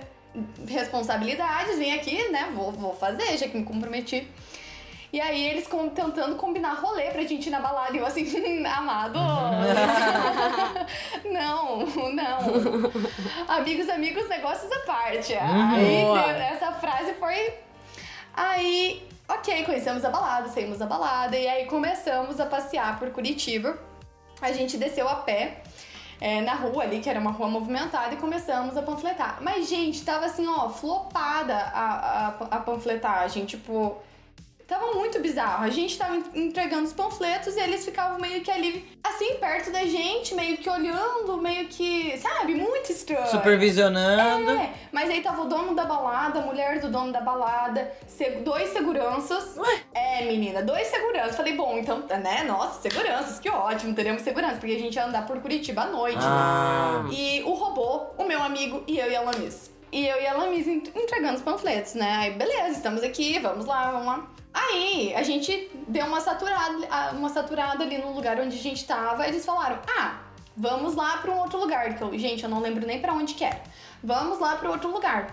Responsabilidades, 0.69 1.77
vim 1.77 1.93
aqui, 1.93 2.29
né? 2.31 2.53
Vou, 2.55 2.71
vou 2.71 2.95
fazer, 2.95 3.37
já 3.37 3.49
que 3.49 3.59
me 3.59 3.65
comprometi. 3.65 4.29
E 5.13 5.21
aí 5.21 5.45
eles 5.49 5.67
com- 5.67 5.89
tentando 5.89 6.37
combinar 6.37 6.75
rolê 6.75 7.11
pra 7.11 7.23
gente 7.23 7.49
ir 7.49 7.51
na 7.51 7.59
balada. 7.61 7.97
E 7.97 7.99
eu 7.99 8.07
assim, 8.07 8.65
amado. 8.65 9.19
não, 11.25 11.79
não. 12.13 12.39
Amigos, 13.49 13.89
amigos, 13.89 14.29
negócios 14.29 14.71
à 14.71 14.81
parte. 14.81 15.35
Aí 15.35 16.03
Boa. 16.05 16.23
deu- 16.23 16.43
essa 16.43 16.73
frase 16.73 17.15
foi. 17.15 17.55
Aí, 18.35 19.07
ok, 19.29 19.65
conhecemos 19.65 20.05
a 20.05 20.11
balada, 20.11 20.49
saímos 20.49 20.79
da 20.79 20.87
balada. 20.87 21.37
E 21.37 21.47
aí 21.49 21.67
começamos 21.67 22.39
a 22.41 22.47
passear 22.47 22.99
por 22.99 23.11
Curitiba. 23.11 23.79
A 24.41 24.53
gente 24.53 24.77
desceu 24.79 25.09
a 25.09 25.17
pé. 25.17 25.63
é, 26.23 26.43
na 26.43 26.53
rua 26.55 26.83
ali, 26.83 27.01
que 27.01 27.09
era 27.09 27.19
uma 27.19 27.31
rua 27.31 27.49
movimentada, 27.49 28.13
e 28.13 28.19
começamos 28.19 28.77
a 28.77 28.83
panfletar. 28.83 29.39
Mas, 29.41 29.71
gente, 29.71 30.05
tava 30.05 30.27
assim, 30.27 30.47
ó, 30.47 30.69
flopada 30.69 31.55
a, 31.57 32.29
a, 32.29 32.31
a 32.57 32.61
panfletagem. 32.61 33.47
Tipo, 33.47 33.97
Tava 34.71 34.93
muito 34.95 35.19
bizarro. 35.19 35.65
A 35.65 35.69
gente 35.69 35.99
tava 35.99 36.15
en- 36.17 36.25
entregando 36.47 36.85
os 36.85 36.93
panfletos 36.93 37.57
e 37.57 37.61
eles 37.61 37.85
ficavam 37.85 38.21
meio 38.21 38.41
que 38.41 38.53
ali, 38.53 38.89
assim, 39.03 39.35
perto 39.35 39.73
da 39.73 39.85
gente, 39.85 40.33
meio 40.33 40.57
que 40.59 40.71
olhando, 40.71 41.37
meio 41.39 41.67
que, 41.67 42.17
sabe, 42.19 42.55
muito 42.55 42.93
estranho. 42.93 43.27
Supervisionando. 43.27 44.49
É, 44.53 44.73
mas 44.93 45.11
aí 45.11 45.21
tava 45.23 45.43
o 45.43 45.47
dono 45.47 45.75
da 45.75 45.85
balada, 45.87 46.39
a 46.39 46.43
mulher 46.43 46.79
do 46.79 46.89
dono 46.89 47.11
da 47.13 47.21
balada, 47.21 47.91
dois 48.45 48.69
seguranças. 48.73 49.57
É, 49.93 50.25
menina, 50.27 50.63
dois 50.63 50.87
seguranças. 50.87 51.35
Falei, 51.37 51.57
bom, 51.57 51.77
então, 51.77 52.05
né, 52.23 52.45
nossa, 52.45 52.81
seguranças, 52.81 53.41
que 53.41 53.51
ótimo, 53.51 53.93
teremos 53.93 54.23
segurança, 54.23 54.55
porque 54.61 54.77
a 54.77 54.79
gente 54.79 54.95
ia 54.95 55.05
andar 55.05 55.27
por 55.27 55.41
Curitiba 55.41 55.83
à 55.83 55.87
noite. 55.87 56.19
Ah. 56.23 57.07
E 57.11 57.43
o 57.43 57.55
robô, 57.55 58.03
o 58.17 58.25
meu 58.25 58.41
amigo 58.41 58.85
e 58.87 59.01
eu 59.01 59.11
e 59.11 59.17
a 59.17 59.21
Lamis. 59.23 59.69
E 59.91 60.07
eu 60.07 60.23
e 60.23 60.27
a 60.29 60.35
Lamis 60.35 60.69
ent- 60.69 60.93
entregando 60.95 61.35
os 61.35 61.43
panfletos, 61.43 61.95
né? 61.95 62.13
Aí, 62.19 62.31
beleza, 62.35 62.69
estamos 62.77 63.03
aqui, 63.03 63.41
vamos 63.41 63.67
lá, 63.67 63.91
vamos 63.91 64.07
lá. 64.07 64.27
Aí, 64.53 65.15
a 65.15 65.23
gente 65.23 65.71
deu 65.87 66.07
uma 66.07 66.21
saturada, 66.21 66.87
ah, 66.91 67.11
uma 67.13 67.29
saturada 67.29 67.85
ali 67.85 67.99
no 67.99 68.13
lugar 68.13 68.39
onde 68.41 68.57
a 68.57 68.61
gente 68.63 68.85
tava. 68.87 69.27
Eles 69.27 69.45
falaram, 69.45 69.79
ah, 69.99 70.19
vamos 70.57 70.95
lá 70.95 71.19
pra 71.19 71.31
um 71.31 71.39
outro 71.39 71.59
lugar. 71.61 71.95
Que 71.97 72.03
eu, 72.03 72.19
gente, 72.19 72.43
eu 72.43 72.51
não 72.51 72.61
lembro 72.61 72.87
nem 72.87 73.01
pra 73.01 73.13
onde 73.13 73.35
que 73.35 73.45
era. 73.45 73.63
Vamos 74.03 74.39
lá 74.41 74.57
pra 74.57 74.71
outro 74.71 74.91
lugar. 74.91 75.31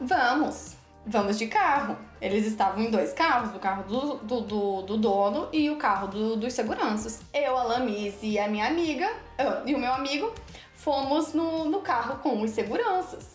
Vamos. 0.00 0.74
Vamos 1.06 1.38
de 1.38 1.46
carro. 1.48 1.98
Eles 2.20 2.46
estavam 2.46 2.82
em 2.82 2.90
dois 2.90 3.12
carros, 3.12 3.54
o 3.54 3.58
carro 3.58 3.82
do, 3.84 4.14
do, 4.16 4.40
do, 4.40 4.82
do 4.82 4.96
dono 4.96 5.48
e 5.52 5.68
o 5.68 5.76
carro 5.76 6.08
do- 6.08 6.36
dos 6.36 6.54
seguranças. 6.54 7.20
Eu, 7.32 7.58
a 7.58 7.62
Lamis 7.62 8.14
e 8.22 8.38
a 8.38 8.48
minha 8.48 8.66
amiga, 8.66 9.10
eu- 9.38 9.66
e 9.68 9.74
o 9.74 9.78
meu 9.78 9.92
amigo, 9.92 10.32
fomos 10.74 11.34
no, 11.34 11.66
no 11.66 11.80
carro 11.80 12.18
com 12.22 12.40
os 12.40 12.50
seguranças. 12.52 13.33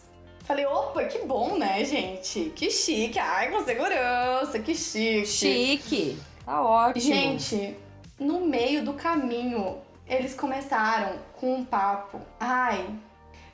Falei, 0.50 0.66
opa, 0.66 1.04
que 1.04 1.20
bom, 1.20 1.60
né, 1.60 1.86
gente? 1.86 2.52
Que 2.56 2.72
chique. 2.72 3.20
Ai, 3.20 3.52
com 3.52 3.64
segurança, 3.64 4.58
que 4.58 4.74
chique. 4.74 5.28
Chique. 5.28 6.20
Tá 6.44 6.60
ótimo. 6.60 7.06
Gente, 7.06 7.78
no 8.20 8.40
meio 8.40 8.84
do 8.84 8.94
caminho, 8.94 9.78
eles 10.08 10.34
começaram 10.34 11.20
com 11.40 11.54
um 11.54 11.64
papo. 11.64 12.20
Ai, 12.40 12.84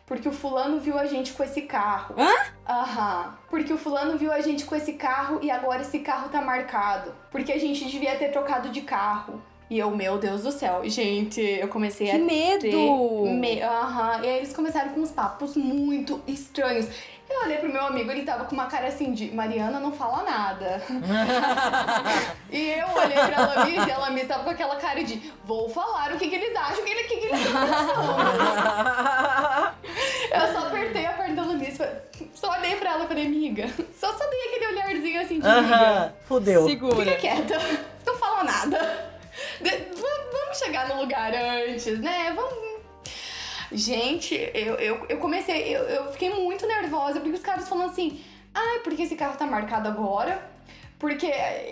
porque 0.06 0.30
o 0.30 0.32
fulano 0.32 0.80
viu 0.80 0.98
a 0.98 1.06
gente 1.06 1.34
com 1.34 1.44
esse 1.44 1.64
carro. 1.64 2.16
Hã? 2.18 2.32
Aham. 2.66 3.38
Porque 3.50 3.74
o 3.74 3.78
fulano 3.78 4.18
viu 4.18 4.32
a 4.32 4.40
gente 4.40 4.64
com 4.64 4.74
esse 4.74 4.94
carro 4.94 5.40
e 5.44 5.52
agora 5.52 5.82
esse 5.82 6.00
carro 6.00 6.30
tá 6.30 6.40
marcado. 6.40 7.14
Porque 7.30 7.52
a 7.52 7.60
gente 7.60 7.84
devia 7.84 8.16
ter 8.16 8.32
trocado 8.32 8.70
de 8.70 8.80
carro. 8.84 9.44
E 9.70 9.80
eu, 9.80 9.90
meu 9.92 10.18
Deus 10.20 10.44
do 10.44 10.52
céu. 10.52 10.82
Gente, 10.86 11.42
eu 11.42 11.68
comecei 11.68 12.08
Que 12.10 12.16
a 12.16 12.20
medo. 12.20 12.62
ter 12.62 13.32
me- 13.34 13.62
Aham. 13.64 14.20
E 14.24 14.28
aí 14.28 14.38
eles 14.38 14.54
começaram 14.54 14.90
com 14.90 15.00
uns 15.02 15.12
papos 15.12 15.56
muito 15.58 16.22
estranhos. 16.28 16.88
Eu 17.28 17.42
olhei 17.42 17.58
pro 17.58 17.68
meu 17.74 17.84
amigo, 17.84 18.12
ele 18.12 18.22
tava 18.22 18.46
com 18.46 18.54
uma 18.54 18.68
cara 18.68 18.88
assim 18.88 19.12
de 19.12 19.32
Mariana 19.34 19.80
não 19.80 19.92
fala 19.92 20.22
nada. 20.24 20.80
E 22.52 22.70
eu 22.70 22.88
olhei 22.96 23.18
pra 23.18 23.48
Lamis 23.48 23.88
e 23.88 23.92
a 23.92 23.98
Lamis 23.98 24.28
tava 24.28 24.44
com 24.44 24.50
aquela 24.52 24.76
cara 24.78 25.04
de 25.04 25.20
vou 25.44 25.68
falar 25.68 26.14
o 26.14 26.18
que, 26.18 26.30
que 26.30 26.36
eles 26.36 26.56
acham, 26.56 26.80
o 26.82 26.86
que, 26.86 26.96
que, 26.96 27.18
que 27.18 27.26
eles 27.26 27.40
estão 27.42 27.62
pensando. 27.62 28.16
Eu 30.32 30.54
só 30.54 30.68
apertei 30.68 31.06
a 31.06 31.14
perna 31.14 31.36
da 31.36 31.42
Lamis, 31.50 31.70
e 31.70 31.72
falei- 31.72 31.94
só 32.34 32.52
olhei 32.52 32.76
pra 32.76 32.92
ela 32.92 33.06
e 33.06 33.08
falei, 33.08 33.26
amiga, 33.26 33.68
só 34.00 34.14
só 34.14 34.30
dei 34.30 34.42
aquele 34.48 34.68
olharzinho 34.68 35.22
assim 35.22 35.40
de 35.40 35.48
amiga. 35.48 35.76
Aham, 35.76 36.14
fudeu. 36.28 36.66
Segura. 36.66 36.96
Fica 36.96 37.16
quieta, 37.18 37.58
não 38.06 38.16
fala 38.18 38.44
nada. 38.44 39.15
De- 39.62 39.96
vamos 39.96 40.58
chegar 40.58 40.88
no 40.90 41.02
lugar 41.02 41.34
antes, 41.34 42.00
né? 42.00 42.32
Vamos. 42.36 42.76
Gente, 43.72 44.36
eu, 44.54 44.76
eu, 44.76 45.06
eu 45.10 45.18
comecei, 45.18 45.76
eu, 45.76 45.82
eu 45.84 46.12
fiquei 46.12 46.30
muito 46.30 46.66
nervosa 46.68 47.20
porque 47.20 47.36
os 47.36 47.42
caras 47.42 47.68
falam 47.68 47.88
assim: 47.88 48.24
ai, 48.54 48.80
porque 48.80 49.02
esse 49.04 49.16
carro 49.16 49.38
tá 49.38 49.46
marcado 49.46 49.90
agora, 49.90 50.42
Porque, 50.98 51.30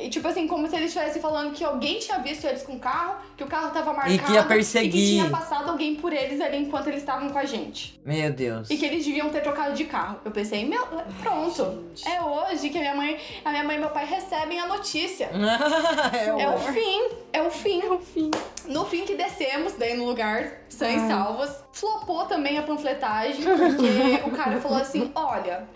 tipo 0.10 0.28
assim, 0.28 0.48
como 0.48 0.68
se 0.68 0.76
eles 0.76 0.88
estivessem 0.88 1.22
falando 1.22 1.54
que 1.54 1.64
alguém 1.64 1.98
tinha 1.98 2.20
visto 2.20 2.46
eles 2.46 2.62
com 2.64 2.74
o 2.74 2.80
carro, 2.80 3.16
que 3.38 3.44
o 3.44 3.48
carro 3.48 3.72
tava 3.72 3.94
marcado. 3.94 4.14
E 4.14 4.20
que 4.20 4.32
ia 4.34 4.44
perseguir. 4.44 4.90
E 4.90 4.92
que 4.92 5.10
tinha 5.22 5.30
passado 5.30 5.70
alguém 5.70 5.96
por 5.96 6.12
eles 6.12 6.42
ali 6.42 6.58
enquanto 6.58 6.88
eles 6.88 7.00
estavam 7.00 7.30
com 7.30 7.40
a 7.40 7.46
gente. 7.46 8.00
Meu 8.06 8.32
Deus. 8.32 8.70
E 8.70 8.78
que 8.78 8.86
eles 8.86 9.06
deviam 9.06 9.30
ter 9.30 9.42
trocado 9.42 9.74
de 9.76 9.86
carro. 9.86 10.20
Eu 10.26 10.32
pensei, 10.32 10.66
meu, 10.66 10.86
pronto. 11.22 11.84
Gente. 11.96 12.08
É 12.08 12.22
hoje 12.22 12.70
que 12.70 12.78
a 12.78 12.82
minha 12.82 12.96
mãe, 12.96 13.18
a 13.46 13.50
minha 13.52 13.64
mãe 13.64 13.78
e 13.78 13.80
meu 13.80 13.90
pai 13.92 14.06
recebem 14.06 14.60
a 14.60 14.68
notícia. 14.68 15.30
é, 16.14 16.26
É 16.44 16.50
o 16.50 16.56
o... 16.56 16.60
fim, 16.60 17.10
é 17.32 17.42
o 17.42 17.50
fim. 17.50 17.82
É 17.82 17.92
o 17.92 18.00
fim. 18.00 18.32
No 18.68 18.86
fim 18.86 19.06
que 19.06 19.16
descemos, 19.16 19.74
daí 19.74 19.96
no 19.96 20.06
lugar, 20.06 20.64
sã 20.68 20.90
e 20.90 21.00
salvas. 21.08 21.64
Flopou 21.72 22.26
também 22.26 22.58
a 22.58 22.64
panfletagem, 22.64 23.44
porque 23.44 24.28
o 24.28 24.32
cara 24.32 24.60
falou 24.60 24.78
assim: 24.78 25.12
olha, 25.16 25.68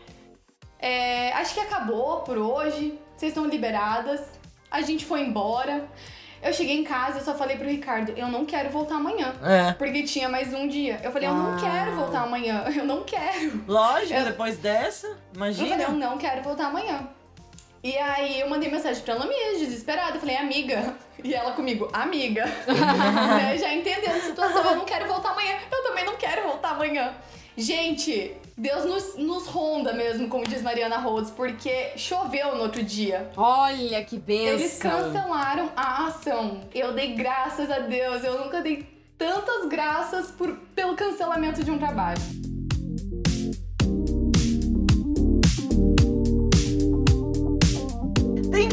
é, 0.80 1.32
acho 1.34 1.54
que 1.54 1.60
acabou 1.60 2.22
por 2.22 2.38
hoje, 2.38 3.00
vocês 3.16 3.32
estão 3.32 3.46
liberadas, 3.46 4.22
a 4.70 4.82
gente 4.82 5.06
foi 5.06 5.22
embora. 5.22 5.86
Eu 6.42 6.54
cheguei 6.54 6.78
em 6.80 6.84
casa 6.84 7.18
e 7.20 7.24
só 7.24 7.34
falei 7.34 7.58
pro 7.58 7.68
Ricardo, 7.68 8.14
eu 8.16 8.28
não 8.28 8.46
quero 8.46 8.70
voltar 8.70 8.96
amanhã. 8.98 9.34
É. 9.44 9.72
Porque 9.74 10.04
tinha 10.04 10.30
mais 10.30 10.54
um 10.54 10.68
dia. 10.68 11.00
Eu 11.04 11.12
falei, 11.12 11.28
eu 11.28 11.34
não 11.34 11.56
Ah. 11.56 11.60
quero 11.60 11.96
voltar 11.96 12.22
amanhã. 12.24 12.64
Eu 12.78 12.86
não 12.86 13.04
quero. 13.04 13.64
Lógico, 13.68 14.14
Eu- 14.14 14.26
depois 14.26 14.58
dessa, 14.58 15.08
Eu 15.08 15.16
falei, 15.34 15.50
eu 15.60 15.66
imagina. 15.66 15.88
não 15.90 16.16
quero 16.18 16.44
voltar 16.44 16.68
amanhã. 16.68 17.08
E 17.84 17.98
aí 17.98 18.40
eu 18.42 18.50
mandei 18.50 18.70
mensagem 18.70 19.02
pra 19.04 19.16
Lamis, 19.16 19.60
desesperada. 19.60 20.16
Eu 20.18 20.20
falei, 20.20 20.36
amiga. 20.38 20.94
E 21.24 21.34
ela 21.34 21.54
comigo, 21.54 21.90
amiga. 21.92 22.46
Né, 22.68 23.58
Já 23.58 23.74
entendendo 23.74 24.16
a 24.18 24.22
situação, 24.22 24.64
eu 24.64 24.76
não 24.76 24.86
quero 24.86 25.08
voltar 25.08 25.32
amanhã. 25.32 25.56
Eu 25.72 25.84
também 25.84 26.06
não 26.06 26.16
quero 26.18 26.44
voltar 26.44 26.70
amanhã. 26.72 27.14
Gente, 27.58 28.34
Deus 28.56 28.86
nos, 28.86 29.16
nos 29.18 29.48
ronda 29.48 29.92
mesmo, 29.92 30.28
como 30.30 30.48
diz 30.48 30.62
Mariana 30.62 30.98
Rhodes, 31.00 31.32
porque 31.32 31.98
choveu 31.98 32.56
no 32.56 32.62
outro 32.62 32.84
dia. 32.84 33.32
Olha 33.36 34.04
que 34.06 34.22
Eles 34.28 34.80
benção. 34.80 34.92
cancelaram 34.92 35.72
a 35.76 36.06
ação. 36.06 36.62
Eu 36.74 36.94
dei 36.94 37.14
graças 37.16 37.72
a 37.72 37.80
Deus. 37.80 38.24
Eu 38.24 38.44
nunca 38.44 38.62
dei 38.62 38.88
tantas 39.18 39.68
graças 39.68 40.30
por, 40.32 40.56
pelo 40.76 40.96
cancelamento 40.96 41.64
de 41.64 41.72
um 41.72 41.80
trabalho. 41.80 42.22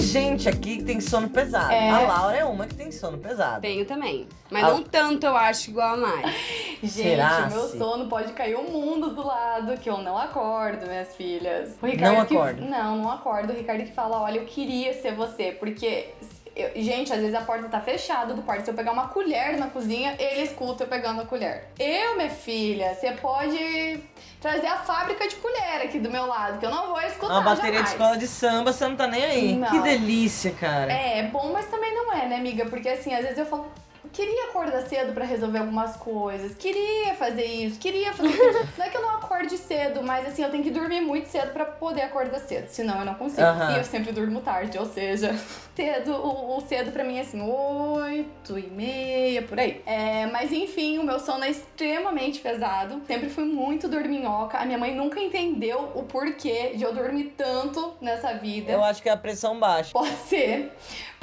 Gente 0.04 0.48
aqui 0.48 0.76
que 0.78 0.84
tem 0.84 1.00
sono 1.00 1.28
pesado. 1.28 1.72
É. 1.72 1.90
A 1.90 2.00
Laura 2.00 2.36
é 2.36 2.44
uma 2.44 2.66
que 2.66 2.74
tem 2.74 2.92
sono 2.92 3.18
pesado. 3.18 3.60
Tenho 3.60 3.84
também. 3.84 4.26
Mas 4.50 4.64
Ah. 4.64 4.70
não 4.70 4.82
tanto, 4.82 5.24
eu 5.26 5.36
acho, 5.36 5.70
igual 5.70 5.94
a 5.94 5.96
Mari. 5.96 6.32
Gente, 6.84 6.92
Será, 6.92 7.48
meu 7.50 7.62
se- 7.68 7.78
sono 7.78 8.06
pode 8.08 8.32
cair 8.34 8.54
o 8.56 8.62
mundo 8.70 9.10
do 9.14 9.26
lado, 9.26 9.76
que 9.78 9.88
eu 9.88 9.98
não 9.98 10.18
acordo, 10.18 10.86
minhas 10.86 11.14
filhas. 11.16 11.70
O 11.80 11.86
Ricardo 11.86 12.16
Não 12.18 12.26
que- 12.26 12.36
acorda? 12.36 12.60
Não, 12.60 12.96
não 12.98 13.10
acordo. 13.10 13.52
O 13.52 13.56
Ricardo 13.56 13.84
que 13.84 13.92
fala, 13.92 14.20
olha, 14.20 14.38
eu 14.38 14.44
queria 14.44 14.92
ser 14.92 15.14
você, 15.14 15.52
porque... 15.52 16.08
eu- 16.56 16.70
gente, 16.82 17.12
às 17.12 17.18
vezes 17.20 17.34
a 17.34 17.40
porta 17.40 17.68
tá 17.68 17.80
fechada 17.80 18.32
do 18.34 18.42
quarto. 18.42 18.64
Se 18.64 18.70
eu 18.70 18.74
pegar 18.74 18.92
uma 18.92 19.08
colher 19.08 19.56
na 19.58 19.66
cozinha, 19.68 20.14
ele 20.18 20.42
escuta 20.42 20.84
eu 20.84 20.88
pegando 20.88 21.20
a 21.20 21.24
colher. 21.24 21.64
Eu, 21.78 22.16
minha 22.16 22.30
filha, 22.30 22.94
você 22.94 23.12
pode 23.12 24.00
trazer 24.40 24.66
a 24.66 24.76
fábrica 24.76 25.26
de 25.26 25.36
colher 25.36 25.82
aqui 25.82 25.98
do 25.98 26.10
meu 26.10 26.26
lado, 26.26 26.58
que 26.58 26.66
eu 26.66 26.70
não 26.70 26.88
vou 26.88 27.00
escutar 27.02 27.32
Uma 27.32 27.40
bateria 27.42 27.72
jamais. 27.72 27.86
de 27.88 27.92
escola 27.94 28.16
de 28.18 28.26
samba, 28.28 28.72
você 28.72 28.86
não 28.86 28.96
tá 28.96 29.06
nem 29.06 29.24
aí. 29.24 29.54
Não. 29.56 29.68
Que 29.70 29.80
delícia, 29.80 30.52
cara. 30.52 30.92
É, 30.92 31.20
é 31.20 31.22
bom, 31.24 31.52
mas 31.52 31.66
também 31.66 31.94
não 31.94 32.12
é, 32.12 32.26
né, 32.28 32.36
amiga? 32.36 32.66
Porque 32.66 32.88
assim, 32.88 33.14
às 33.14 33.22
vezes 33.22 33.38
eu 33.38 33.46
falo, 33.46 33.66
queria 34.14 34.44
acordar 34.44 34.82
cedo 34.82 35.12
pra 35.12 35.24
resolver 35.24 35.58
algumas 35.58 35.96
coisas, 35.96 36.54
queria 36.54 37.14
fazer 37.14 37.44
isso, 37.44 37.78
queria 37.78 38.12
fazer 38.12 38.28
aquilo. 38.28 38.68
Não 38.78 38.86
é 38.86 38.88
que 38.88 38.96
eu 38.96 39.02
não 39.02 39.10
acorde 39.10 39.58
cedo, 39.58 40.02
mas 40.02 40.26
assim, 40.26 40.42
eu 40.42 40.50
tenho 40.50 40.62
que 40.62 40.70
dormir 40.70 41.00
muito 41.00 41.26
cedo 41.26 41.52
pra 41.52 41.64
poder 41.64 42.02
acordar 42.02 42.38
cedo, 42.38 42.68
senão 42.68 43.00
eu 43.00 43.04
não 43.04 43.14
consigo. 43.14 43.42
E 43.72 43.78
eu 43.78 43.84
sempre 43.84 44.12
durmo 44.12 44.40
tarde, 44.40 44.78
ou 44.78 44.86
seja, 44.86 45.34
cedo, 45.74 46.12
o, 46.12 46.56
o 46.56 46.60
cedo 46.60 46.92
pra 46.92 47.02
mim 47.02 47.18
é 47.18 47.22
assim, 47.22 47.40
oito 47.42 48.58
e 48.58 48.66
meia, 48.68 49.42
por 49.42 49.58
aí. 49.58 49.82
É, 49.84 50.26
mas 50.26 50.52
enfim, 50.52 50.98
o 50.98 51.02
meu 51.02 51.18
sono 51.18 51.44
é 51.44 51.50
extremamente 51.50 52.40
pesado, 52.40 53.02
sempre 53.06 53.28
fui 53.28 53.44
muito 53.44 53.88
dorminhoca, 53.88 54.58
a 54.58 54.64
minha 54.64 54.78
mãe 54.78 54.94
nunca 54.94 55.18
entendeu 55.18 55.90
o 55.94 56.04
porquê 56.04 56.74
de 56.76 56.84
eu 56.84 56.94
dormir 56.94 57.34
tanto 57.36 57.94
nessa 58.00 58.32
vida. 58.34 58.70
Eu 58.70 58.84
acho 58.84 59.02
que 59.02 59.08
é 59.08 59.12
a 59.12 59.16
pressão 59.16 59.58
baixa. 59.58 59.92
Pode 59.92 60.14
ser. 60.28 60.72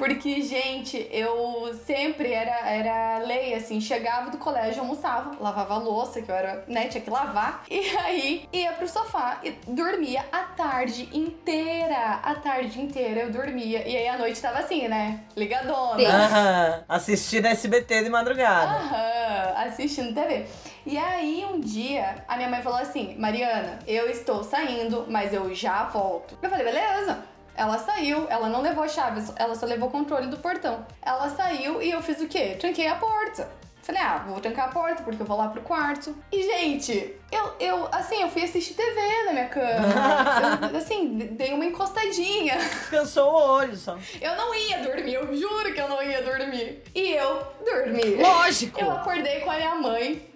Porque, 0.02 0.42
gente, 0.42 1.08
eu 1.12 1.76
sempre 1.86 2.34
era, 2.34 2.68
era 2.68 3.20
lei, 3.20 3.54
assim, 3.54 3.80
chegava 3.80 4.32
do 4.32 4.40
colégio, 4.40 4.82
almoçava, 4.82 5.38
lavava 5.40 5.76
a 5.76 5.78
louça, 5.78 6.24
que 6.24 6.32
eu 6.32 6.34
era, 6.34 6.66
né, 6.68 6.88
tinha 6.88 7.04
que 7.04 7.10
lavar, 7.12 7.64
e 7.70 7.96
aí 7.98 8.50
ia 8.52 8.72
pro 8.72 8.88
sofá 8.88 9.40
e 9.44 9.52
dormia 9.68 10.26
a 10.32 10.40
tarde 10.40 11.08
inteira. 11.14 12.20
A 12.24 12.34
tarde 12.34 12.82
inteira 12.82 13.22
eu 13.22 13.32
dormia. 13.32 13.88
E 13.88 13.96
aí 13.96 14.08
a 14.08 14.18
noite 14.18 14.42
tava 14.42 14.58
assim, 14.58 14.88
né? 14.88 15.20
Ligadona. 15.38 16.02
Aham. 16.10 16.84
Assistindo 16.90 17.46
SBT 17.46 18.04
de 18.04 18.10
madrugada. 18.10 18.72
Aham, 18.72 19.54
assistindo 19.68 20.16
TV. 20.16 20.48
E 20.84 20.98
aí, 20.98 21.46
um 21.46 21.60
dia, 21.60 22.26
a 22.28 22.36
minha 22.38 22.50
mãe 22.50 22.64
falou 22.64 22.80
assim: 22.80 23.16
Mariana, 23.20 23.78
eu 23.88 24.10
estou 24.10 24.44
saindo, 24.44 25.06
mas 25.08 25.32
eu 25.32 25.54
já 25.54 25.84
volto. 25.84 26.36
Eu 26.42 26.50
falei, 26.50 26.66
beleza. 26.66 27.24
Ela 27.56 27.78
saiu, 27.78 28.28
ela 28.30 28.50
não 28.50 28.62
levou 28.62 28.84
a 28.84 28.88
chave, 28.88 29.22
ela 29.36 29.56
só 29.56 29.66
levou 29.66 29.90
o 29.90 29.92
controle 29.92 30.28
do 30.28 30.38
portão. 30.38 30.86
Ela 31.02 31.30
saiu 31.30 31.82
e 31.82 31.92
eu 31.92 32.02
fiz 32.02 32.20
o 32.22 32.28
quê? 32.28 32.56
Tranquei 32.60 32.88
a 32.88 32.96
porta. 32.96 33.50
Falei, 33.82 34.02
ah, 34.02 34.24
vou 34.28 34.40
trancar 34.40 34.68
a 34.68 34.72
porta 34.72 35.02
porque 35.02 35.22
eu 35.22 35.26
vou 35.26 35.36
lá 35.36 35.48
pro 35.48 35.62
quarto. 35.62 36.16
E, 36.32 36.44
gente, 36.44 37.16
eu, 37.32 37.54
eu 37.60 37.88
assim, 37.92 38.22
eu 38.22 38.30
fui 38.30 38.44
assistir 38.44 38.76
TV 38.76 39.24
na 39.26 39.34
minha 39.34 39.50
cama. 39.50 40.70
Eu, 40.72 40.78
assim, 40.78 41.18
dei 41.18 41.52
uma 41.52 41.66
encostadinha. 41.66 42.58
Cansou 42.92 43.32
o 43.32 43.36
olho 43.36 43.76
só. 43.76 43.98
Eu 44.22 44.36
não 44.36 44.54
ia 44.54 44.84
dormir, 44.84 45.16
eu 45.16 45.36
juro 45.36 45.74
que 45.74 45.82
eu 45.82 45.90
não 45.90 46.02
ia 46.02 46.22
dormir. 46.22 46.84
E 46.94 47.14
eu 47.14 47.44
dormi. 47.66 48.22
Lógico. 48.22 48.80
Eu 48.80 48.92
acordei 48.92 49.40
com 49.40 49.50
a 49.50 49.56
minha 49.56 49.76
mãe 49.76 50.32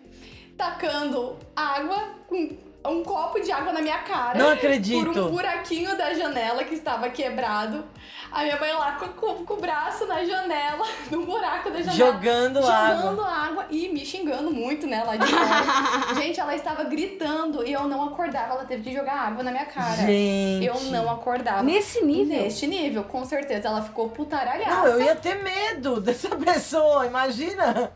tacando 0.57 1.37
água, 1.55 2.15
com 2.27 2.57
um 2.87 3.03
copo 3.03 3.39
de 3.39 3.51
água 3.51 3.71
na 3.73 3.81
minha 3.81 3.99
cara. 3.99 4.37
Não 4.37 4.45
Por 4.47 4.53
acredito. 4.53 5.19
um 5.21 5.29
buraquinho 5.31 5.97
da 5.97 6.13
janela 6.13 6.63
que 6.63 6.73
estava 6.75 7.09
quebrado. 7.09 7.83
A 8.31 8.43
minha 8.43 8.59
mãe 8.59 8.73
lá 8.73 8.93
com, 8.93 9.07
com- 9.09 9.45
com 9.45 9.53
o 9.53 9.57
braço 9.61 10.05
na 10.07 10.25
janela, 10.25 10.85
no 11.09 11.25
buraco 11.25 11.69
da 11.69 11.77
janela. 11.81 11.93
Jogando 12.11 12.57
água. 12.67 12.95
Jogando 13.01 13.21
água 13.23 13.65
e 13.69 13.87
me 13.89 14.05
xingando 14.05 14.51
muito, 14.51 14.85
né, 14.87 15.03
lá 15.05 15.15
de 15.15 15.25
fora. 15.25 16.15
Gente, 16.21 16.39
ela 16.39 16.53
estava 16.53 16.83
gritando 16.83 17.65
e 17.65 17.71
eu 17.71 17.87
não 17.87 18.03
acordava. 18.03 18.53
Ela 18.55 18.65
teve 18.65 18.83
que 18.83 18.93
jogar 18.93 19.13
água 19.27 19.41
na 19.43 19.51
minha 19.51 19.65
cara. 19.65 19.95
Gente. 20.05 20.65
Eu 20.65 20.79
não 20.91 21.09
acordava. 21.09 21.63
Nesse 21.63 22.03
nível. 22.03 22.41
Neste 22.41 22.67
nível, 22.67 23.03
com 23.05 23.23
certeza. 23.23 23.67
Ela 23.69 23.81
ficou 23.83 24.09
putaralhaça. 24.09 24.69
Não, 24.75 24.87
eu 24.87 25.01
ia 25.01 25.15
ter 25.15 25.35
medo 25.41 26.01
dessa 26.01 26.35
pessoa, 26.35 27.05
imagina. 27.05 27.91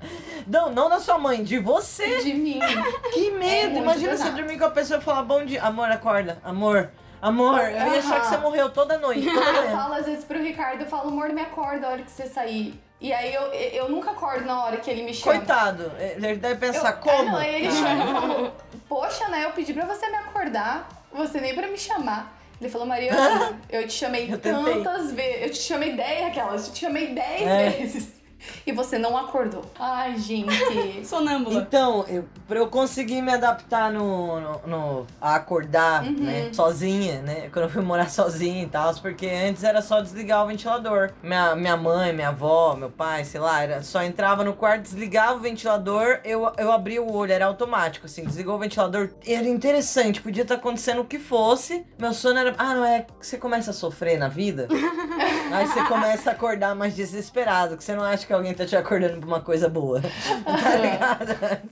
Não, 0.47 0.71
não 0.71 0.88
da 0.89 0.99
sua 0.99 1.17
mãe, 1.17 1.43
de 1.43 1.60
você. 1.60 2.19
De 2.21 2.34
mim. 2.34 2.60
Que 3.13 3.32
medo. 3.32 3.71
muito 3.71 3.84
imagina 3.84 4.15
você 4.15 4.30
dormir 4.30 4.58
com 4.58 4.65
a 4.65 4.71
pessoa 4.79 5.01
falar 5.01 5.23
bom 5.23 5.43
dia. 5.45 5.61
Amor, 5.63 5.91
acorda. 5.91 6.39
Amor. 6.43 6.89
Amor. 7.21 7.59
Eu 7.59 7.71
ia 7.93 7.99
achar 7.99 8.21
que 8.21 8.27
você 8.27 8.35
Aham. 8.35 8.43
morreu 8.43 8.69
toda 8.69 8.97
noite. 8.97 9.25
Toda 9.25 9.39
Eu 9.59 9.71
falo 9.75 9.93
às 9.95 10.05
vezes 10.05 10.23
pro 10.23 10.41
Ricardo, 10.41 10.81
eu 10.81 10.87
falo, 10.87 11.09
amor, 11.09 11.29
me 11.29 11.41
acorda 11.41 11.87
a 11.87 11.89
hora 11.91 12.01
que 12.01 12.11
você 12.11 12.27
sair. 12.27 12.81
E 13.01 13.11
aí 13.13 13.33
eu, 13.33 13.43
eu 13.53 13.89
nunca 13.89 14.11
acordo 14.11 14.45
na 14.45 14.63
hora 14.63 14.77
que 14.77 14.89
ele 14.89 15.03
me 15.03 15.13
chama. 15.13 15.37
Coitado. 15.37 15.91
Ele 15.99 16.35
deve 16.35 16.53
Eu, 16.55 16.57
pensar 16.59 16.89
é, 16.89 16.93
como. 16.93 17.23
não, 17.31 17.37
aí 17.37 17.55
ele 17.55 17.71
chama 17.71 18.03
e 18.03 18.07
falou, 18.13 18.55
poxa, 18.87 19.27
né, 19.29 19.45
eu 19.45 19.51
pedi 19.51 19.73
pra 19.73 19.85
você 19.85 20.07
me 20.09 20.15
acordar, 20.17 20.87
você 21.11 21.39
nem 21.39 21.53
pra 21.55 21.67
me 21.67 21.77
chamar. 21.77 22.37
Ele 22.59 22.69
falou, 22.69 22.85
Mariana, 22.87 23.57
eu 23.69 23.87
te 23.87 23.93
chamei 23.93 24.31
Eu 24.31 24.37
tantas 24.37 25.11
vezes, 25.13 25.41
eu 25.43 25.49
te 25.49 25.59
chamei 25.59 25.93
10, 25.95 26.27
aquelas, 26.27 26.67
eu 26.67 26.73
te 26.73 26.79
chamei 26.79 27.13
10 27.13 27.41
É. 27.41 27.69
vezes. 27.69 28.18
E 28.65 28.71
você 28.71 28.97
não 28.97 29.17
acordou. 29.17 29.63
Ai, 29.78 30.17
gente. 30.17 30.49
Sonâmbula. 31.06 31.60
Então, 31.62 32.06
eu, 32.08 32.25
pra 32.47 32.58
eu 32.60 32.67
conseguir 32.67 33.21
me 33.21 33.32
adaptar 33.34 33.91
no, 33.91 34.39
no, 34.39 34.62
no- 34.67 35.08
a 35.21 35.36
acordar, 35.36 36.04
Uhum. 36.04 36.12
né, 36.23 36.49
sozinha, 36.54 37.21
né, 37.21 37.49
quando 37.52 37.65
eu 37.65 37.69
fui 37.69 37.82
morar 37.82 38.10
sozinha 38.10 38.63
e 38.63 38.67
tal, 38.67 38.93
porque 38.95 39.28
antes 39.28 39.63
era 39.63 39.82
só 39.82 40.02
desligar 40.02 40.43
o 40.43 40.47
ventilador. 40.47 41.12
Minha, 41.21 41.56
minha 41.56 41.78
mãe, 41.78 42.13
minha 42.13 42.30
avó, 42.30 42.75
meu 42.75 42.89
pai, 42.89 43.23
sei 43.25 43.39
lá, 43.39 43.62
era, 43.62 43.84
só 43.84 44.02
entrava 44.04 44.43
no 44.43 44.54
quarto, 44.54 44.84
desligava 44.84 45.36
o 45.36 45.39
ventilador, 45.39 46.19
eu, 46.23 46.52
eu 46.58 46.71
abria 46.71 47.02
o 47.02 47.13
olho, 47.13 47.32
era 47.34 47.45
automático, 47.45 48.06
assim, 48.06 48.23
desligou 48.23 48.56
o 48.56 48.60
ventilador, 48.60 49.10
era 49.25 49.47
interessante, 49.47 50.21
podia 50.21 50.43
estar 50.43 50.56
acontecendo 50.56 51.02
o 51.02 51.06
que 51.06 51.19
fosse, 51.19 51.86
meu 51.97 52.13
sono 52.13 52.39
era, 52.39 52.54
ah, 52.58 52.73
não 52.73 52.86
é 52.86 53.06
você 53.19 53.38
começa 53.38 53.71
a 53.71 53.73
sofrer 53.73 54.17
na 54.17 54.28
vida? 54.28 54.67
Aí 55.52 55.65
você 55.67 55.84
começa 55.86 56.30
a 56.30 56.34
acordar 56.34 56.75
mais 56.75 56.95
desesperado, 56.95 57.75
que 57.78 57.84
você 57.84 57.95
não 57.95 58.04
acha 58.04 58.25
que 58.29 58.33
alguém 58.33 58.53
tá 58.53 58.63
te 58.63 58.75
acordando 58.75 59.17
pra 59.17 59.27
uma 59.27 59.41
coisa 59.41 59.67
boa. 59.67 59.99
Tá 60.45 60.75
ligado? 60.75 61.69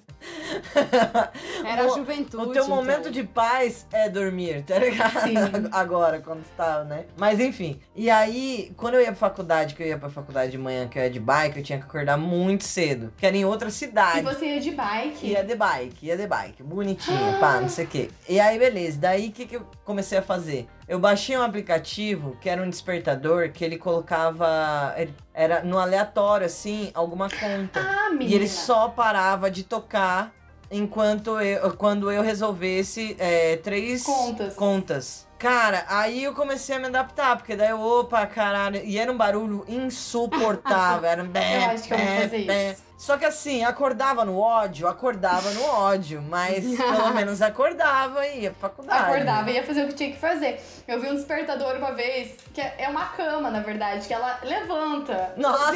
Era 1.64 1.84
a 1.84 1.88
juventude. 1.90 2.44
O 2.50 2.52
teu 2.52 2.68
momento 2.68 3.02
então. 3.02 3.12
de 3.12 3.24
paz 3.24 3.86
é 3.92 4.10
dormir, 4.10 4.64
tá 4.64 4.80
ligado? 4.80 5.22
Sim. 5.22 5.36
Agora, 5.72 6.20
quando 6.20 6.44
tá, 6.56 6.84
né? 6.84 7.06
Mas 7.16 7.40
enfim. 7.40 7.80
E 7.96 8.10
aí, 8.10 8.74
quando 8.76 8.96
eu 8.96 9.02
ia 9.02 9.08
pra 9.08 9.16
faculdade, 9.16 9.76
que 9.76 9.84
eu 9.84 9.88
ia 9.88 9.98
pra 10.00 10.10
faculdade 10.10 10.52
de 10.52 10.58
manhã, 10.58 10.88
que 10.88 10.98
eu 10.98 11.04
ia 11.04 11.10
de 11.12 11.20
bike, 11.20 11.58
eu 11.60 11.64
tinha 11.64 11.78
que 11.78 11.86
acordar 11.86 12.18
muito 12.18 12.64
cedo. 12.64 13.14
Que 13.18 13.26
era 13.28 13.38
em 13.38 13.46
outra 13.46 13.70
E 13.70 13.72
cidade. 13.72 14.22
você 14.22 14.46
ia 14.56 14.60
de 14.60 14.72
bike. 14.72 15.28
Ia 15.28 15.44
de 15.44 15.56
bike, 15.56 16.06
ia 16.08 16.18
de 16.18 16.28
bike, 16.28 16.64
bonitinho, 16.64 17.40
pá, 17.40 17.62
não 17.62 17.70
sei 17.70 17.86
o 17.86 17.88
quê. 17.88 18.10
E 18.28 18.40
aí, 18.40 18.58
beleza. 18.58 18.98
Daí, 19.00 19.28
o 19.28 19.32
que, 19.32 19.46
que 19.46 19.58
eu 19.58 19.68
comecei 19.86 20.18
a 20.18 20.24
fazer? 20.24 20.68
Eu 20.88 21.00
baixei 21.00 21.38
um 21.38 21.42
aplicativo 21.42 22.38
que 22.40 22.50
era 22.50 22.64
um 22.64 22.70
despertador 22.70 23.52
que 23.52 23.64
ele 23.64 23.78
colocava. 23.78 24.96
Era 25.34 25.62
no 25.62 25.78
aleatório, 25.78 26.46
assim, 26.46 26.92
alguma 26.94 27.30
conta. 27.30 27.82
Ah, 27.82 28.10
menina. 28.10 28.32
E 28.32 28.34
ele 28.34 28.48
só 28.48 28.88
parava 28.88 29.52
de 29.52 29.64
tocar 29.64 30.34
enquanto 30.72 31.40
eu, 31.42 31.76
quando 31.76 32.10
eu 32.10 32.22
resolvesse 32.22 33.16
é, 33.20 33.58
três 33.58 34.04
Contas. 34.04 34.54
contas. 34.56 35.27
Cara, 35.38 35.86
aí 35.88 36.24
eu 36.24 36.34
comecei 36.34 36.76
a 36.76 36.80
me 36.80 36.88
adaptar, 36.88 37.38
porque 37.38 37.56
daí 37.56 37.70
eu, 37.70 37.80
opa, 37.80 38.26
caralho, 38.26 38.82
e 38.84 38.98
era 38.98 39.12
um 39.12 39.18
barulho 39.18 39.64
insuportável, 39.68 41.08
era 41.08 41.22
um 41.24 41.28
bé, 41.28 41.58
Eu 41.66 41.70
acho 41.72 41.84
que 41.84 41.94
eu 41.94 41.98
vou 41.98 42.08
fazer 42.22 42.46
bé. 42.46 42.72
isso. 42.72 42.88
Só 42.98 43.16
que 43.16 43.26
assim, 43.26 43.64
acordava 43.64 44.26
no 44.26 44.40
ódio, 44.40 44.88
acordava 44.88 45.52
no 45.52 45.64
ódio, 45.64 46.20
mas 46.20 46.66
pelo 46.76 47.14
menos 47.14 47.44
acordava 47.44 48.26
e 48.26 48.42
ia 48.42 48.52
pra 48.52 48.70
faculdade. 48.70 49.04
Acordava 49.12 49.52
e 49.52 49.54
ia 49.54 49.64
fazer 49.64 49.84
o 49.84 49.88
que 49.90 49.94
tinha 49.94 50.12
que 50.12 50.18
fazer. 50.18 50.60
Eu 50.88 51.00
vi 51.00 51.08
um 51.08 51.14
despertador 51.16 51.76
uma 51.76 51.92
vez, 51.92 52.32
que 52.52 52.60
é 52.60 52.74
é 52.80 52.90
uma 52.90 53.06
cama, 53.10 53.52
na 53.52 53.60
verdade, 53.60 54.08
que 54.08 54.14
ela 54.14 54.40
levanta. 54.42 55.32
Nossa! 55.38 55.74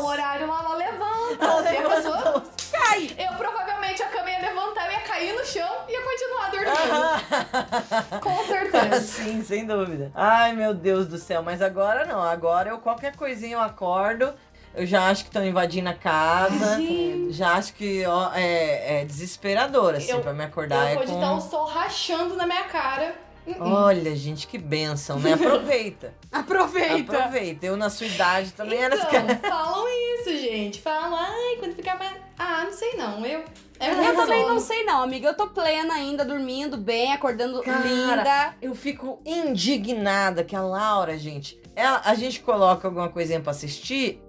O 0.00 0.04
horário 0.04 0.48
lá, 0.48 0.58
ela 0.64 0.74
levanta. 0.74 1.44
Ela 1.44 1.72
E 1.72 1.76
a 1.76 1.88
pessoa- 1.90 2.16
levantou. 2.16 2.42
Cai! 2.72 3.10
Eu 3.18 3.32
provavelmente 3.34 4.02
a 4.02 4.06
cama 4.08 4.30
ia 4.32 4.40
levantar, 4.40 4.86
eu 4.86 4.92
ia 4.94 5.00
cair 5.02 5.32
no 5.32 5.44
chão 5.46 5.76
e 5.88 5.92
ia 5.92 6.02
continuar 6.02 6.50
dormindo. 6.50 8.20
Com 8.20 8.44
certeza. 8.46 9.03
Sim, 9.08 9.42
sem 9.44 9.66
dúvida. 9.66 10.10
Ai, 10.14 10.52
meu 10.54 10.74
Deus 10.74 11.06
do 11.06 11.18
céu. 11.18 11.42
Mas 11.42 11.60
agora 11.62 12.04
não. 12.06 12.22
Agora 12.22 12.70
eu 12.70 12.78
qualquer 12.78 13.14
coisinha 13.16 13.56
eu 13.56 13.60
acordo. 13.60 14.32
Eu 14.74 14.84
já 14.86 15.08
acho 15.08 15.22
que 15.22 15.28
estão 15.28 15.44
invadindo 15.46 15.88
a 15.88 15.94
casa. 15.94 16.76
Gente. 16.78 17.32
Já 17.32 17.54
acho 17.54 17.74
que 17.74 18.04
ó, 18.06 18.32
é, 18.34 19.02
é 19.02 19.04
desesperador, 19.04 19.94
assim, 19.94 20.10
Eu- 20.10 20.20
pra 20.20 20.32
me 20.32 20.42
acordar. 20.44 20.86
eu 20.86 20.88
é 20.88 20.94
vou 20.94 21.04
de 21.04 21.12
com... 21.12 21.18
estar 21.18 21.32
o 21.32 21.40
sol 21.40 21.66
rachando 21.66 22.34
na 22.34 22.44
minha 22.46 22.64
cara. 22.64 23.14
Olha, 23.60 24.14
gente, 24.16 24.46
que 24.46 24.56
benção, 24.56 25.18
né? 25.18 25.34
Aproveita. 25.34 26.14
Aproveita! 26.32 27.18
Aproveita. 27.18 27.66
Eu, 27.66 27.76
na 27.76 27.90
sua 27.90 28.06
idade, 28.06 28.52
também 28.52 28.78
era 28.82 28.96
então, 28.96 29.08
assim. 29.08 29.36
falam 29.48 29.86
isso, 29.88 30.30
gente. 30.38 30.80
Falam, 30.80 31.14
ai, 31.14 31.56
quando 31.58 31.74
ficar 31.74 31.98
mais. 31.98 32.16
Ah, 32.38 32.64
não 32.64 32.72
sei 32.72 32.94
não. 32.94 33.24
Eu. 33.24 33.44
Eu 33.80 33.96
muito 33.96 34.16
também 34.16 34.46
não 34.46 34.60
sei 34.60 34.84
não, 34.84 35.02
amiga. 35.02 35.28
Eu 35.28 35.36
tô 35.36 35.48
plena 35.48 35.94
ainda, 35.94 36.24
dormindo 36.24 36.76
bem, 36.76 37.12
acordando 37.12 37.60
Cara, 37.62 37.86
linda. 37.86 38.54
Eu 38.62 38.74
fico 38.74 39.20
indignada 39.26 40.44
que 40.44 40.54
a 40.54 40.62
Laura, 40.62 41.18
gente, 41.18 41.60
ela, 41.74 42.00
a 42.04 42.14
gente 42.14 42.40
coloca 42.40 42.86
alguma 42.86 43.08
coisinha 43.08 43.40
pra 43.40 43.50
assistir, 43.50 44.22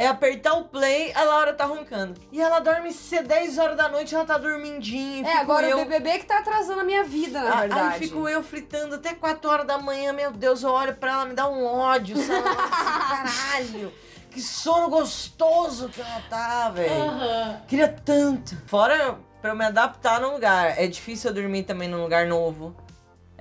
é 0.00 0.06
apertar 0.06 0.54
o 0.54 0.64
play, 0.64 1.12
a 1.14 1.22
Laura 1.24 1.52
tá 1.52 1.66
roncando. 1.66 2.18
E 2.32 2.40
ela 2.40 2.58
dorme 2.60 2.90
ser 2.92 3.22
10 3.22 3.58
horas 3.58 3.76
da 3.76 3.88
noite, 3.88 4.14
ela 4.14 4.24
tá 4.24 4.38
dormindinha. 4.38 5.28
É, 5.28 5.36
agora 5.36 5.68
eu... 5.68 5.78
o 5.78 5.84
BBB 5.84 6.20
que 6.20 6.26
tá 6.26 6.38
atrasando 6.38 6.80
a 6.80 6.84
minha 6.84 7.04
vida, 7.04 7.40
na 7.42 7.52
Ah, 7.52 7.60
verdade. 7.60 7.94
Aí 7.94 7.98
fico 7.98 8.26
eu 8.28 8.42
fritando 8.42 8.94
até 8.94 9.12
4 9.14 9.50
horas 9.50 9.66
da 9.66 9.76
manhã, 9.76 10.12
meu 10.12 10.30
Deus, 10.32 10.62
eu 10.62 10.70
olho 10.70 10.94
pra 10.94 11.12
ela, 11.12 11.24
me 11.26 11.34
dá 11.34 11.46
um 11.48 11.66
ódio, 11.66 12.16
sabe? 12.16 12.40
Nossa, 12.48 12.66
caralho! 13.28 13.92
Que 14.30 14.40
sono 14.40 14.88
gostoso 14.88 15.88
que 15.88 16.00
ela 16.00 16.22
tá, 16.30 16.70
velho. 16.70 16.94
Aham. 16.94 17.60
Queria 17.68 17.88
tanto. 17.88 18.56
Fora 18.66 19.18
pra 19.42 19.50
eu 19.50 19.56
me 19.56 19.64
adaptar 19.64 20.20
num 20.20 20.32
lugar. 20.34 20.80
É 20.80 20.86
difícil 20.86 21.30
eu 21.30 21.34
dormir 21.34 21.64
também 21.64 21.88
num 21.88 22.00
lugar 22.00 22.26
novo. 22.26 22.74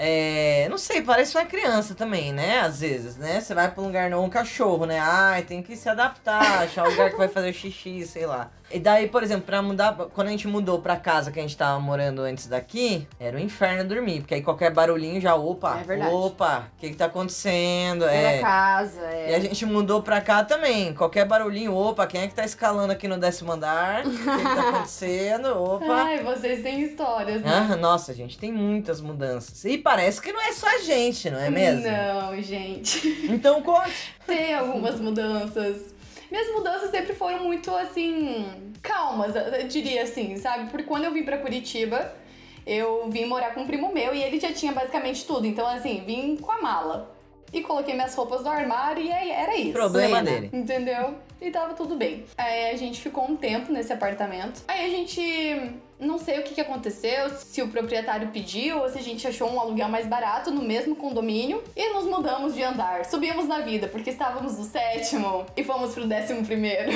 É, 0.01 0.69
não 0.69 0.77
sei, 0.77 1.01
parece 1.01 1.35
uma 1.38 1.45
criança 1.45 1.93
também, 1.93 2.31
né? 2.31 2.62
Às 2.62 2.79
vezes, 2.79 3.17
né? 3.17 3.41
Você 3.41 3.53
vai 3.53 3.69
pra 3.69 3.83
um 3.83 3.88
lugar 3.88 4.09
novo, 4.09 4.25
um 4.25 4.29
cachorro, 4.29 4.85
né? 4.85 4.97
Ai, 4.97 5.43
tem 5.43 5.62
que 5.62 5.75
se 5.75 5.89
adaptar, 5.89 6.63
achar 6.63 6.88
um 6.88 6.91
lugar 6.91 7.12
que 7.12 7.17
vai 7.17 7.27
fazer 7.27 7.51
xixi, 7.51 8.05
sei 8.07 8.25
lá. 8.25 8.49
E 8.71 8.79
daí, 8.79 9.08
por 9.08 9.23
exemplo, 9.23 9.43
pra 9.45 9.62
mudar, 9.62 9.95
quando 10.13 10.27
a 10.27 10.32
gente 10.32 10.47
mudou 10.47 10.79
pra 10.79 10.95
casa 10.95 11.32
que 11.32 11.39
a 11.39 11.41
gente 11.41 11.58
tava 11.58 11.79
morando 11.79 12.21
antes 12.21 12.47
daqui, 12.47 13.08
era 13.19 13.36
um 13.36 13.39
inferno 13.39 13.84
dormir, 13.88 14.19
porque 14.21 14.36
aí 14.36 14.41
qualquer 14.41 14.71
barulhinho 14.71 15.19
já, 15.19 15.36
opa, 15.36 15.79
É 15.79 15.84
verdade. 15.84 16.13
opa, 16.13 16.67
o 16.77 16.79
que 16.79 16.89
que 16.91 16.95
tá 16.95 17.05
acontecendo? 17.05 18.03
Era 18.05 18.32
É. 18.32 18.39
casa, 18.41 19.01
E 19.01 19.32
é. 19.32 19.36
a 19.36 19.39
gente 19.39 19.65
mudou 19.65 20.01
pra 20.03 20.21
cá 20.21 20.43
também. 20.43 20.93
Qualquer 20.93 21.25
barulhinho, 21.25 21.73
opa, 21.73 22.05
quem 22.05 22.21
é 22.21 22.27
que 22.27 22.36
tá 22.36 22.45
escalando 22.45 22.91
aqui 22.93 23.08
no 23.08 23.17
décimo 23.17 23.51
andar? 23.51 24.05
O 24.05 24.10
que, 24.12 24.17
que 24.17 24.23
tá 24.25 24.69
acontecendo? 24.69 25.47
Opa. 25.63 25.86
Ai, 26.03 26.23
vocês 26.23 26.62
têm 26.62 26.82
histórias, 26.84 27.41
né? 27.41 27.67
Ah, 27.71 27.75
nossa, 27.75 28.13
gente, 28.13 28.38
tem 28.38 28.51
muitas 28.51 29.01
mudanças. 29.01 29.65
E 29.65 29.77
parece 29.77 30.21
que 30.21 30.32
não 30.32 30.41
é 30.41 30.51
só 30.53 30.67
a 30.67 30.79
gente, 30.79 31.29
não 31.29 31.39
é 31.39 31.49
mesmo? 31.49 31.86
Não, 31.89 32.39
gente. 32.41 33.27
Então 33.29 33.62
conte. 33.63 34.13
Tem 34.27 34.53
algumas 34.53 34.99
mudanças. 34.99 35.97
Minhas 36.31 36.51
mudanças 36.53 36.91
sempre 36.91 37.13
foram 37.13 37.43
muito 37.43 37.73
assim. 37.75 38.71
calmas, 38.81 39.35
eu 39.35 39.67
diria 39.67 40.03
assim, 40.03 40.37
sabe? 40.37 40.69
Porque 40.69 40.85
quando 40.85 41.05
eu 41.05 41.11
vim 41.11 41.23
pra 41.23 41.37
Curitiba, 41.37 42.13
eu 42.65 43.09
vim 43.09 43.25
morar 43.25 43.53
com 43.53 43.61
um 43.61 43.67
primo 43.67 43.91
meu 43.93 44.13
e 44.13 44.23
ele 44.23 44.39
já 44.39 44.53
tinha 44.53 44.71
basicamente 44.71 45.25
tudo. 45.25 45.45
Então, 45.45 45.67
assim, 45.67 46.03
vim 46.05 46.35
com 46.37 46.51
a 46.51 46.61
mala. 46.61 47.15
E 47.51 47.61
coloquei 47.61 47.95
minhas 47.95 48.13
roupas 48.13 48.43
no 48.43 48.49
armário 48.49 49.03
e 49.03 49.11
aí 49.11 49.31
era 49.31 49.55
isso. 49.55 49.73
Problema 49.73 50.21
dele. 50.21 50.51
Entendeu? 50.53 51.15
E 51.41 51.49
tava 51.49 51.73
tudo 51.73 51.95
bem. 51.95 52.25
Aí 52.37 52.69
a 52.69 52.77
gente 52.77 53.01
ficou 53.01 53.23
um 53.23 53.35
tempo 53.35 53.71
nesse 53.71 53.91
apartamento. 53.91 54.61
Aí 54.67 54.85
a 54.85 54.89
gente. 54.89 55.73
Não 55.99 56.17
sei 56.17 56.39
o 56.39 56.43
que, 56.43 56.55
que 56.55 56.62
aconteceu, 56.62 57.29
se 57.29 57.62
o 57.62 57.67
proprietário 57.67 58.29
pediu 58.29 58.79
ou 58.79 58.88
se 58.89 58.97
a 58.97 59.01
gente 59.01 59.27
achou 59.27 59.51
um 59.51 59.59
aluguel 59.59 59.89
mais 59.89 60.07
barato 60.07 60.49
no 60.49 60.62
mesmo 60.62 60.95
condomínio 60.95 61.62
e 61.75 61.93
nos 61.93 62.05
mudamos 62.05 62.55
de 62.55 62.63
andar. 62.63 63.03
Subimos 63.05 63.47
na 63.47 63.59
vida, 63.59 63.88
porque 63.89 64.09
estávamos 64.12 64.57
no 64.57 64.63
sétimo 64.63 65.45
e 65.57 65.63
fomos 65.63 65.93
pro 65.93 66.07
décimo 66.07 66.45
primeiro. 66.45 66.91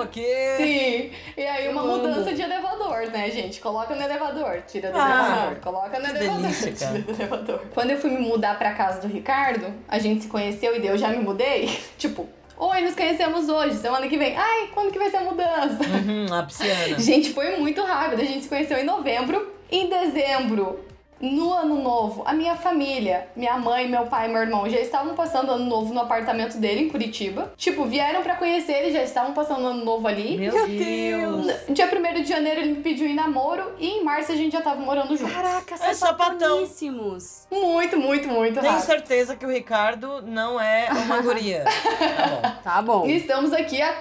Ok. 0.00 0.20
Sim! 0.58 1.10
E 1.36 1.46
aí 1.46 1.68
uma 1.68 1.84
mudança 1.84 2.32
de 2.34 2.42
elevador, 2.42 3.06
né, 3.12 3.30
gente? 3.30 3.60
Coloca 3.60 3.94
no 3.94 4.02
elevador, 4.02 4.62
tira 4.66 4.90
do 4.90 4.98
Ah, 4.98 5.10
elevador, 5.20 5.60
coloca 5.60 5.98
no 6.00 6.06
elevador, 6.08 6.42
delícia, 6.42 6.72
cara. 6.72 6.92
tira 6.98 7.04
do 7.04 7.12
elevador. 7.22 7.62
Quando 7.72 7.90
eu 7.90 7.98
fui 7.98 8.10
me 8.10 8.18
mudar 8.18 8.58
pra 8.58 8.74
casa 8.74 9.00
do 9.00 9.06
Ricardo, 9.06 9.72
a 9.88 9.98
gente 10.00 10.22
se 10.22 10.28
conheceu 10.28 10.74
e 10.76 10.80
deu, 10.80 10.98
já 10.98 11.08
me 11.08 11.18
mudei. 11.18 11.78
Tipo, 11.96 12.28
oi, 12.60 12.82
nos 12.82 12.94
conhecemos 12.94 13.48
hoje, 13.48 13.76
semana 13.76 14.06
que 14.06 14.18
vem. 14.18 14.36
Ai, 14.36 14.68
quando 14.74 14.92
que 14.92 14.98
vai 14.98 15.10
ser 15.10 15.16
a 15.16 15.22
mudança? 15.22 15.78
Uhum, 15.82 16.32
a 16.32 16.42
pisciana. 16.42 16.98
Gente, 17.00 17.32
foi 17.32 17.56
muito 17.56 17.82
rápido. 17.82 18.20
A 18.20 18.24
gente 18.24 18.42
se 18.42 18.48
conheceu 18.48 18.76
em 18.76 18.84
novembro. 18.84 19.50
Em 19.72 19.88
dezembro, 19.88 20.80
no 21.20 21.52
ano 21.52 21.82
novo, 21.82 22.22
a 22.24 22.32
minha 22.32 22.56
família, 22.56 23.28
minha 23.36 23.58
mãe, 23.58 23.88
meu 23.88 24.06
pai 24.06 24.28
e 24.28 24.32
meu 24.32 24.40
irmão 24.40 24.68
já 24.68 24.78
estavam 24.80 25.14
passando 25.14 25.52
ano 25.52 25.64
novo 25.66 25.92
no 25.92 26.00
apartamento 26.00 26.56
dele 26.56 26.82
em 26.82 26.88
Curitiba. 26.88 27.52
Tipo, 27.56 27.84
vieram 27.84 28.22
pra 28.22 28.36
conhecer 28.36 28.72
ele, 28.72 28.92
já 28.92 29.02
estavam 29.02 29.32
passando 29.34 29.66
ano 29.66 29.84
novo 29.84 30.08
ali. 30.08 30.38
Meu, 30.38 30.52
Meu 30.54 30.66
Deus. 30.66 31.46
Dia 31.68 31.86
1 31.86 32.22
de 32.22 32.28
janeiro 32.28 32.60
ele 32.60 32.74
me 32.74 32.82
pediu 32.82 33.06
em 33.06 33.14
namoro 33.14 33.72
e 33.78 33.86
em 33.86 34.04
março 34.04 34.32
a 34.32 34.36
gente 34.36 34.52
já 34.52 34.60
tava 34.62 34.80
morando 34.80 35.16
junto. 35.16 35.32
Caraca, 35.32 35.74
É 35.74 35.94
sapatoníssimos. 35.94 37.46
Muito, 37.50 37.98
muito, 37.98 38.28
muito 38.28 38.60
Tenho 38.60 38.72
rápido. 38.72 38.86
certeza 38.86 39.36
que 39.36 39.44
o 39.44 39.50
Ricardo 39.50 40.22
não 40.22 40.60
é 40.60 40.88
uma 41.04 41.20
guria. 41.20 41.64
Tá 42.10 42.26
bom. 42.26 42.60
Tá 42.62 42.82
bom. 42.82 43.06
E 43.06 43.16
estamos 43.16 43.52
aqui 43.52 43.80
há 43.80 43.94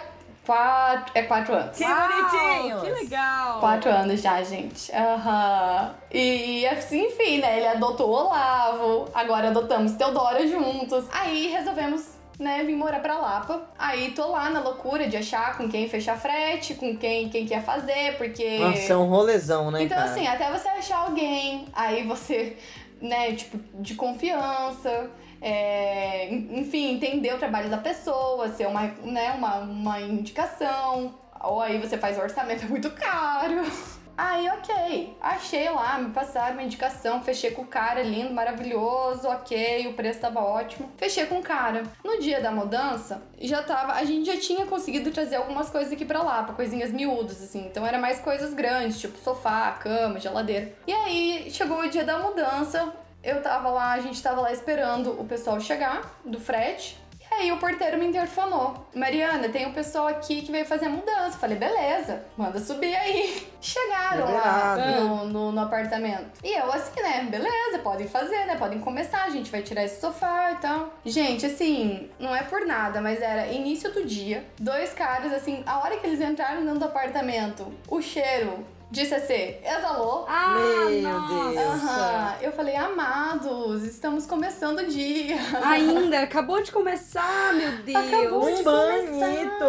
quatro, 0.49 1.11
é 1.13 1.21
quatro 1.21 1.53
anos. 1.53 1.77
Que 1.77 1.83
Uau, 1.83 2.07
bonitinhos. 2.07 2.81
Que 2.81 3.03
legal. 3.03 3.59
Quatro 3.59 3.91
anos 3.91 4.19
já, 4.19 4.41
gente. 4.41 4.91
Aham. 4.91 5.93
E 6.11 6.65
assim, 6.65 7.05
enfim, 7.05 7.37
né? 7.37 7.57
Ele 7.57 7.67
adotou 7.67 8.09
o 8.09 8.13
Olavo, 8.13 9.07
agora 9.13 9.49
adotamos 9.49 9.91
Teodora 9.91 10.47
juntos. 10.47 11.05
Aí 11.11 11.49
resolvemos, 11.49 12.03
né, 12.39 12.63
vir 12.63 12.75
morar 12.75 12.99
pra 12.99 13.19
Lapa. 13.19 13.61
Aí 13.77 14.09
tô 14.09 14.25
lá 14.31 14.49
na 14.49 14.59
loucura 14.59 15.07
de 15.07 15.17
achar 15.17 15.55
com 15.55 15.69
quem 15.69 15.87
fechar 15.87 16.17
frete, 16.17 16.73
com 16.73 16.97
quem, 16.97 17.29
quem 17.29 17.45
quer 17.45 17.63
fazer, 17.63 18.17
porque. 18.17 18.57
Nossa, 18.57 18.93
é 18.93 18.97
um 18.97 19.05
rolezão, 19.05 19.69
né, 19.69 19.83
então, 19.83 19.99
cara? 19.99 20.09
assim, 20.09 20.25
até 20.25 20.49
você 20.49 20.67
achar 20.67 20.97
alguém, 20.97 21.67
aí 21.73 22.07
você, 22.07 22.57
né, 22.99 23.33
tipo, 23.33 23.59
de 23.79 23.93
confiança. 23.93 25.11
É, 25.41 26.27
en- 26.33 26.59
enfim, 26.59 26.93
entender 26.95 27.33
o 27.33 27.37
trabalho 27.39 27.69
da 27.69 27.77
pessoa, 27.77 28.47
ser 28.49 28.67
uma, 28.67 28.83
né, 29.03 29.31
uma, 29.31 29.55
uma 29.59 29.99
indicação. 30.01 31.13
Ou 31.41 31.61
aí 31.61 31.79
você 31.79 31.97
faz 31.97 32.17
o 32.17 32.21
orçamento, 32.21 32.63
é 32.65 32.67
muito 32.67 32.89
caro. 32.91 33.63
Aí, 34.17 34.49
ok. 34.49 35.15
Achei 35.21 35.69
lá, 35.69 35.97
me 35.97 36.09
passaram 36.11 36.51
uma 36.55 36.63
indicação, 36.63 37.23
fechei 37.23 37.51
com 37.51 37.61
o 37.61 37.65
cara, 37.67 38.01
lindo, 38.03 38.33
maravilhoso, 38.33 39.25
ok, 39.29 39.87
o 39.87 39.93
preço 39.93 40.19
tava 40.19 40.41
ótimo. 40.41 40.91
Fechei 40.97 41.25
com 41.25 41.39
o 41.39 41.41
cara. 41.41 41.83
No 42.03 42.19
dia 42.19 42.41
da 42.41 42.51
mudança, 42.51 43.21
já 43.39 43.63
tava. 43.63 43.93
A 43.93 44.03
gente 44.03 44.25
já 44.29 44.37
tinha 44.37 44.65
conseguido 44.65 45.09
trazer 45.11 45.37
algumas 45.37 45.69
coisas 45.69 45.93
aqui 45.93 46.03
pra 46.03 46.21
lá, 46.21 46.43
pra 46.43 46.53
coisinhas 46.53 46.91
miúdas, 46.91 47.41
assim. 47.41 47.65
Então 47.67 47.87
era 47.87 47.97
mais 47.97 48.19
coisas 48.19 48.53
grandes, 48.53 48.99
tipo 48.99 49.17
sofá, 49.19 49.71
cama, 49.79 50.19
geladeira. 50.19 50.73
E 50.85 50.91
aí, 50.91 51.47
chegou 51.49 51.79
o 51.79 51.89
dia 51.89 52.03
da 52.03 52.19
mudança, 52.19 52.91
eu 53.23 53.41
tava 53.41 53.69
lá, 53.69 53.91
a 53.91 53.99
gente 53.99 54.21
tava 54.21 54.41
lá 54.41 54.51
esperando 54.51 55.19
o 55.19 55.25
pessoal 55.25 55.59
chegar 55.59 56.19
do 56.23 56.39
frete. 56.39 56.97
E 57.31 57.33
aí 57.35 57.51
o 57.51 57.57
porteiro 57.57 57.97
me 57.97 58.07
interfonou. 58.07 58.87
Mariana, 58.95 59.49
tem 59.49 59.67
um 59.67 59.71
pessoal 59.71 60.07
aqui 60.07 60.41
que 60.41 60.51
veio 60.51 60.65
fazer 60.65 60.85
a 60.85 60.89
mudança. 60.89 61.37
Falei, 61.37 61.57
beleza, 61.57 62.23
manda 62.35 62.59
subir 62.59 62.95
aí. 62.95 63.47
Chegaram 63.61 64.25
Liberado. 64.25 64.79
lá 64.79 64.99
no, 64.99 65.25
no, 65.25 65.51
no 65.51 65.61
apartamento. 65.61 66.39
E 66.43 66.57
eu 66.57 66.71
assim, 66.71 66.99
né? 67.01 67.27
Beleza, 67.29 67.79
podem 67.83 68.07
fazer, 68.07 68.45
né? 68.45 68.55
Podem 68.55 68.79
começar, 68.79 69.25
a 69.25 69.29
gente 69.29 69.51
vai 69.51 69.61
tirar 69.61 69.83
esse 69.83 70.01
sofá 70.01 70.53
e 70.53 70.55
tal. 70.55 70.91
Gente, 71.05 71.45
assim, 71.45 72.09
não 72.19 72.35
é 72.35 72.41
por 72.41 72.65
nada, 72.65 72.99
mas 72.99 73.21
era 73.21 73.47
início 73.47 73.93
do 73.93 74.03
dia. 74.05 74.43
Dois 74.57 74.91
caras, 74.93 75.31
assim, 75.31 75.61
a 75.67 75.79
hora 75.79 75.97
que 75.97 76.07
eles 76.07 76.21
entraram 76.21 76.65
dentro 76.65 76.79
do 76.79 76.85
apartamento, 76.85 77.71
o 77.87 78.01
cheiro 78.01 78.65
de 78.91 79.05
CC 79.05 79.59
exalou. 79.63 80.25
Ah, 80.27 80.55
Meu 80.89 81.01
nossa. 81.11 81.49
Deus. 81.51 81.57
Aham, 81.83 82.35
eu 82.41 82.51
falei, 82.51 82.75
amados, 82.75 83.83
estamos 83.83 84.25
começando 84.25 84.79
o 84.79 84.85
dia. 84.87 85.37
Ainda, 85.63 86.21
acabou 86.21 86.61
de 86.63 86.71
começar, 86.71 87.53
meu 87.53 87.71
Deus. 87.83 87.97
Acabou 88.07 88.45
de 88.47 88.61
Um 88.61 88.63
começar. 88.63 89.11
bonito. 89.11 89.65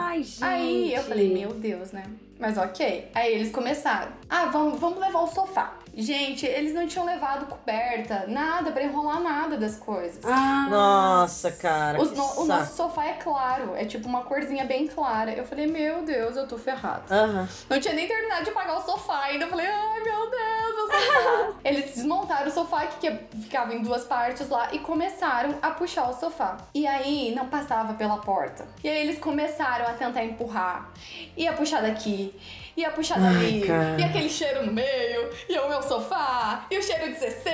Ai, 0.00 0.22
gente. 0.22 0.44
Aí 0.44 0.94
eu 0.94 1.02
falei, 1.02 1.32
meu 1.32 1.50
Deus, 1.54 1.92
né? 1.92 2.04
Mas 2.38 2.58
ok. 2.58 3.10
Aí 3.14 3.32
eles 3.34 3.50
começaram. 3.50 4.12
Ah, 4.28 4.46
vamos, 4.46 4.78
vamos 4.78 4.98
levar 4.98 5.20
o 5.20 5.26
sofá. 5.28 5.72
Gente, 5.96 6.44
eles 6.44 6.74
não 6.74 6.86
tinham 6.86 7.06
levado 7.06 7.46
coberta, 7.46 8.24
nada 8.28 8.70
pra 8.70 8.82
enrolar 8.84 9.18
nada 9.20 9.56
das 9.56 9.76
coisas. 9.78 10.22
Ah, 10.24 10.66
Nossa, 10.68 11.50
cara. 11.52 12.00
Os 12.00 12.10
que 12.10 12.16
no- 12.18 12.42
o 12.42 12.44
nosso 12.44 12.76
sofá 12.76 13.06
é 13.06 13.12
claro, 13.14 13.74
é 13.74 13.84
tipo 13.86 14.06
uma 14.06 14.22
corzinha 14.22 14.64
bem 14.66 14.86
clara. 14.86 15.32
Eu 15.32 15.44
falei, 15.46 15.66
meu 15.66 16.04
Deus, 16.04 16.36
eu 16.36 16.46
tô 16.46 16.58
ferrado. 16.58 17.02
Aham. 17.12 17.48
Não 17.70 17.80
tinha 17.80 17.94
nem 17.94 18.06
terminado 18.06 18.44
de 18.44 18.50
pagar 18.50 18.76
o 18.76 18.82
sofá 18.82 19.24
ainda. 19.24 19.46
Eu 19.46 19.48
falei, 19.48 19.66
ai 19.66 20.00
meu 20.02 20.30
Deus, 20.30 20.76
meu 20.76 20.86
sofá. 20.90 21.52
Eles 21.64 21.94
desmontaram 21.94 22.46
o 22.48 22.50
sofá 22.50 22.86
que, 22.86 23.10
que 23.10 23.36
ficava 23.38 23.74
em 23.74 23.80
duas 23.82 24.04
partes 24.04 24.48
lá 24.50 24.68
e 24.72 24.78
começaram 24.80 25.54
a 25.62 25.70
puxar 25.70 26.10
o 26.10 26.12
sofá. 26.12 26.58
E 26.74 26.86
aí 26.86 27.34
não 27.34 27.48
passava 27.48 27.94
pela 27.94 28.18
porta. 28.18 28.66
E 28.84 28.88
aí 28.88 28.98
eles 29.00 29.18
começaram 29.18 29.86
a 29.86 29.94
tentar 29.94 30.22
empurrar. 30.24 30.90
Ia 31.36 31.54
puxar 31.54 31.80
daqui. 31.80 32.34
Ia 32.76 32.90
puxar 32.90 33.18
Ai, 33.18 33.32
dali, 33.34 33.60
cara. 33.66 33.96
e 33.98 34.04
aquele 34.04 34.28
cheiro 34.28 34.66
no 34.66 34.72
meio, 34.72 35.30
e 35.48 35.58
o 35.58 35.68
meu 35.68 35.82
sofá, 35.82 36.66
e 36.70 36.76
o 36.76 36.82
cheiro 36.82 37.10
de 37.10 37.18
CC, 37.18 37.50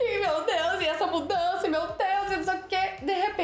e 0.00 0.18
meu 0.18 0.42
Deus, 0.44 0.80
e 0.80 0.86
essa 0.88 1.06
mudança, 1.06 1.66
e 1.66 1.70
meu 1.70 1.86
Deus, 1.86 2.00
e 2.00 2.11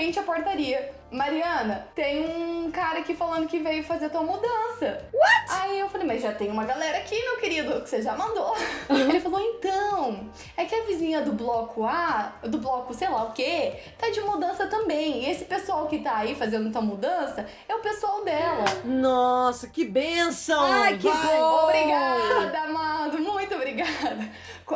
repente 0.09 0.19
a 0.19 0.23
portaria. 0.23 0.93
Mariana, 1.11 1.89
tem 1.95 2.21
um 2.21 2.71
cara 2.71 2.99
aqui 2.99 3.15
falando 3.15 3.47
que 3.47 3.59
veio 3.61 3.83
fazer 3.83 4.11
tua 4.11 4.23
mudança. 4.23 5.07
Aí 5.49 5.81
eu 5.81 5.89
falei, 5.89 6.07
mas 6.07 6.23
já 6.23 6.33
tem 6.33 6.51
uma 6.51 6.65
galera 6.65 6.99
aqui, 6.99 7.19
meu 7.23 7.39
querido, 7.39 7.81
que 7.81 7.89
você 7.89 8.03
já 8.03 8.15
mandou. 8.15 8.55
Ele 8.91 9.19
falou, 9.19 9.41
então, 9.41 10.29
é 10.55 10.67
que 10.67 10.75
a 10.75 10.85
vizinha 10.85 11.23
do 11.23 11.33
bloco 11.33 11.85
A, 11.85 12.35
do 12.43 12.59
bloco 12.59 12.93
sei 12.93 13.09
lá 13.09 13.25
o 13.25 13.33
quê, 13.33 13.81
tá 13.97 14.11
de 14.11 14.21
mudança 14.21 14.67
também. 14.67 15.25
E 15.25 15.31
esse 15.31 15.47
pessoal 15.47 15.87
que 15.87 16.01
tá 16.01 16.19
aí 16.19 16.35
fazendo 16.35 16.71
tua 16.71 16.83
mudança 16.83 17.47
é 17.67 17.75
o 17.75 17.81
pessoal 17.81 18.23
dela. 18.23 18.65
Nossa, 18.85 19.69
que 19.69 19.87
benção! 19.87 20.71
Ai, 20.71 20.99
que 20.99 21.09
Vai. 21.09 21.39
bom! 21.39 21.65
Obrigada, 21.65 22.59
amado, 22.65 23.19
muito 23.19 23.55
obrigada. 23.55 24.29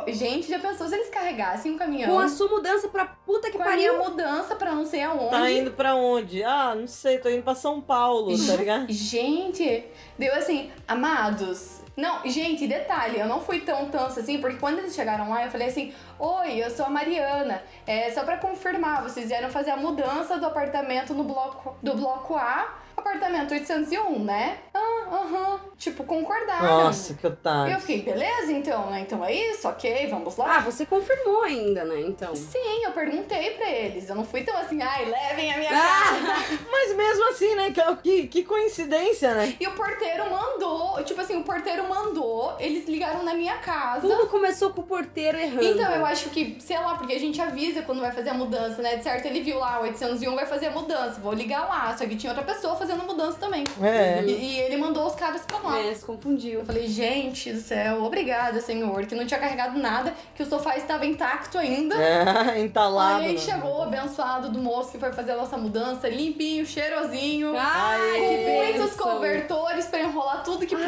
Gente, 0.09 0.49
já 0.49 0.59
pensou 0.59 0.89
se 0.89 0.95
eles 0.95 1.09
carregassem 1.09 1.73
um 1.73 1.79
caminhão 1.79 2.11
Com 2.11 2.19
a 2.19 2.29
sua 2.29 2.49
mudança 2.49 2.89
pra 2.89 3.05
puta 3.07 3.51
que 3.51 3.57
com 3.57 3.63
a 3.63 3.77
minha 3.77 3.93
pariu. 3.93 4.11
mudança 4.11 4.55
pra 4.57 4.75
não 4.75 4.85
sei 4.87 5.03
aonde? 5.03 5.31
Tá 5.31 5.51
indo 5.51 5.71
pra 5.73 5.95
onde? 5.95 6.43
Ah, 6.43 6.75
não 6.75 6.87
sei, 6.87 7.19
tô 7.19 7.29
indo 7.29 7.43
pra 7.43 7.55
São 7.55 7.81
Paulo, 7.81 8.35
tá 8.47 8.57
ligado? 8.57 8.87
Gente, 8.91 9.85
deu 10.19 10.35
assim, 10.35 10.71
amados. 10.87 11.81
Não, 11.95 12.21
gente, 12.25 12.67
detalhe, 12.67 13.21
eu 13.21 13.27
não 13.27 13.39
fui 13.41 13.61
tão 13.61 13.91
tanso 13.91 14.19
assim, 14.21 14.41
porque 14.41 14.57
quando 14.57 14.79
eles 14.79 14.95
chegaram 14.95 15.29
lá, 15.29 15.45
eu 15.45 15.51
falei 15.51 15.69
assim: 15.69 15.93
Oi, 16.19 16.63
eu 16.65 16.71
sou 16.71 16.87
a 16.87 16.89
Mariana. 16.89 17.63
É 17.87 18.11
só 18.11 18.25
pra 18.25 18.39
confirmar, 18.39 19.03
vocês 19.03 19.29
vieram 19.29 19.51
fazer 19.51 19.73
a 19.73 19.77
mudança 19.77 20.39
do 20.39 20.47
apartamento 20.47 21.13
no 21.13 21.23
bloco 21.23 21.77
do 21.83 21.95
bloco 21.95 22.35
A, 22.35 22.79
apartamento 22.97 23.53
801, 23.53 24.19
né? 24.25 24.59
Ah, 24.75 24.81
aham. 25.11 25.61
Tipo, 25.79 26.05
concordaram. 26.05 26.85
Nossa, 26.85 27.15
que 27.15 27.27
E 27.27 27.29
eu 27.29 27.33
otário. 27.33 27.81
fiquei, 27.81 28.03
beleza, 28.03 28.53
então, 28.53 28.89
né? 28.91 29.01
Então 29.01 29.25
é 29.25 29.33
isso, 29.33 29.67
ok, 29.69 30.07
vamos 30.09 30.39
Ah, 30.39 30.45
lá. 30.45 30.59
você 30.61 30.87
confirmou 30.87 31.43
ainda, 31.43 31.85
né? 31.85 32.01
Então. 32.01 32.35
Sim, 32.37 32.85
eu 32.85 32.93
perguntei 32.93 33.51
pra 33.53 33.69
eles. 33.69 34.09
Eu 34.09 34.15
não 34.15 34.25
fui 34.25 34.43
tão 34.45 34.57
assim, 34.57 34.81
ai, 34.81 35.05
levem 35.07 35.53
a 35.53 35.59
minha 35.59 35.71
Ah! 35.73 36.05
casa. 36.05 36.59
Mas 36.71 36.95
mesmo 36.97 37.29
assim, 37.31 37.55
né? 37.57 37.73
Que, 37.73 37.97
que, 37.97 38.27
que 38.29 38.45
coincidência, 38.45 39.35
né? 39.35 39.57
E 39.59 39.67
o 39.67 39.73
porteiro 39.73 40.31
mandou, 40.31 41.03
tipo 41.05 41.21
assim, 41.21 41.37
o 41.37 41.43
porteiro 41.43 41.89
mandou, 41.89 42.55
eles 42.61 42.87
ligaram 42.89 43.23
na 43.25 43.35
minha 43.35 43.57
casa. 43.59 44.07
Tudo 44.07 44.29
começou 44.29 44.71
com 44.71 44.83
o 44.83 44.85
porteiro 44.85 45.37
errando. 45.39 45.65
Então, 45.65 45.91
eu 45.93 46.07
acho 46.07 46.31
que, 46.31 46.57
sei 46.61 46.79
lá, 46.79 46.95
porque 46.95 47.13
a 47.15 47.19
gente 47.19 47.41
avisa 47.41 47.83
quando 47.83 48.01
vai 48.01 48.13
fazer 48.13 48.31
a 48.31 48.35
mudança, 48.35 48.81
né? 48.81 48.97
De 48.97 49.03
certo, 49.03 49.27
ele 49.27 49.41
viu 49.41 49.59
lá, 49.59 49.81
o 49.81 49.83
801 49.83 50.35
vai 50.37 50.47
fazer 50.47 50.67
a 50.67 50.71
mudança, 50.71 51.21
vou 51.21 51.33
ligar 51.33 51.67
lá. 51.69 51.97
Só 51.97 52.07
que 52.07 52.15
tinha 52.17 52.33
outra 52.33 52.45
pessoa 52.47 52.77
fazendo 52.83 53.03
a 53.03 53.05
mudança 53.05 53.39
também. 53.39 53.65
É. 53.81 54.23
E, 54.25 54.31
e 54.31 54.59
ele 54.61 54.77
mandou 54.77 55.07
os 55.07 55.15
caras 55.15 55.43
pra 55.47 55.59
lá. 55.59 55.79
É, 55.81 55.95
se 55.95 56.05
confundiu. 56.05 56.61
Eu 56.61 56.67
falei, 56.67 56.87
gente 56.89 57.53
do 57.53 57.61
céu, 57.61 58.03
obrigada, 58.05 58.61
senhor, 58.61 59.07
que 59.07 59.15
não 59.15 59.25
tinha 59.27 59.39
carregado 59.39 59.79
nada, 59.79 60.13
que 60.35 60.43
o 60.43 60.47
sofá 60.47 60.77
estava 60.77 61.07
intacto 61.07 61.59
ainda. 61.59 61.95
É, 61.95 62.59
entalado. 62.61 63.23
Aí 63.25 63.35
né? 63.35 63.39
chegou 63.39 63.79
o 63.79 63.83
abençoado 63.83 64.51
do 64.51 64.59
moço 64.59 64.91
que 64.93 64.99
foi 64.99 65.13
fazer 65.13 65.33
a 65.33 65.37
nossa 65.37 65.57
mudança, 65.57 66.09
limpinho, 66.09 66.67
cheirosinho. 66.67 67.55
Ai, 67.57 67.99
que 68.19 68.73
Muitos 68.73 68.91
bênção. 68.91 69.13
cobertores 69.15 69.87
pra 69.87 70.01
enrolar 70.01 70.43
tudo 70.43 70.67
que 70.67 70.75
Ai, 70.75 70.81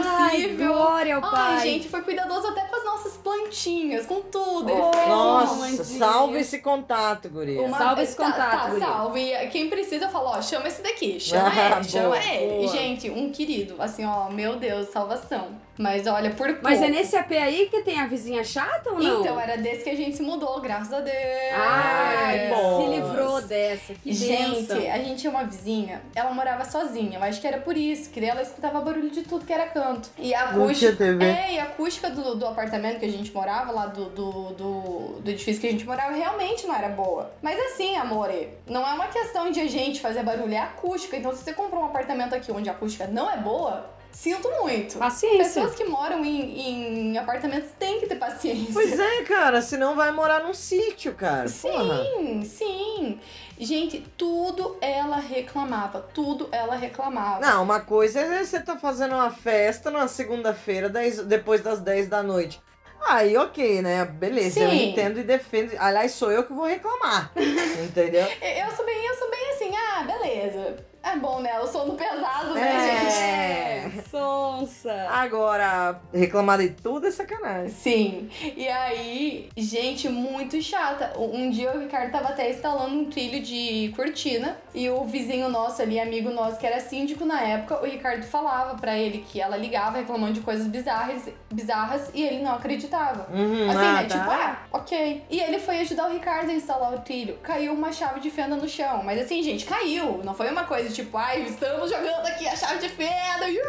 possível. 0.42 0.72
glória 0.74 1.16
ao 1.16 1.24
Ai, 1.24 1.30
pai. 1.30 1.60
gente, 1.60 1.88
foi 1.88 2.02
cuidadoso 2.02 2.48
até 2.48 2.62
com 2.62 2.76
as 2.76 2.84
nossas 2.84 3.12
plantinhas, 3.18 4.04
com 4.06 4.20
tudo. 4.20 4.68
Ele 4.70 4.80
Oh, 4.80 4.92
fez 4.92 5.08
Nossa, 5.08 5.84
salve 5.84 6.38
esse 6.38 6.58
contato, 6.58 7.28
guria. 7.28 7.62
uma... 7.62 7.78
Salva 7.78 8.02
esse 8.02 8.16
tá, 8.16 8.24
contato, 8.24 8.50
Tá, 8.50 8.66
guria. 8.70 8.86
salve. 8.86 9.32
E 9.32 9.46
Quem 9.48 9.68
precisa, 9.70 10.06
eu 10.06 10.10
falo, 10.10 10.28
ó, 10.30 10.42
chama 10.42 10.66
esse 10.68 10.82
daqui. 10.82 11.18
Chama 11.20 11.44
Ah, 11.54 11.80
ele, 11.84 11.92
chama 11.92 12.08
boa, 12.08 12.24
ele. 12.24 12.66
boa. 12.66 12.72
Gente, 12.72 13.10
um 13.10 13.30
querido. 13.30 13.76
Assim, 13.78 14.04
ó, 14.04 14.30
meu 14.30 14.56
Deus, 14.56 14.88
salvação. 14.88 15.48
Mas 15.76 16.06
olha, 16.06 16.30
por 16.30 16.46
Mas 16.62 16.78
pouco. 16.78 16.84
é 16.84 16.88
nesse 16.88 17.16
AP 17.16 17.32
aí 17.32 17.68
que 17.68 17.82
tem 17.82 17.98
a 18.00 18.06
vizinha 18.06 18.44
chata 18.44 18.90
ou 18.90 19.00
não? 19.00 19.20
Então, 19.20 19.40
era 19.40 19.56
desse 19.56 19.84
que 19.84 19.90
a 19.90 19.96
gente 19.96 20.16
se 20.16 20.22
mudou, 20.22 20.60
graças 20.60 20.92
a 20.92 21.00
Deus. 21.00 21.14
Ai, 21.52 22.48
bom. 22.48 22.80
se 22.80 23.00
livrou 23.00 23.42
dessa. 23.42 23.94
Que 23.94 24.12
Gente, 24.12 24.68
bênção. 24.68 24.78
a 24.78 24.98
gente 24.98 25.20
tinha 25.20 25.30
uma 25.30 25.44
vizinha, 25.44 26.02
ela 26.14 26.32
morava 26.32 26.64
sozinha, 26.64 27.18
eu 27.18 27.24
acho 27.24 27.40
que 27.40 27.46
era 27.46 27.58
por 27.58 27.76
isso, 27.76 28.10
que 28.10 28.24
ela 28.24 28.42
escutava 28.42 28.80
barulho 28.80 29.10
de 29.10 29.22
tudo 29.22 29.44
que 29.44 29.52
era 29.52 29.66
canto. 29.66 30.08
E 30.18 30.32
a 30.34 30.50
acústica. 30.50 30.94
TV. 30.94 31.24
É, 31.24 31.54
e 31.54 31.58
a 31.58 31.64
acústica 31.64 32.08
do, 32.10 32.36
do 32.36 32.46
apartamento 32.46 33.00
que 33.00 33.06
a 33.06 33.10
gente 33.10 33.32
morava, 33.32 33.72
lá 33.72 33.86
do, 33.86 34.06
do, 34.10 34.32
do, 34.52 34.80
do 35.20 35.30
edifício 35.30 35.60
que 35.60 35.66
a 35.66 35.70
gente 35.70 35.84
morava, 35.84 36.12
realmente 36.12 36.66
não 36.66 36.74
era 36.74 36.88
boa. 36.88 37.32
Mas 37.42 37.58
assim, 37.58 37.96
amore, 37.96 38.48
não 38.66 38.86
é 38.86 38.94
uma 38.94 39.08
questão 39.08 39.50
de 39.50 39.60
a 39.60 39.66
gente 39.66 40.00
fazer 40.00 40.22
barulho, 40.22 40.54
é 40.54 40.58
a 40.58 40.64
acústica. 40.64 41.16
Então, 41.16 41.32
se 41.34 41.42
você 41.42 41.52
comprou 41.52 41.82
um 41.82 41.86
apartamento 41.86 42.34
aqui 42.34 42.52
onde 42.52 42.68
a 42.68 42.72
acústica 42.72 43.06
não 43.06 43.30
é 43.30 43.36
boa, 43.36 43.93
sinto 44.14 44.48
muito. 44.62 44.98
Paciência. 44.98 45.38
Pessoas 45.38 45.74
que 45.74 45.84
moram 45.84 46.24
em, 46.24 47.10
em 47.10 47.18
apartamentos 47.18 47.70
têm 47.78 48.00
que 48.00 48.06
ter 48.06 48.16
paciência. 48.16 48.72
Pois 48.72 48.98
é, 48.98 49.22
cara, 49.24 49.60
senão 49.60 49.94
vai 49.94 50.10
morar 50.12 50.42
num 50.42 50.54
sítio, 50.54 51.14
cara. 51.14 51.50
Porra. 51.50 52.04
Sim, 52.04 52.42
sim. 52.42 53.20
Gente, 53.58 54.00
tudo 54.16 54.76
ela 54.80 55.16
reclamava. 55.16 56.00
Tudo 56.00 56.48
ela 56.50 56.74
reclamava. 56.74 57.40
Não, 57.40 57.62
uma 57.62 57.80
coisa 57.80 58.20
é 58.20 58.44
você 58.44 58.60
tá 58.60 58.76
fazendo 58.76 59.14
uma 59.14 59.30
festa 59.30 59.90
numa 59.90 60.08
segunda-feira, 60.08 60.88
10 60.88 61.24
depois 61.26 61.60
das 61.60 61.80
10 61.80 62.08
da 62.08 62.22
noite. 62.22 62.60
Aí, 63.06 63.36
ok, 63.36 63.82
né? 63.82 64.04
Beleza, 64.06 64.60
eu 64.60 64.70
Sim. 64.70 64.90
entendo 64.90 65.20
e 65.20 65.22
defendo. 65.22 65.74
Aliás, 65.78 66.12
sou 66.12 66.32
eu 66.32 66.44
que 66.44 66.54
vou 66.54 66.64
reclamar. 66.64 67.30
entendeu? 67.36 68.22
Eu 68.22 68.74
sou 68.74 68.84
bem, 68.86 69.06
eu 69.06 69.14
sou 69.14 69.30
bem 69.30 69.50
assim, 69.50 69.72
ah, 69.76 70.02
beleza. 70.04 70.93
É 71.04 71.16
bom, 71.16 71.40
né? 71.40 71.60
O 71.60 71.66
sono 71.66 71.92
pesado, 71.94 72.54
né, 72.54 72.62
É. 72.62 73.90
gente? 73.90 73.98
É, 73.98 74.02
sonsa. 74.10 75.06
Agora, 75.10 76.00
reclamar 76.12 76.58
de 76.58 76.70
tudo 76.70 77.06
é 77.06 77.10
sacanagem. 77.10 77.68
Sim. 77.68 78.30
E 78.56 78.66
aí, 78.66 79.50
gente, 79.54 80.08
muito 80.08 80.60
chata. 80.62 81.12
Um 81.18 81.50
dia 81.50 81.72
o 81.72 81.80
Ricardo 81.80 82.10
tava 82.10 82.28
até 82.30 82.48
instalando 82.50 82.94
um 82.96 83.04
trilho 83.10 83.42
de 83.42 83.92
cortina 83.94 84.56
e 84.74 84.88
o 84.88 85.04
vizinho 85.04 85.48
nosso 85.50 85.82
ali, 85.82 86.00
amigo 86.00 86.30
nosso, 86.30 86.58
que 86.58 86.66
era 86.66 86.80
síndico 86.80 87.24
na 87.26 87.40
época, 87.42 87.82
o 87.82 87.84
Ricardo 87.84 88.24
falava 88.24 88.76
pra 88.78 88.96
ele 88.96 89.18
que 89.28 89.40
ela 89.40 89.56
ligava 89.58 89.98
reclamando 89.98 90.32
de 90.32 90.40
coisas 90.40 90.66
bizarras, 90.66 91.28
bizarras 91.52 92.10
e 92.14 92.22
ele 92.22 92.42
não 92.42 92.54
acreditava. 92.54 93.28
Uhum, 93.30 93.68
Assim, 93.70 93.78
ah, 93.78 93.92
né? 94.02 94.04
tá. 94.04 94.18
Tipo, 94.18 94.30
ah, 94.30 94.58
ok. 94.72 95.22
E 95.30 95.38
ele 95.40 95.58
foi 95.58 95.80
ajudar 95.80 96.08
o 96.08 96.12
Ricardo 96.12 96.48
a 96.50 96.54
instalar 96.54 96.94
o 96.94 97.00
trilho. 97.00 97.36
Caiu 97.42 97.74
uma 97.74 97.92
chave 97.92 98.20
de 98.20 98.30
fenda 98.30 98.56
no 98.56 98.66
chão. 98.68 99.02
Mas 99.04 99.20
assim, 99.20 99.42
gente, 99.42 99.66
caiu. 99.66 100.22
Não 100.24 100.32
foi 100.34 100.50
uma 100.50 100.64
coisa 100.64 100.93
tipo, 100.94 101.16
ai, 101.16 101.42
estamos 101.42 101.90
jogando 101.90 102.26
aqui 102.26 102.46
a 102.46 102.56
chave 102.56 102.78
de 102.78 102.88
fenda. 102.88 103.48
iu! 103.48 103.62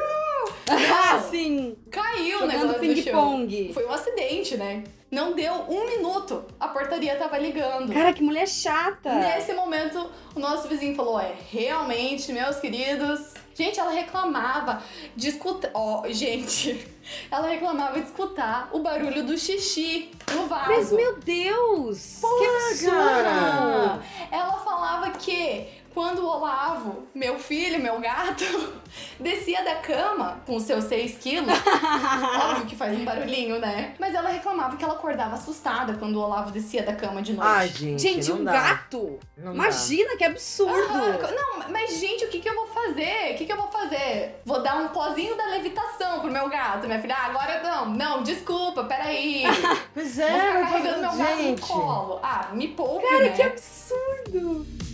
Ah, 0.69 1.19
sim. 1.29 1.75
Caiu 1.91 2.37
o 2.37 2.41
Jogando 2.41 2.51
negócio 2.51 2.79
do 2.79 2.95
chão. 2.95 3.03
ping-pong. 3.03 3.73
Foi 3.73 3.85
um 3.85 3.91
acidente, 3.91 4.55
né? 4.57 4.83
Não 5.11 5.33
deu 5.33 5.53
um 5.69 5.85
minuto. 5.85 6.43
A 6.59 6.67
portaria 6.67 7.15
tava 7.15 7.37
ligando. 7.37 7.93
Cara, 7.93 8.11
que 8.13 8.23
mulher 8.23 8.47
chata. 8.47 9.13
Nesse 9.13 9.53
momento, 9.53 10.09
o 10.35 10.39
nosso 10.39 10.67
vizinho 10.67 10.95
falou: 10.95 11.19
é, 11.19 11.33
realmente, 11.51 12.31
meus 12.31 12.57
queridos. 12.57 13.33
Gente, 13.53 13.79
ela 13.79 13.91
reclamava 13.91 14.83
de 15.15 15.29
escutar. 15.29 15.71
Ó, 15.73 16.03
gente, 16.09 16.85
ela 17.31 17.47
reclamava 17.47 18.01
de 18.01 18.07
escutar 18.07 18.69
o 18.73 18.79
barulho 18.79 19.23
do 19.23 19.37
xixi 19.37 20.11
no 20.33 20.47
vaso. 20.47 20.67
Mas, 20.67 20.91
meu 20.91 21.17
Deus. 21.19 22.19
que 22.19 22.45
absurdo. 22.89 24.03
Ela 24.31 24.53
falava 24.57 25.11
que 25.11 25.67
quando 25.95 26.19
o 26.19 26.27
Olavo, 26.27 27.07
meu 27.15 27.39
filho, 27.39 27.81
meu 27.81 28.01
gato, 28.01 28.43
descia 29.17 29.63
da 29.63 29.75
cama 29.75 30.41
com 30.45 30.59
seus 30.59 30.83
6 30.83 31.17
quilos, 31.19 31.47
óbvio 32.49 32.65
que 32.65 32.75
faz 32.75 32.99
um 32.99 33.05
barulhinho, 33.05 33.57
né? 33.59 33.95
Mas 33.97 34.13
ela 34.13 34.29
reclamava 34.29 34.75
que 34.75 34.83
ela 34.83 34.95
acordava 34.95 35.35
assustada 35.35 35.93
quando 35.93 36.17
o 36.17 36.19
Olavo 36.19 36.51
descia 36.51 36.83
da 36.83 36.93
cama 36.93 37.21
de 37.21 37.31
noite. 37.31 37.49
Ai, 37.49 37.67
gente. 37.69 38.01
Gente, 38.01 38.29
não 38.29 38.39
um 38.39 38.43
dá. 38.43 38.51
gato? 38.51 39.19
Não 39.37 39.53
dá. 39.53 39.53
Imagina 39.53 40.17
que 40.17 40.25
absurdo! 40.25 40.73
Ah, 40.91 41.31
não, 41.31 41.69
mas 41.71 41.97
gente, 41.97 42.25
o 42.25 42.27
que, 42.27 42.41
que 42.41 42.49
eu 42.49 42.55
vou 42.55 42.67
fazer? 42.67 43.31
O 43.31 43.37
que, 43.37 43.45
que 43.45 43.53
eu 43.53 43.57
vou 43.57 43.71
fazer? 43.71 44.41
Vou 44.45 44.61
dar 44.61 44.75
um 44.75 44.89
pozinho 44.89 45.37
da 45.37 45.45
levitação 45.45 46.19
pro 46.19 46.29
meu 46.29 46.49
gato, 46.49 46.87
minha 46.87 46.99
filha. 46.99 47.15
Ah, 47.17 47.27
agora 47.27 47.63
não, 47.63 47.85
não, 47.91 48.21
desculpa, 48.21 48.83
peraí. 48.83 49.43
Pois 49.93 50.17
Vou 50.17 50.25
é, 50.25 50.29
ficar 50.29 50.53
mas 50.53 50.69
carregando 50.71 50.99
meu 50.99 51.11
gato 51.15 51.37
gente. 51.37 51.61
no 51.61 51.67
colo. 51.67 52.19
Ah, 52.21 52.49
me 52.51 52.67
poupe, 52.67 53.07
Cara, 53.07 53.23
né? 53.23 53.29
que 53.29 53.41
absurdo! 53.41 54.84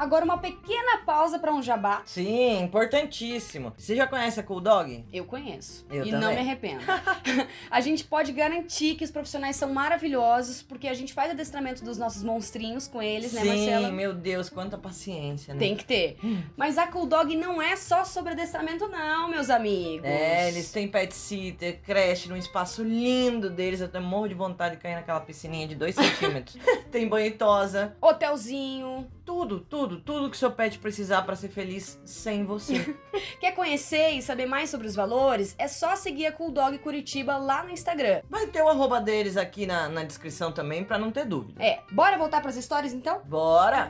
Agora 0.00 0.24
uma 0.24 0.38
pequena 0.38 0.96
pausa 1.04 1.38
pra 1.38 1.52
um 1.52 1.62
jabá. 1.62 2.00
Sim, 2.06 2.62
importantíssimo. 2.62 3.74
Você 3.76 3.94
já 3.94 4.06
conhece 4.06 4.40
a 4.40 4.42
Cool 4.42 4.62
Dog? 4.62 5.04
Eu 5.12 5.26
conheço. 5.26 5.84
Eu 5.90 6.06
e 6.06 6.10
também. 6.10 6.26
não 6.26 6.32
me 6.32 6.38
arrependo. 6.38 6.80
a 7.70 7.80
gente 7.82 8.04
pode 8.04 8.32
garantir 8.32 8.94
que 8.94 9.04
os 9.04 9.10
profissionais 9.10 9.56
são 9.56 9.74
maravilhosos, 9.74 10.62
porque 10.62 10.88
a 10.88 10.94
gente 10.94 11.12
faz 11.12 11.32
adestramento 11.32 11.84
dos 11.84 11.98
nossos 11.98 12.22
monstrinhos 12.22 12.88
com 12.88 13.02
eles, 13.02 13.34
né, 13.34 13.42
Sim, 13.42 13.48
Marcela? 13.48 13.90
meu 13.90 14.14
Deus, 14.14 14.48
quanta 14.48 14.78
paciência, 14.78 15.52
né? 15.52 15.60
Tem 15.60 15.76
que 15.76 15.84
ter. 15.84 16.16
Mas 16.56 16.78
a 16.78 16.86
Cool 16.86 17.04
Dog 17.04 17.36
não 17.36 17.60
é 17.60 17.76
só 17.76 18.02
sobre 18.02 18.32
adestramento, 18.32 18.88
não, 18.88 19.28
meus 19.28 19.50
amigos. 19.50 20.06
É, 20.08 20.48
eles 20.48 20.72
têm 20.72 20.88
pet 20.88 21.14
sitter, 21.14 21.78
creche 21.82 22.26
num 22.30 22.36
espaço 22.38 22.82
lindo 22.82 23.50
deles. 23.50 23.80
Eu 23.80 23.86
até 23.86 24.00
morro 24.00 24.28
de 24.28 24.34
vontade 24.34 24.76
de 24.76 24.80
cair 24.80 24.94
naquela 24.94 25.20
piscininha 25.20 25.68
de 25.68 25.74
2 25.74 25.94
centímetros. 25.94 26.56
Tem 26.90 27.06
banho 27.06 27.36
tosa. 27.36 27.94
Hotelzinho. 28.00 29.06
Tudo, 29.24 29.60
tudo, 29.60 29.89
tudo 29.96 30.30
que 30.30 30.36
seu 30.36 30.50
pet 30.50 30.78
precisar 30.78 31.22
pra 31.22 31.34
ser 31.36 31.48
feliz 31.48 32.00
sem 32.04 32.44
você. 32.44 32.94
Quer 33.40 33.52
conhecer 33.52 34.10
e 34.10 34.22
saber 34.22 34.46
mais 34.46 34.70
sobre 34.70 34.86
os 34.86 34.94
valores? 34.94 35.54
É 35.58 35.66
só 35.68 35.96
seguir 35.96 36.26
a 36.26 36.32
Cool 36.32 36.50
Dog 36.50 36.78
Curitiba 36.78 37.36
lá 37.36 37.62
no 37.64 37.70
Instagram. 37.70 38.22
Vai 38.28 38.46
ter 38.46 38.62
o 38.62 38.68
arroba 38.68 39.00
deles 39.00 39.36
aqui 39.36 39.66
na, 39.66 39.88
na 39.88 40.04
descrição 40.04 40.52
também, 40.52 40.84
pra 40.84 40.98
não 40.98 41.10
ter 41.10 41.24
dúvida. 41.24 41.62
É, 41.62 41.80
bora 41.90 42.18
voltar 42.18 42.40
pras 42.40 42.56
histórias 42.56 42.92
então? 42.92 43.20
Bora! 43.24 43.88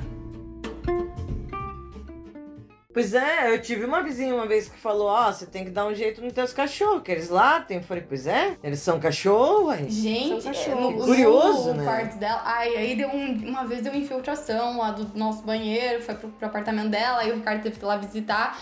Pois 2.93 3.15
é, 3.15 3.55
eu 3.55 3.63
tive 3.63 3.85
uma 3.85 4.03
vizinha 4.03 4.35
uma 4.35 4.47
vez 4.47 4.69
que 4.69 4.77
falou, 4.77 5.07
ó, 5.07 5.33
você 5.33 5.47
tem 5.47 5.65
que 5.65 5.71
dar 5.71 5.87
um 5.87 5.95
jeito 5.95 6.21
nos 6.21 6.33
teus 6.33 6.53
cachorros, 6.53 7.03
que 7.03 7.13
eles 7.13 7.29
latem. 7.29 7.77
Eu 7.77 7.83
falei, 7.85 8.05
pois 8.07 8.27
é, 8.27 8.57
eles 8.65 8.81
são 8.81 8.99
cachorro, 8.99 9.67
ué. 9.69 9.85
Gente, 9.89 10.43
São 10.43 10.53
cachorros. 10.53 10.97
no, 10.97 11.05
Curioso, 11.05 11.69
no 11.69 11.75
né? 11.75 11.85
quarto 11.85 12.19
dela. 12.19 12.43
Ai, 12.45 12.77
aí 12.77 12.97
deu 12.97 13.09
um, 13.09 13.49
uma 13.49 13.65
vez 13.65 13.83
deu 13.83 13.95
infiltração 13.95 14.79
lá 14.79 14.91
do 14.91 15.17
nosso 15.17 15.43
banheiro, 15.43 16.03
foi 16.03 16.17
pro, 16.17 16.29
pro 16.31 16.49
apartamento 16.49 16.89
dela, 16.89 17.21
aí 17.21 17.31
o 17.31 17.37
Ricardo 17.37 17.63
teve 17.63 17.79
que 17.79 17.85
ir 17.85 17.87
lá 17.87 17.97
visitar. 17.97 18.59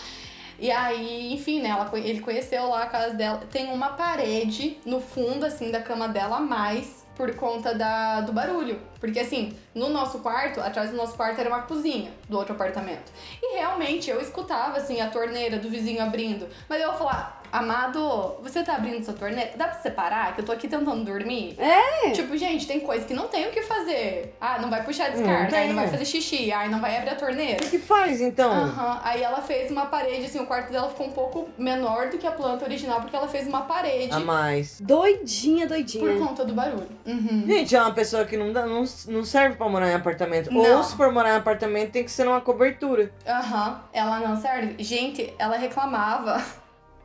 E 0.59 0.69
aí, 0.69 1.33
enfim, 1.33 1.61
né, 1.61 1.69
ela, 1.69 1.89
ele 1.97 2.19
conheceu 2.19 2.67
lá 2.67 2.83
a 2.83 2.87
casa 2.87 3.15
dela. 3.15 3.41
Tem 3.49 3.71
uma 3.73 3.89
parede 3.93 4.77
no 4.85 4.99
fundo, 4.99 5.45
assim, 5.45 5.71
da 5.71 5.81
cama 5.81 6.07
dela 6.07 6.39
mais 6.39 6.98
por 7.19 7.35
conta 7.35 7.75
da, 7.75 8.21
do 8.21 8.31
barulho. 8.31 8.79
Porque, 8.97 9.19
assim, 9.19 9.53
no 9.75 9.89
nosso 9.89 10.19
quarto, 10.19 10.61
atrás 10.61 10.89
do 10.89 10.95
nosso 10.95 11.17
quarto 11.17 11.37
era 11.37 11.49
uma 11.49 11.63
cozinha 11.63 12.13
do 12.29 12.37
outro 12.37 12.53
apartamento. 12.53 13.11
E 13.43 13.57
realmente 13.57 14.09
eu 14.09 14.21
escutava, 14.21 14.77
assim, 14.77 15.01
a 15.01 15.09
torneira 15.09 15.57
do 15.59 15.67
vizinho 15.69 16.01
abrindo. 16.01 16.47
Mas 16.69 16.79
eu 16.79 16.87
ia 16.87 16.93
falar, 16.93 17.38
amado, 17.51 18.35
você 18.41 18.63
tá 18.63 18.75
abrindo 18.75 19.03
sua 19.03 19.13
torneira? 19.13 19.51
Dá 19.55 19.65
pra 19.67 19.79
separar? 19.79 20.33
Que 20.35 20.41
eu 20.41 20.45
tô 20.45 20.51
aqui 20.51 20.67
tentando 20.67 21.03
dormir? 21.03 21.55
É. 21.59 22.11
Tipo, 22.11 22.35
gente, 22.37 22.65
tem 22.67 22.79
coisa 22.79 23.05
que 23.05 23.13
não 23.13 23.27
tem 23.27 23.47
o 23.47 23.51
que 23.51 23.61
fazer. 23.63 24.35
Ah, 24.39 24.59
não 24.59 24.69
vai 24.69 24.83
puxar 24.83 25.05
a 25.05 25.09
Não 25.09 25.17
descarga, 25.17 25.57
aí 25.57 25.65
tem. 25.65 25.67
não 25.69 25.75
vai 25.75 25.87
fazer 25.87 26.05
xixi, 26.05 26.51
aí 26.51 26.69
não 26.69 26.79
vai 26.79 26.97
abrir 26.97 27.09
a 27.11 27.15
torneira. 27.15 27.63
O 27.65 27.69
que 27.69 27.79
faz 27.79 28.21
então? 28.21 28.51
Aham, 28.51 28.99
aí 29.03 29.21
ela 29.21 29.41
fez 29.41 29.71
uma 29.71 29.85
parede, 29.87 30.25
assim, 30.25 30.39
o 30.39 30.45
quarto 30.45 30.71
dela 30.71 30.89
ficou 30.89 31.07
um 31.07 31.11
pouco 31.11 31.49
menor 31.57 32.09
do 32.09 32.17
que 32.17 32.27
a 32.27 32.31
planta 32.31 32.65
original, 32.65 33.01
porque 33.01 33.15
ela 33.15 33.27
fez 33.27 33.47
uma 33.47 33.61
parede 33.61 34.13
A 34.13 34.19
mais. 34.19 34.79
Doidinha, 34.81 35.65
por 35.67 35.69
doidinha. 35.75 36.17
conta 36.17 36.45
do 36.45 36.53
barulho. 36.53 36.87
Uhum. 37.05 37.43
Gente, 37.47 37.75
é 37.75 37.81
uma 37.81 37.93
pessoa 37.93 38.25
que 38.25 38.37
não, 38.37 38.51
dá, 38.53 38.65
não, 38.65 38.83
não 39.07 39.23
serve 39.23 39.55
pra 39.55 39.67
morar 39.69 39.89
em 39.89 39.93
apartamento. 39.95 40.51
Não. 40.53 40.77
Ou 40.77 40.83
se 40.83 40.95
for 40.95 41.11
morar 41.11 41.33
em 41.33 41.37
apartamento, 41.37 41.91
tem 41.91 42.03
que 42.03 42.11
ser 42.11 42.23
numa 42.23 42.41
cobertura. 42.41 43.11
Aham, 43.27 43.81
ela 43.93 44.19
não 44.19 44.39
serve. 44.39 44.75
Gente, 44.83 45.33
ela 45.37 45.57
reclamava. 45.57 46.41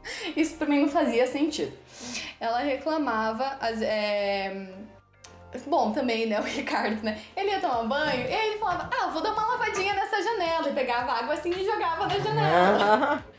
Isso 0.36 0.56
pra 0.56 0.66
mim 0.66 0.82
não 0.82 0.88
fazia 0.88 1.26
sentido. 1.26 1.72
Ela 2.40 2.58
reclamava, 2.58 3.56
as, 3.60 3.80
é... 3.82 4.68
Bom, 5.66 5.92
também, 5.92 6.26
né, 6.26 6.40
o 6.40 6.42
Ricardo, 6.44 7.02
né? 7.02 7.18
Ele 7.36 7.50
ia 7.50 7.60
tomar 7.60 7.84
banho 7.84 8.28
e 8.28 8.34
aí 8.34 8.50
ele 8.50 8.58
falava, 8.58 8.90
ah, 8.92 9.06
vou 9.08 9.22
dar 9.22 9.32
uma 9.32 9.46
lavadinha 9.46 9.94
nessa 9.94 10.22
janela. 10.22 10.68
E 10.68 10.72
pegava 10.72 11.12
água 11.12 11.34
assim 11.34 11.50
e 11.50 11.64
jogava 11.64 12.06
na 12.06 12.18
janela. 12.18 13.24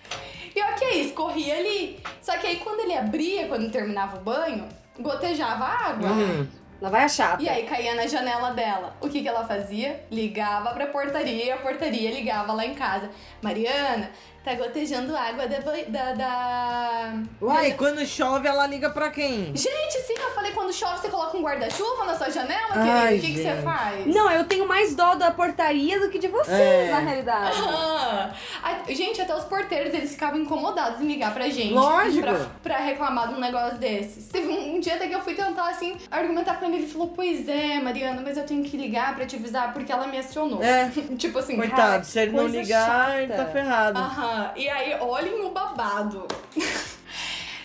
E 0.56 0.62
ok, 0.62 1.02
escorria 1.02 1.58
ali. 1.58 2.02
Só 2.22 2.38
que 2.38 2.48
aí 2.48 2.56
quando 2.62 2.80
ele 2.80 2.96
abria, 2.96 3.46
quando 3.50 3.70
terminava 3.70 4.16
o 4.16 4.22
banho, 4.22 4.70
gotejava 4.98 5.66
água. 5.66 6.10
Hum. 6.10 6.48
Lá 6.82 6.90
vai 6.90 7.04
a 7.04 7.08
chata. 7.10 7.42
E 7.42 7.48
aí 7.50 7.64
caía 7.64 7.96
na 7.96 8.08
janela 8.08 8.52
dela. 8.52 8.96
O 9.02 9.10
que, 9.10 9.22
que 9.22 9.28
ela 9.28 9.46
fazia? 9.46 10.06
Ligava 10.12 10.72
pra 10.74 10.88
portaria 10.88 11.46
e 11.46 11.52
a 11.52 11.58
portaria 11.58 12.12
ligava 12.12 12.54
lá 12.54 12.66
em 12.66 12.74
casa. 12.74 13.10
Mariana, 13.42 14.12
tá 14.46 14.54
gotejando 14.54 15.18
água 15.18 15.48
da. 15.48 15.58
da, 15.88 16.14
da... 16.14 17.14
Uai, 17.42 17.72
da- 17.72 17.78
quando 17.78 18.06
chove, 18.06 18.48
ela 18.48 18.68
liga 18.68 18.90
pra 18.92 19.10
quem? 19.10 19.46
Gente, 19.56 20.02
sim, 20.06 20.14
eu 20.18 20.30
falei 20.32 20.52
quando 20.52 20.72
chove 20.72 21.00
você 21.00 21.10
coloca 21.10 21.36
um 21.36 21.42
guarda-chuva 21.42 22.06
na 22.06 22.16
sua 22.16 22.30
janela, 22.30 22.70
Ai, 22.76 23.08
querido. 23.08 23.16
O 23.18 23.22
que, 23.28 23.34
que 23.34 23.42
você 23.44 23.62
faz? 23.64 24.06
Não, 24.06 24.30
eu 24.32 24.46
tenho 24.46 24.68
mais 24.68 24.96
dó 24.96 25.16
da 25.16 25.32
portaria 25.32 26.00
do 26.00 26.10
que 26.10 26.20
de 26.20 26.28
vocês, 26.28 26.60
É. 26.60 26.92
na 26.92 27.00
realidade. 27.00 27.58
Ah, 27.68 28.30
a- 28.64 28.94
gente, 28.94 29.20
até 29.20 29.36
os 29.36 29.44
porteiros 29.46 29.94
eles 29.94 30.12
ficavam 30.12 30.40
incomodados 30.40 31.02
em 31.02 31.08
ligar 31.08 31.34
pra 31.34 31.50
gente. 31.50 31.74
Lógico. 31.74 32.22
Pra, 32.28 32.46
pra 32.62 32.78
reclamar 32.78 33.30
de 33.30 33.34
um 33.34 33.40
negócio 33.40 33.78
desses. 33.80 34.28
Teve 34.28 34.48
um, 34.48 34.76
um 34.76 34.80
dia 34.80 34.94
até 34.96 35.08
que 35.08 35.16
eu 35.16 35.22
fui 35.22 35.34
tentar, 35.34 35.70
assim, 35.70 35.98
argumentar 36.12 36.56
com 36.60 36.66
ele. 36.66 36.78
Ele 36.78 36.88
falou: 36.88 37.08
Pois 37.16 37.48
é, 37.50 37.80
Mariana, 37.80 38.22
mas 38.24 38.38
eu 38.38 38.46
tenho 38.46 38.64
que 38.64 38.78
ligar 38.78 39.16
pra 39.16 39.26
te 39.26 39.36
avisar 39.38 39.74
porque 39.74 39.92
ela 39.92 40.06
me 40.06 40.20
acionou. 40.20 40.62
É, 40.64 40.92
tipo 41.18 41.40
assim, 41.40 41.56
coitado, 41.56 42.06
se 42.06 42.20
ele 42.20 42.32
não 42.34 42.46
ligar, 42.48 43.18
ele 43.18 43.32
tá 43.34 43.38
chata. 43.40 43.52
ferrado. 43.52 44.00
Aham. 44.00 44.35
E 44.56 44.70
aí, 44.70 44.94
olhem 45.00 45.46
o 45.46 45.52
babado. 45.52 46.28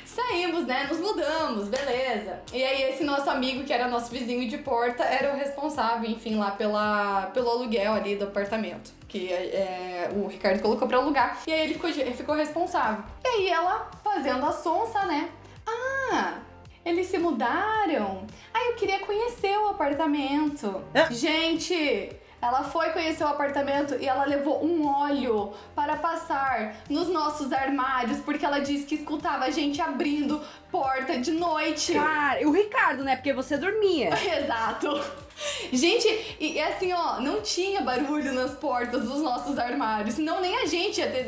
Saímos, 0.05 0.66
né? 0.66 0.87
Nos 0.89 0.99
mudamos, 0.99 1.68
beleza. 1.68 2.41
E 2.53 2.62
aí, 2.62 2.83
esse 2.91 3.05
nosso 3.05 3.31
amigo, 3.31 3.64
que 3.64 3.73
era 3.73 3.89
nosso 3.89 4.11
vizinho 4.11 4.49
de 4.49 4.59
porta, 4.59 5.05
era 5.05 5.33
o 5.33 5.37
responsável, 5.37 6.11
enfim, 6.11 6.37
lá 6.37 6.51
pela, 6.51 7.31
pelo 7.33 7.49
aluguel 7.49 7.95
ali 7.95 8.16
do 8.16 8.25
apartamento. 8.25 8.93
Que 9.07 9.33
é, 9.33 10.11
o 10.12 10.27
Ricardo 10.27 10.61
colocou 10.61 10.89
pra 10.89 10.99
alugar. 10.99 11.39
E 11.47 11.53
aí 11.53 11.61
ele 11.62 11.75
ficou, 11.75 11.91
ele 11.91 12.12
ficou 12.12 12.35
responsável. 12.35 13.05
E 13.25 13.29
aí 13.29 13.49
ela 13.49 13.91
fazendo 14.03 14.45
a 14.45 14.53
sonsa, 14.53 15.05
né? 15.07 15.31
Ah, 15.66 16.39
eles 16.85 17.07
se 17.07 17.18
mudaram. 17.18 18.27
Ah, 18.53 18.64
eu 18.66 18.75
queria 18.75 18.99
conhecer 19.01 19.57
o 19.59 19.68
apartamento. 19.68 20.83
É. 20.93 21.11
Gente, 21.12 22.11
ela 22.41 22.64
foi 22.64 22.91
conhecer 22.91 23.24
o 23.24 23.28
apartamento 23.28 23.95
e 24.01 24.09
ela 24.09 24.24
levou 24.24 24.64
um 24.64 24.86
óleo 24.86 25.53
para 25.74 25.97
passar 25.97 26.76
nos 26.88 27.09
nossos 27.09 27.53
armários 27.53 28.18
porque 28.20 28.45
ela 28.45 28.61
disse 28.61 28.86
que 28.86 28.95
escutava 28.95 29.45
a 29.45 29.51
gente 29.51 29.80
abrindo 29.80 30.41
porta 30.71 31.18
de 31.18 31.33
noite. 31.33 31.93
Cara, 31.93 32.41
e 32.41 32.47
o 32.47 32.53
Ricardo, 32.53 33.05
né? 33.05 33.16
Porque 33.16 33.33
você 33.33 33.57
dormia. 33.57 34.11
Exato. 34.43 35.01
Gente, 35.73 36.07
e 36.39 36.51
e 36.51 36.61
assim, 36.61 36.93
ó, 36.93 37.21
não 37.21 37.41
tinha 37.41 37.81
barulho 37.81 38.33
nas 38.33 38.53
portas 38.53 39.05
dos 39.05 39.23
nossos 39.23 39.59
armários. 39.59 40.16
Senão 40.16 40.41
nem 40.41 40.57
a 40.57 40.66
gente 40.66 41.01
ia 41.01 41.09
ter. 41.09 41.21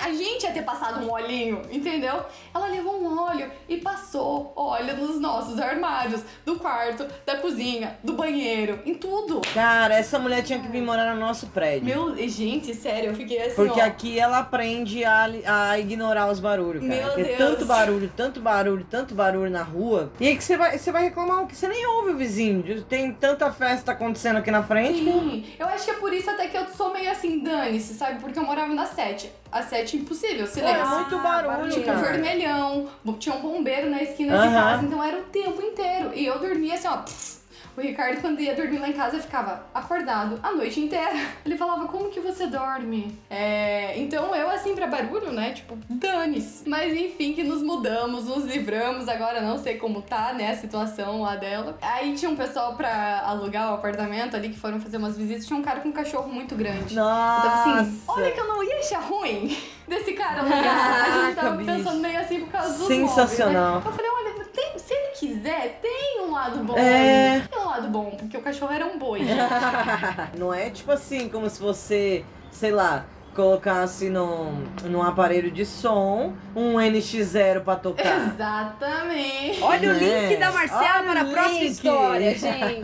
A 0.00 0.12
gente, 0.12 0.44
ia 0.44 0.52
ter 0.52 0.62
passado 0.62 1.04
um 1.04 1.10
olhinho, 1.10 1.62
entendeu? 1.70 2.24
Ela 2.54 2.68
levou 2.68 3.00
um 3.00 3.18
óleo 3.18 3.50
e 3.68 3.78
passou 3.78 4.52
óleo 4.54 4.96
nos 4.96 5.20
nossos 5.20 5.58
armários. 5.58 6.22
Do 6.44 6.56
quarto, 6.56 7.06
da 7.24 7.36
cozinha, 7.36 7.98
do 8.04 8.12
banheiro, 8.12 8.80
em 8.84 8.94
tudo. 8.94 9.40
Cara, 9.54 9.94
essa 9.94 10.18
mulher 10.18 10.42
tinha 10.42 10.58
que 10.60 10.68
vir 10.68 10.82
morar 10.82 11.14
no 11.14 11.20
nosso 11.20 11.46
prédio. 11.48 11.84
Meu, 11.86 12.28
gente, 12.28 12.74
sério, 12.74 13.10
eu 13.10 13.14
fiquei 13.14 13.40
assim, 13.40 13.56
Porque 13.56 13.80
ó. 13.80 13.84
aqui 13.84 14.18
ela 14.18 14.38
aprende 14.38 15.04
a, 15.04 15.26
a 15.46 15.78
ignorar 15.78 16.30
os 16.30 16.38
barulhos, 16.38 16.86
cara. 16.86 17.16
Meu 17.16 17.24
Deus. 17.24 17.38
tanto 17.38 17.64
barulho, 17.64 18.12
tanto 18.16 18.40
barulho, 18.40 18.85
tanto 18.90 19.14
barulho 19.14 19.50
na 19.50 19.62
rua. 19.62 20.10
E 20.20 20.26
aí 20.28 20.36
que 20.36 20.44
você 20.44 20.56
vai, 20.56 20.78
você 20.78 20.90
vai 20.92 21.04
reclamar 21.04 21.42
o 21.42 21.46
que 21.46 21.56
você 21.56 21.68
nem 21.68 21.86
ouve 21.86 22.10
o 22.10 22.16
vizinho. 22.16 22.82
Tem 22.84 23.12
tanta 23.12 23.50
festa 23.52 23.92
acontecendo 23.92 24.36
aqui 24.36 24.50
na 24.50 24.62
frente. 24.62 24.98
Sim, 25.04 25.46
eu 25.58 25.66
acho 25.66 25.84
que 25.84 25.90
é 25.90 25.94
por 25.94 26.12
isso 26.12 26.30
até 26.30 26.46
que 26.48 26.56
eu 26.56 26.66
sou 26.68 26.92
meio 26.92 27.10
assim, 27.10 27.40
dane-se, 27.40 27.94
sabe? 27.94 28.20
Porque 28.20 28.38
eu 28.38 28.44
morava 28.44 28.72
na 28.74 28.86
sete. 28.86 29.30
A 29.50 29.62
sete 29.62 29.96
impossível, 29.96 30.38
Pô, 30.38 30.42
é 30.44 30.46
silêncio. 30.46 30.86
muito 30.88 31.18
barulho, 31.18 31.70
Tinha 31.70 31.92
um 31.92 32.00
cara. 32.00 32.12
vermelhão, 32.12 32.88
tinha 33.18 33.34
um 33.34 33.40
bombeiro 33.40 33.88
na 33.88 34.02
esquina 34.02 34.36
de 34.36 34.52
casa, 34.52 34.84
então 34.84 35.02
era 35.02 35.18
o 35.18 35.22
tempo 35.22 35.62
inteiro. 35.62 36.10
E 36.14 36.26
eu 36.26 36.38
dormia 36.38 36.74
assim, 36.74 36.88
ó, 36.88 36.96
pff, 36.98 37.36
O 37.76 37.80
Ricardo, 37.80 38.20
quando 38.22 38.40
ia 38.40 38.54
dormir 38.54 38.78
lá 38.78 38.88
em 38.88 38.92
casa, 38.94 39.18
ficava 39.20 39.66
acordado 39.74 40.40
a 40.42 40.52
noite 40.52 40.80
inteira. 40.80 41.12
Ele 41.44 41.56
falava, 41.58 41.86
como 41.86 42.08
que 42.10 42.20
você 42.20 42.46
dorme? 42.46 43.16
É, 43.28 43.98
então 43.98 44.34
eu, 44.34 44.48
assim, 44.50 44.74
pra 44.74 44.86
barulho, 44.86 45.30
né? 45.32 45.52
Tipo, 45.52 45.76
dane-se. 45.88 46.66
Mas 46.68 46.94
enfim, 46.94 47.34
que 47.34 47.42
nos 47.44 47.62
mudamos, 47.62 48.24
nos 48.24 48.44
livramos. 48.44 49.08
Agora 49.08 49.40
não 49.42 49.58
sei 49.58 49.76
como 49.76 50.00
tá, 50.00 50.32
né, 50.32 50.52
a 50.52 50.56
situação 50.56 51.20
lá 51.20 51.36
dela. 51.36 51.76
Aí 51.82 52.14
tinha 52.14 52.30
um 52.30 52.36
pessoal 52.36 52.74
pra 52.74 53.20
alugar 53.26 53.70
o 53.72 53.74
apartamento 53.74 54.34
ali 54.36 54.48
que 54.48 54.58
foram 54.58 54.80
fazer 54.80 54.96
umas 54.96 55.16
visitas. 55.18 55.46
Tinha 55.46 55.58
um 55.58 55.62
cara 55.62 55.80
com 55.80 55.88
um 55.90 55.92
cachorro 55.92 56.28
muito 56.32 56.54
grande. 56.54 56.94
Nossa! 56.94 57.46
Então, 57.68 57.74
assim, 57.80 58.00
olha 58.08 58.30
que 58.32 58.40
eu 58.40 58.48
não 58.48 58.64
ia 58.64 58.78
achar 58.78 59.00
ruim 59.00 59.54
desse 59.86 60.12
cara 60.14 60.40
alugar. 60.40 61.04
a 61.04 61.26
gente 61.26 61.34
tava 61.36 61.56
pensando 61.62 62.00
meio 62.00 62.18
assim 62.20 62.40
por 62.40 62.48
causa 62.52 62.78
dos 62.78 62.86
Sensacional. 62.86 63.80
móveis, 63.80 63.84
né? 63.84 63.90
Eu 63.90 63.92
falei, 63.96 64.10
olha, 64.10 64.44
tem- 64.46 64.78
quiser, 65.18 65.78
tem 65.82 66.20
um 66.22 66.32
lado 66.32 66.58
bom. 66.64 66.76
É. 66.76 67.42
Tem 67.50 67.58
um 67.58 67.64
lado 67.66 67.88
bom, 67.88 68.10
porque 68.18 68.36
o 68.36 68.42
cachorro 68.42 68.72
era 68.72 68.86
um 68.86 68.98
boi. 68.98 69.20
Não 70.38 70.52
é 70.52 70.70
tipo 70.70 70.92
assim, 70.92 71.28
como 71.28 71.48
se 71.48 71.60
você, 71.60 72.24
sei 72.50 72.70
lá, 72.70 73.04
colocasse 73.34 74.08
num, 74.08 74.64
num 74.84 75.02
aparelho 75.02 75.50
de 75.50 75.66
som 75.66 76.32
um 76.54 76.74
NX0 76.76 77.60
pra 77.64 77.76
tocar. 77.76 78.28
Exatamente. 78.28 79.62
Olha 79.62 79.90
o 79.90 79.94
Né? 79.94 80.28
link 80.28 80.38
da 80.38 80.50
Marcela 80.52 81.00
Olha 81.00 81.04
para 81.10 81.20
a 81.20 81.24
próxima 81.26 81.64
história, 81.64 82.30
gente. 82.38 82.80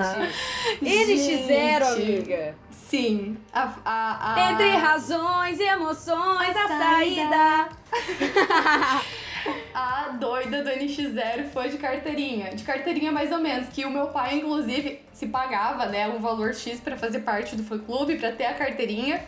NX0, 0.82 1.48
Gente. 1.96 2.02
amiga. 2.02 2.54
Sim. 2.70 3.38
A, 3.54 3.72
a, 3.82 4.34
a... 4.34 4.52
Entre 4.52 4.68
razões 4.76 5.58
e 5.58 5.62
emoções, 5.62 6.54
a, 6.54 6.64
A 6.64 6.68
saída. 6.78 7.68
A 9.74 10.10
doida 10.20 10.62
do 10.62 10.70
NX0 10.70 11.50
foi 11.52 11.68
de 11.68 11.78
carteirinha. 11.78 12.54
De 12.54 12.62
carteirinha 12.62 13.10
mais 13.10 13.32
ou 13.32 13.38
menos. 13.38 13.68
Que 13.68 13.84
o 13.84 13.90
meu 13.90 14.08
pai, 14.08 14.36
inclusive, 14.36 15.00
se 15.12 15.26
pagava, 15.26 15.86
né, 15.86 16.08
um 16.08 16.20
valor 16.20 16.54
X 16.54 16.80
pra 16.80 16.96
fazer 16.96 17.20
parte 17.20 17.56
do 17.56 17.62
fã 17.62 17.78
clube, 17.78 18.16
pra 18.16 18.32
ter 18.32 18.46
a 18.46 18.54
carteirinha. 18.54 19.22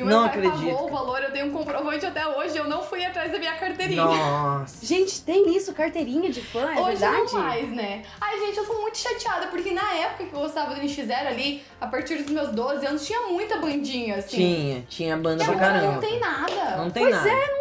E 0.00 0.02
o 0.02 0.06
meu 0.06 0.16
Não 0.16 0.28
pai 0.30 0.38
acredito. 0.38 0.72
pagou 0.72 0.86
o 0.86 0.90
valor, 0.90 1.22
eu 1.22 1.30
tenho 1.30 1.46
um 1.48 1.50
comprovante 1.50 2.06
até 2.06 2.26
hoje, 2.26 2.56
eu 2.56 2.66
não 2.66 2.82
fui 2.82 3.04
atrás 3.04 3.30
da 3.30 3.38
minha 3.38 3.52
carteirinha. 3.52 4.02
Nossa. 4.02 4.84
Gente, 4.86 5.20
tem 5.22 5.54
isso, 5.54 5.74
carteirinha 5.74 6.30
de 6.30 6.40
fã, 6.40 6.70
é 6.72 6.80
Hoje 6.80 6.96
verdade? 6.96 7.34
não 7.34 7.42
mais, 7.42 7.68
né? 7.68 8.02
Ai, 8.18 8.38
gente, 8.40 8.56
eu 8.56 8.64
tô 8.64 8.80
muito 8.80 8.96
chateada, 8.96 9.48
porque 9.48 9.72
na 9.72 9.92
época 9.96 10.24
que 10.24 10.32
eu 10.32 10.40
gostava 10.40 10.74
do 10.74 10.80
NX0 10.80 11.26
ali, 11.26 11.62
a 11.78 11.86
partir 11.86 12.14
dos 12.22 12.32
meus 12.32 12.48
12 12.48 12.86
anos, 12.86 13.06
tinha 13.06 13.20
muita 13.28 13.58
bandinha, 13.58 14.16
assim. 14.16 14.36
Tinha, 14.38 14.84
tinha 14.88 15.16
banda 15.18 15.42
E 15.42 15.46
pra 15.46 15.54
agora 15.54 15.72
caramba. 15.74 15.92
não 15.92 16.00
tem 16.00 16.18
nada. 16.18 16.76
Não 16.78 16.90
tem 16.90 17.02
Pois 17.02 17.14
nada. 17.16 17.28
é, 17.28 17.60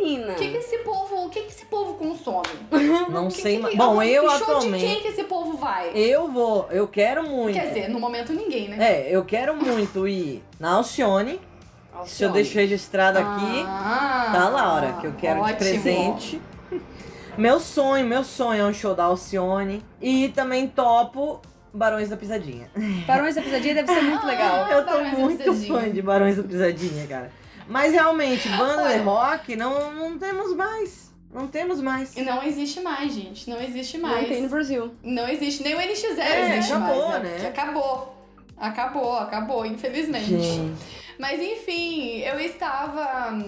menina. 0.00 0.32
O 0.32 0.36
que, 0.36 0.48
que 0.50 0.56
esse 0.56 0.78
povo, 0.78 1.26
o 1.26 1.30
que, 1.30 1.40
que 1.42 1.48
esse 1.52 1.64
povo 1.66 1.94
consome? 1.94 2.48
Não 3.10 3.28
Que- 3.28 3.40
sei 3.42 3.62
que- 3.62 3.76
Bom, 3.76 4.02
eu 4.02 4.24
que 4.24 4.28
show 4.30 4.38
de 4.38 4.42
atualmente. 4.44 4.84
quem 4.84 5.00
que 5.02 5.08
esse 5.08 5.24
povo 5.24 5.56
vai? 5.56 5.90
Eu 5.94 6.28
vou, 6.30 6.66
eu 6.70 6.86
quero 6.88 7.22
muito. 7.22 7.54
Quer 7.58 7.68
dizer, 7.68 7.88
no 7.88 7.98
momento 8.00 8.32
ninguém, 8.32 8.68
né? 8.68 8.76
É, 8.78 9.08
eu 9.10 9.24
quero 9.24 9.56
muito 9.56 10.06
ir 10.06 10.42
na 10.60 10.72
Alcione. 10.74 11.40
Se 12.04 12.22
eu 12.24 12.28
Alcione. 12.28 12.32
deixo 12.34 12.54
registrado 12.58 13.18
aqui, 13.18 13.64
Ah, 13.66 14.30
tá, 14.32 14.48
Laura? 14.48 14.92
Que 15.00 15.06
eu 15.06 15.12
quero 15.14 15.36
de 15.36 15.52
ótimo. 15.52 15.58
presente. 15.58 16.40
Meu 17.36 17.60
sonho, 17.60 18.06
meu 18.06 18.24
sonho 18.24 18.62
é 18.62 18.66
um 18.66 18.72
show 18.72 18.94
da 18.94 19.04
Alcione. 19.04 19.84
E 20.00 20.28
também 20.30 20.66
topo 20.68 21.40
Barões 21.72 22.08
da 22.08 22.16
Pisadinha. 22.16 22.70
Barões 23.06 23.34
da 23.34 23.42
Pisadinha 23.42 23.74
deve 23.74 23.92
ser 23.92 24.00
muito 24.02 24.22
Ah, 24.24 24.26
legal. 24.26 24.68
Eu 24.68 24.84
tô 24.84 24.92
Barões 24.92 25.18
muito 25.18 25.54
fã 25.54 25.90
de 25.90 26.00
Barões 26.02 26.36
da 26.36 26.42
Pisadinha, 26.42 27.06
cara. 27.06 27.30
Mas 27.68 27.92
realmente, 27.92 28.48
banda 28.56 28.92
de 28.92 29.00
rock, 29.00 29.56
não, 29.56 29.92
não 29.92 30.18
temos 30.18 30.54
mais. 30.54 31.06
Não 31.34 31.46
temos 31.48 31.82
mais. 31.82 32.16
E 32.16 32.22
não 32.22 32.42
existe 32.42 32.80
mais, 32.80 33.12
gente. 33.12 33.50
Não 33.50 33.60
existe 33.60 33.98
mais. 33.98 34.22
Não 34.22 34.28
tem 34.28 34.42
no 34.42 34.48
Brasil. 34.48 34.94
Não 35.02 35.28
existe. 35.28 35.62
Nem 35.62 35.74
o 35.74 35.78
NX0 35.78 36.18
É, 36.18 36.56
existe 36.56 36.72
acabou, 36.72 37.08
mais, 37.10 37.22
né? 37.22 37.36
Que 37.40 37.46
Acabou. 37.46 38.16
Acabou, 38.56 39.18
acabou, 39.18 39.66
infelizmente. 39.66 40.24
Gente. 40.40 40.72
Mas 41.18 41.40
enfim, 41.40 42.18
eu 42.20 42.38
estava. 42.40 43.38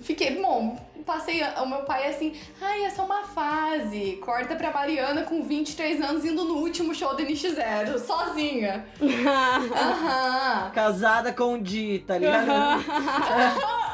Fiquei, 0.00 0.40
bom, 0.40 0.78
passei. 1.04 1.42
O 1.62 1.66
meu 1.66 1.80
pai 1.82 2.08
assim, 2.08 2.34
ai, 2.60 2.84
é 2.84 2.90
só 2.90 3.04
uma 3.04 3.22
fase. 3.24 4.18
Corta 4.24 4.56
pra 4.56 4.70
Mariana 4.70 5.22
com 5.22 5.42
23 5.42 6.00
anos 6.00 6.24
indo 6.24 6.44
no 6.44 6.54
último 6.54 6.94
show 6.94 7.14
do 7.14 7.22
NX0, 7.22 7.98
sozinha. 7.98 8.86
Aham. 9.00 10.70
Casada 10.70 11.32
com 11.32 11.54
o 11.54 11.60
Di, 11.60 12.02
tá 12.06 12.16
ligado? 12.18 12.50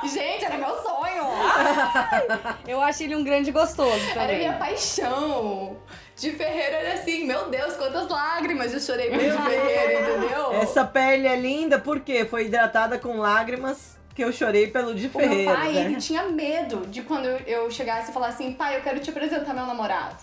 Gente, 0.06 0.44
era 0.44 0.58
meu 0.58 0.76
sonho. 0.82 1.24
Eu 2.68 2.80
acho 2.80 3.02
ele 3.02 3.16
um 3.16 3.24
grande 3.24 3.50
gostoso 3.50 3.98
Era 4.10 4.20
também. 4.20 4.38
minha 4.38 4.52
paixão. 4.54 5.76
De 6.16 6.30
Ferreira 6.32 6.76
era 6.76 6.94
assim, 6.94 7.26
meu 7.26 7.50
Deus, 7.50 7.76
quantas 7.76 8.08
lágrimas 8.08 8.72
eu 8.72 8.80
chorei 8.80 9.10
por 9.10 9.18
de 9.18 9.30
Ferreira, 9.30 10.00
entendeu? 10.00 10.52
Essa 10.52 10.84
pele 10.84 11.26
é 11.28 11.36
linda 11.36 11.78
porque 11.78 12.24
foi 12.24 12.46
hidratada 12.46 12.98
com 12.98 13.18
lágrimas 13.18 13.96
que 14.14 14.24
eu 14.24 14.32
chorei 14.32 14.68
pelo 14.68 14.94
Di 14.94 15.10
O 15.12 15.18
meu 15.18 15.44
pai, 15.54 15.72
né? 15.72 15.80
ele 15.82 15.96
tinha 15.96 16.22
medo 16.24 16.86
de 16.86 17.02
quando 17.02 17.26
eu- 17.26 17.70
chegasse 17.70 18.10
e 18.10 18.14
falasse 18.14 18.42
assim, 18.42 18.54
pai, 18.54 18.78
eu 18.78 18.80
quero 18.80 18.98
te 18.98 19.10
apresentar 19.10 19.52
meu 19.52 19.66
namorado. 19.66 20.16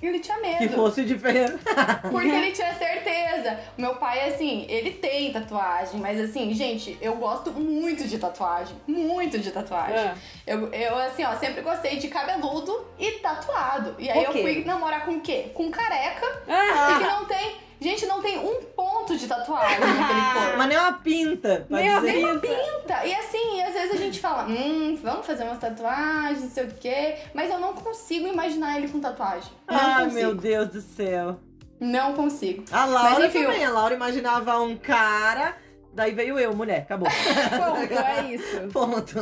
Ele 0.00 0.20
tinha 0.20 0.38
medo. 0.38 0.58
Que 0.58 0.68
fosse 0.68 1.00
o 1.00 1.04
Di 1.04 1.18
Ferreira. 1.18 1.58
Porque 2.10 2.28
ele 2.28 2.52
tinha 2.52 2.72
certeza. 2.78 3.58
Meu 3.76 3.96
pai, 3.96 4.28
assim, 4.28 4.64
ele 4.68 4.92
tem 4.92 5.32
tatuagem, 5.32 6.00
mas 6.00 6.20
assim, 6.20 6.52
gente, 6.54 6.96
eu 7.00 7.16
gosto 7.16 7.50
muito 7.50 8.06
de 8.06 8.18
tatuagem. 8.18 8.76
Muito 8.86 9.38
de 9.38 9.50
tatuagem. 9.50 9.96
É. 9.98 10.14
Eu, 10.46 10.68
eu, 10.72 10.96
assim, 10.98 11.24
ó, 11.24 11.34
sempre 11.36 11.62
gostei 11.62 11.96
de 11.96 12.08
cabeludo 12.08 12.86
e 12.98 13.12
tatuado. 13.12 13.94
E 13.98 14.08
aí 14.08 14.24
Ok. 14.26 14.40
eu 14.40 14.42
fui 14.42 14.64
namorar 14.64 15.04
com 15.04 15.12
o 15.12 15.20
quê? 15.20 15.50
Com 15.54 15.70
careca. 15.70 16.26
Ah, 16.48 16.92
E 16.92 16.98
que 16.98 17.04
não 17.04 17.24
tem. 17.24 17.56
Gente, 17.80 18.06
não 18.06 18.20
tem 18.20 18.38
um 18.38 18.62
ponto 18.76 19.16
de 19.16 19.26
tatuagem 19.26 19.78
naquele 19.78 20.32
corpo. 20.32 20.58
Mas 20.58 20.68
nem 20.68 20.78
uma 20.78 20.92
pinta, 20.94 21.66
Nem 21.70 21.90
uma 21.90 22.00
dizer. 22.00 22.12
Nem 22.12 22.24
uma 22.24 22.38
pinta. 22.40 23.06
E 23.06 23.14
assim, 23.14 23.62
às 23.62 23.72
vezes 23.72 23.92
a 23.92 23.96
gente 23.96 24.20
fala, 24.20 24.46
hum, 24.48 24.98
vamos 25.00 25.24
fazer 25.26 25.44
umas 25.44 25.58
tatuagens, 25.58 26.42
não 26.42 26.50
sei 26.50 26.64
o 26.64 26.74
quê. 26.74 27.16
Mas 27.32 27.50
eu 27.50 27.60
não 27.60 27.74
consigo 27.74 28.26
imaginar 28.26 28.76
ele 28.78 28.88
com 28.88 28.98
tatuagem. 29.00 29.50
Não 29.68 29.76
Ai, 29.78 30.04
consigo. 30.04 30.20
meu 30.20 30.34
Deus 30.34 30.68
do 30.68 30.80
céu. 30.80 31.38
Não 31.80 32.12
consigo. 32.14 32.64
A 32.72 32.84
Laura 32.84 33.10
Mas, 33.10 33.24
enfim, 33.26 33.44
também. 33.44 33.64
A 33.64 33.70
Laura 33.70 33.94
imaginava 33.94 34.58
um 34.60 34.76
cara, 34.76 35.56
daí 35.92 36.12
veio 36.12 36.38
eu, 36.38 36.54
mulher. 36.54 36.82
Acabou. 36.82 37.08
ponto, 37.10 37.94
é 37.94 38.24
isso. 38.32 38.68
Ponto. 38.72 39.14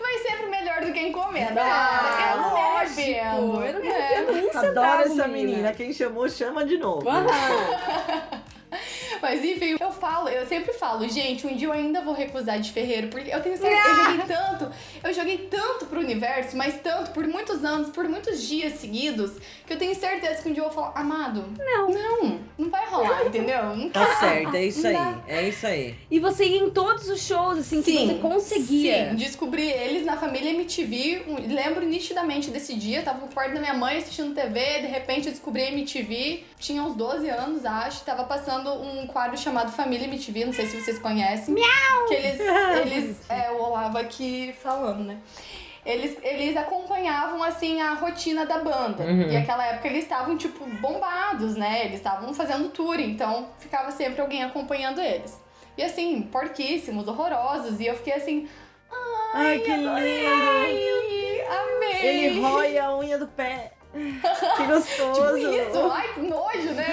Mas 0.00 0.22
sempre 0.22 0.46
melhor 0.46 0.80
do 0.84 0.92
que 0.92 1.00
encomenda. 1.00 1.60
Ah, 1.62 2.34
eu 2.34 2.42
não 2.42 2.54
me 2.54 2.60
arrependo. 2.60 3.64
Eu 3.64 3.72
não 3.74 3.80
me 3.80 3.88
arrependo 3.90 4.58
Adoro 4.58 5.02
essa 5.02 5.28
menina. 5.28 5.72
Quem 5.72 5.92
chamou, 5.92 6.28
chama 6.28 6.64
de 6.64 6.78
novo. 6.78 7.08
Aham. 7.08 8.42
Mas 9.20 9.44
enfim, 9.44 9.76
eu 9.78 9.92
falo, 9.92 10.28
eu 10.28 10.46
sempre 10.46 10.72
falo, 10.72 11.08
gente, 11.08 11.46
um 11.46 11.54
dia 11.54 11.68
eu 11.68 11.72
ainda 11.72 12.00
vou 12.00 12.14
recusar 12.14 12.60
de 12.60 12.72
Ferreiro, 12.72 13.08
porque 13.08 13.30
eu 13.30 13.42
tenho 13.42 13.56
certeza, 13.56 13.88
eu 13.88 14.04
joguei 14.04 14.26
tanto, 14.26 14.72
eu 15.02 15.14
joguei 15.14 15.38
tanto 15.50 15.86
pro 15.86 16.00
universo, 16.00 16.56
mas 16.56 16.80
tanto, 16.80 17.10
por 17.10 17.26
muitos 17.26 17.64
anos, 17.64 17.90
por 17.90 18.08
muitos 18.08 18.42
dias 18.42 18.74
seguidos, 18.74 19.32
que 19.66 19.72
eu 19.72 19.78
tenho 19.78 19.94
certeza 19.94 20.42
que 20.42 20.48
um 20.48 20.52
dia 20.52 20.62
eu 20.62 20.70
vou 20.70 20.74
falar, 20.74 20.92
amado, 20.98 21.44
Não. 21.58 21.90
não, 21.90 22.40
não 22.56 22.70
vai 22.70 22.86
rolar, 22.86 23.26
entendeu? 23.26 23.76
Não 23.76 23.88
Tá 23.90 24.16
certo, 24.16 24.54
é 24.54 24.64
isso 24.64 24.86
aí. 24.86 24.96
É 25.26 25.48
isso 25.48 25.66
aí. 25.66 25.94
E 26.10 26.18
você 26.20 26.44
ia 26.44 26.58
em 26.58 26.70
todos 26.70 27.08
os 27.08 27.20
shows, 27.22 27.58
assim, 27.58 27.82
que 27.82 28.06
você 28.06 28.14
conseguia. 28.14 29.10
Sim, 29.10 29.16
descobri 29.16 29.68
eles 29.70 30.04
na 30.04 30.16
família 30.16 30.50
MTV. 30.50 31.24
Lembro 31.48 31.84
nitidamente 31.84 32.50
desse 32.50 32.74
dia. 32.74 33.02
Tava 33.02 33.20
no 33.24 33.32
quarto 33.32 33.54
da 33.54 33.60
minha 33.60 33.74
mãe 33.74 33.98
assistindo 33.98 34.34
TV. 34.34 34.80
De 34.80 34.86
repente 34.86 35.26
eu 35.26 35.32
descobri 35.32 35.62
a 35.62 35.70
MTV. 35.72 36.44
Tinha 36.58 36.82
uns 36.82 36.94
12 36.94 37.28
anos, 37.28 37.64
acho. 37.64 38.04
Tava 38.04 38.24
passando 38.24 38.57
um 38.66 39.06
quadro 39.06 39.36
chamado 39.36 39.70
Família 39.72 40.06
MTV. 40.06 40.44
Não 40.46 40.52
sei 40.52 40.66
se 40.66 40.80
vocês 40.80 40.98
conhecem. 40.98 41.54
Miau! 41.54 42.06
Que 42.08 42.14
eles. 42.14 42.40
eles 42.86 43.20
é, 43.28 43.50
o 43.50 43.62
Olavo 43.62 43.98
aqui 43.98 44.54
falando, 44.62 45.04
né? 45.04 45.18
Eles, 45.84 46.18
eles 46.22 46.56
acompanhavam, 46.56 47.42
assim, 47.42 47.80
a 47.80 47.94
rotina 47.94 48.44
da 48.44 48.58
banda. 48.58 49.04
Uhum. 49.04 49.30
E 49.30 49.36
aquela 49.36 49.64
época 49.66 49.88
eles 49.88 50.02
estavam, 50.02 50.36
tipo, 50.36 50.66
bombados, 50.80 51.56
né? 51.56 51.86
Eles 51.86 51.94
estavam 51.94 52.34
fazendo 52.34 52.68
tour, 52.68 53.00
então 53.00 53.48
ficava 53.58 53.90
sempre 53.90 54.20
alguém 54.20 54.42
acompanhando 54.42 55.00
eles. 55.00 55.40
E 55.78 55.82
assim, 55.82 56.22
porquíssimos, 56.22 57.06
horrorosos. 57.08 57.80
E 57.80 57.86
eu 57.86 57.96
fiquei 57.96 58.14
assim. 58.14 58.48
Ai, 59.32 59.60
que 59.60 59.70
adorei, 59.70 60.26
lindo. 60.26 61.18
Amei! 61.48 62.06
Ele 62.06 62.40
rói 62.40 62.78
a 62.78 62.96
unha 62.96 63.18
do 63.18 63.28
pé. 63.28 63.72
Que 64.56 64.64
gostoso. 64.64 65.20
Tipo 65.22 65.36
isso, 65.36 65.90
ai, 65.92 66.14
que 66.14 66.20
nojo, 66.20 66.70
né? 66.72 66.86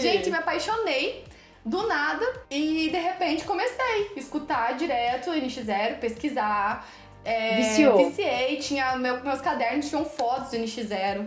Gente, 0.00 0.30
me 0.30 0.36
apaixonei 0.36 1.24
do 1.64 1.86
nada 1.86 2.24
e 2.50 2.88
de 2.90 2.98
repente 2.98 3.44
comecei 3.44 4.10
a 4.16 4.18
escutar 4.18 4.74
direto 4.76 5.30
NX0, 5.30 5.98
pesquisar. 5.98 6.86
É, 7.24 7.56
Viciou. 7.56 7.96
Viciei, 8.08 8.56
tinha 8.56 8.96
meu- 8.96 9.22
meus 9.22 9.40
cadernos 9.40 9.88
tinham 9.88 10.04
fotos 10.04 10.50
do 10.50 10.56
NX0. 10.56 11.26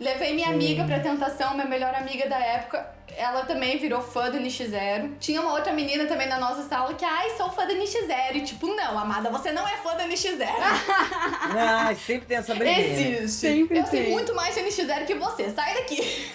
Levei 0.00 0.32
minha 0.32 0.50
amiga 0.50 0.84
pra 0.84 1.00
tentação, 1.00 1.54
minha 1.54 1.66
melhor 1.66 1.92
amiga 1.92 2.28
da 2.28 2.38
época. 2.38 2.86
Ela 3.16 3.44
também 3.44 3.78
virou 3.78 4.00
fã 4.00 4.30
do 4.30 4.38
NX0. 4.38 5.14
Tinha 5.18 5.40
uma 5.40 5.54
outra 5.54 5.72
menina 5.72 6.06
também 6.06 6.28
na 6.28 6.38
nossa 6.38 6.62
sala 6.68 6.94
que, 6.94 7.04
ai, 7.04 7.30
sou 7.36 7.50
fã 7.50 7.66
do 7.66 7.74
NX0. 7.74 8.36
E 8.36 8.40
tipo, 8.42 8.68
não, 8.68 8.96
amada, 8.96 9.28
você 9.28 9.50
não 9.50 9.66
é 9.66 9.76
fã 9.78 9.96
do 9.96 10.02
NX0. 10.04 10.46
Ai, 11.58 11.96
sempre 11.96 12.26
tem 12.26 12.36
essa 12.36 12.54
briguinha. 12.54 12.80
Existe. 12.80 13.28
Sempre 13.28 13.78
eu 13.78 13.86
sei 13.86 14.04
tem. 14.04 14.12
muito 14.12 14.32
mais 14.36 14.54
de 14.54 14.60
NX0 14.60 15.04
que 15.04 15.14
você. 15.14 15.50
Sai 15.50 15.74
daqui. 15.74 16.30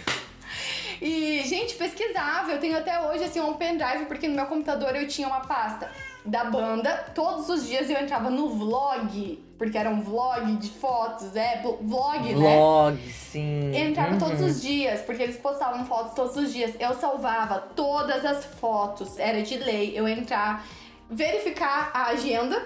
E, 1.01 1.43
gente, 1.45 1.75
pesquisava. 1.75 2.51
Eu 2.51 2.59
tenho 2.59 2.77
até 2.77 2.99
hoje, 2.99 3.23
assim, 3.23 3.39
um 3.39 3.53
pendrive, 3.53 4.05
porque 4.05 4.27
no 4.27 4.35
meu 4.35 4.45
computador 4.47 4.93
eu 4.95 5.07
tinha 5.07 5.27
uma 5.27 5.41
pasta 5.41 5.89
da 6.25 6.45
banda. 6.45 6.91
Todos 7.13 7.49
os 7.49 7.67
dias 7.67 7.89
eu 7.89 7.97
entrava 7.99 8.29
no 8.29 8.49
vlog, 8.49 9.43
porque 9.57 9.77
era 9.77 9.89
um 9.89 10.01
vlog 10.01 10.55
de 10.57 10.69
fotos, 10.69 11.35
é, 11.35 11.57
blo- 11.61 11.79
vlog, 11.81 12.33
né? 12.35 12.55
Vlog, 12.57 12.97
sim. 13.11 13.75
Entrava 13.75 14.13
Uhum. 14.13 14.19
todos 14.19 14.41
os 14.41 14.61
dias, 14.61 15.01
porque 15.01 15.21
eles 15.23 15.37
postavam 15.37 15.85
fotos 15.85 16.13
todos 16.13 16.35
os 16.37 16.53
dias. 16.53 16.73
Eu 16.79 16.93
salvava 16.95 17.59
todas 17.75 18.23
as 18.25 18.45
fotos, 18.45 19.17
era 19.19 19.41
de 19.41 19.57
lei 19.57 19.91
eu 19.97 20.07
entrar, 20.07 20.65
verificar 21.09 21.91
a 21.93 22.07
agenda 22.07 22.61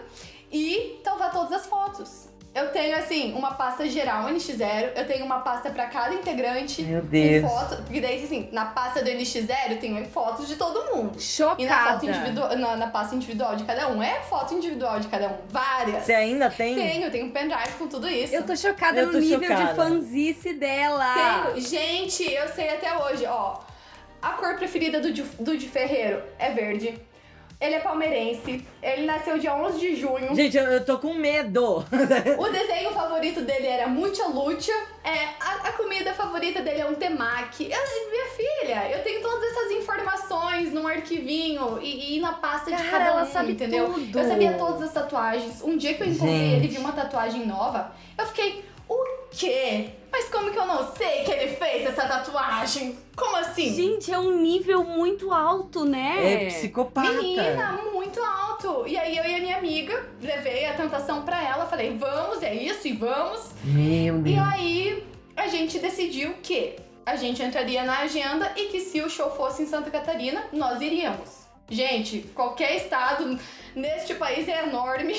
e 0.52 1.00
salvar 1.04 1.32
todas 1.32 1.52
as 1.52 1.66
fotos. 1.66 2.27
Eu 2.58 2.70
tenho, 2.70 2.98
assim, 2.98 3.34
uma 3.36 3.54
pasta 3.54 3.88
geral 3.88 4.28
NX0, 4.30 4.94
eu 4.96 5.06
tenho 5.06 5.24
uma 5.24 5.42
pasta 5.42 5.70
pra 5.70 5.86
cada 5.86 6.16
integrante. 6.16 6.82
Meu 6.82 7.02
com 7.02 7.08
Deus. 7.08 7.52
foto, 7.52 7.84
porque 7.84 8.02
daí, 8.02 8.24
assim, 8.24 8.50
na 8.52 8.66
pasta 8.66 9.04
do 9.04 9.12
NX0 9.12 9.72
eu 9.74 9.80
tenho 9.80 10.04
fotos 10.08 10.48
de 10.48 10.56
todo 10.56 10.96
mundo. 10.96 11.12
E 11.60 11.66
na, 11.68 11.76
Chocada. 11.76 11.92
foto 11.94 12.06
individual, 12.08 12.58
na, 12.58 12.76
na 12.76 12.88
pasta 12.88 13.14
individual 13.16 13.56
de 13.56 13.64
cada 13.64 13.90
um, 13.90 14.02
é 14.02 14.22
foto 14.22 14.56
individual 14.56 15.00
de 15.00 15.08
cada 15.08 15.28
um. 15.28 15.38
Várias. 15.50 16.04
Você 16.06 16.14
ainda 16.16 16.50
tem? 16.50 16.74
Tenho, 16.74 17.12
tenho 17.12 17.28
um 17.28 17.32
pendrive 17.32 17.74
com 17.78 17.88
tudo 17.88 18.10
isso. 18.10 18.34
Eu 18.34 18.44
tô 18.44 18.56
chocada 18.56 19.02
Eu 19.02 19.06
no 19.06 19.12
tô 19.12 19.20
nível 19.20 19.40
de 19.40 19.48
chocada. 19.48 19.76
fanzice 19.76 20.54
dela. 20.54 21.14
Tenho. 21.54 21.62
Gente, 21.62 22.24
eu 22.24 22.48
sei 22.48 22.70
até 22.70 22.98
hoje, 22.98 23.24
ó. 23.28 23.60
A 24.20 24.30
cor 24.32 24.56
preferida 24.56 25.00
do, 25.00 25.14
do 25.14 25.56
Di 25.56 25.68
Ferreiro 25.68 26.24
é 26.40 26.50
verde. 26.50 27.00
Ele 27.60 27.74
é 27.76 27.80
palmeirense. 27.80 28.64
Ele 28.84 29.06
nasceu 29.08 29.40
dia 29.40 29.56
11 29.56 29.80
de 29.80 29.96
junho. 29.96 30.36
Gente, 30.36 30.56
eu, 30.56 30.64
eu 30.66 30.86
tô 30.86 31.00
com 31.00 31.14
medo. 31.16 31.84
O 32.38 32.50
desenho 32.50 32.92
favorito 32.92 33.42
dele 33.42 33.66
era 33.66 33.88
Mucha 33.88 34.28
Lucha. 34.28 34.72
É, 35.04 35.30
a, 35.40 35.70
a 35.70 35.72
comida 35.72 36.14
favorita 36.14 36.62
dele 36.62 36.82
é 36.82 36.86
um 36.86 36.94
temaki. 36.94 37.64
Eu- 37.72 38.08
minha 38.12 38.26
filha, 38.36 38.92
eu 38.92 39.04
tenho 39.04 39.22
todas 39.22 39.52
essas 39.52 39.72
informações 39.72 40.72
num 40.72 40.88
arquivinho 40.88 41.80
e, 41.82 42.18
e 42.18 42.20
na 42.20 42.34
pasta 42.34 42.70
de 42.72 42.78
Cara, 42.78 42.90
cada 42.92 43.06
ela 43.06 43.24
um, 43.24 43.32
sabe 43.32 43.52
entendeu? 43.54 43.92
tudo. 43.94 44.20
Eu 44.20 44.28
sabia 44.28 44.54
todas 44.54 44.82
as 44.84 44.94
tatuagens. 44.94 45.62
Um 45.64 45.78
dia 45.78 45.96
que 45.96 46.04
eu 46.04 46.08
encontrei 46.08 46.54
ele 46.54 46.66
e 46.66 46.70
vi 46.70 46.78
uma 46.78 46.92
tatuagem 46.92 47.46
nova, 47.46 47.92
eu 48.18 48.26
fiquei, 48.28 48.64
quê? 49.38 49.90
Mas 50.12 50.30
como 50.30 50.52
que 50.52 50.58
eu 50.58 50.66
não 50.66 50.92
sei 50.96 51.24
que 51.24 51.32
ele 51.32 51.56
fez 51.56 51.86
essa 51.86 52.08
tatuagem? 52.08 52.98
Como 53.16 53.36
assim? 53.38 53.74
Gente, 53.76 54.12
é 54.12 54.18
um 54.18 54.40
nível 54.42 54.84
muito 54.84 55.32
alto, 55.32 55.86
né? 55.86 56.46
É 56.46 56.46
psicopata. 56.48 57.12
Menina, 57.12 57.80
muito 57.94 58.20
alto. 58.24 58.86
E 58.88 58.98
aí 58.98 59.16
eu 59.18 59.24
e 59.26 59.36
a 59.36 59.40
minha 59.40 59.58
amiga 59.58 60.06
levei 60.22 60.66
a 60.66 60.74
tentação 60.74 61.22
pra 61.24 61.42
ela, 61.44 61.66
falei, 61.68 61.96
vamos, 61.98 62.42
é 62.42 62.54
isso 62.56 62.88
e 62.88 62.94
vamos. 62.94 63.52
Meu 63.64 64.18
E 64.20 64.22
Deus. 64.22 64.40
aí 64.54 65.04
a 65.36 65.48
gente 65.48 65.78
decidiu 65.78 66.34
que 66.42 66.76
a 67.06 67.16
gente 67.16 67.42
entraria 67.44 67.84
na 67.84 68.00
agenda 68.00 68.52
e 68.56 68.66
que 68.70 68.80
se 68.82 69.02
o 69.02 69.10
show 69.10 69.30
fosse 69.32 69.64
em 69.64 69.68
Santa 69.68 69.92
Catarina, 69.92 70.46
nós 70.52 70.82
iríamos. 70.82 71.46
Gente, 71.70 72.20
qualquer 72.34 72.76
estado 72.78 73.38
neste 73.76 74.16
país 74.16 74.48
é 74.48 74.64
enorme. 74.64 75.16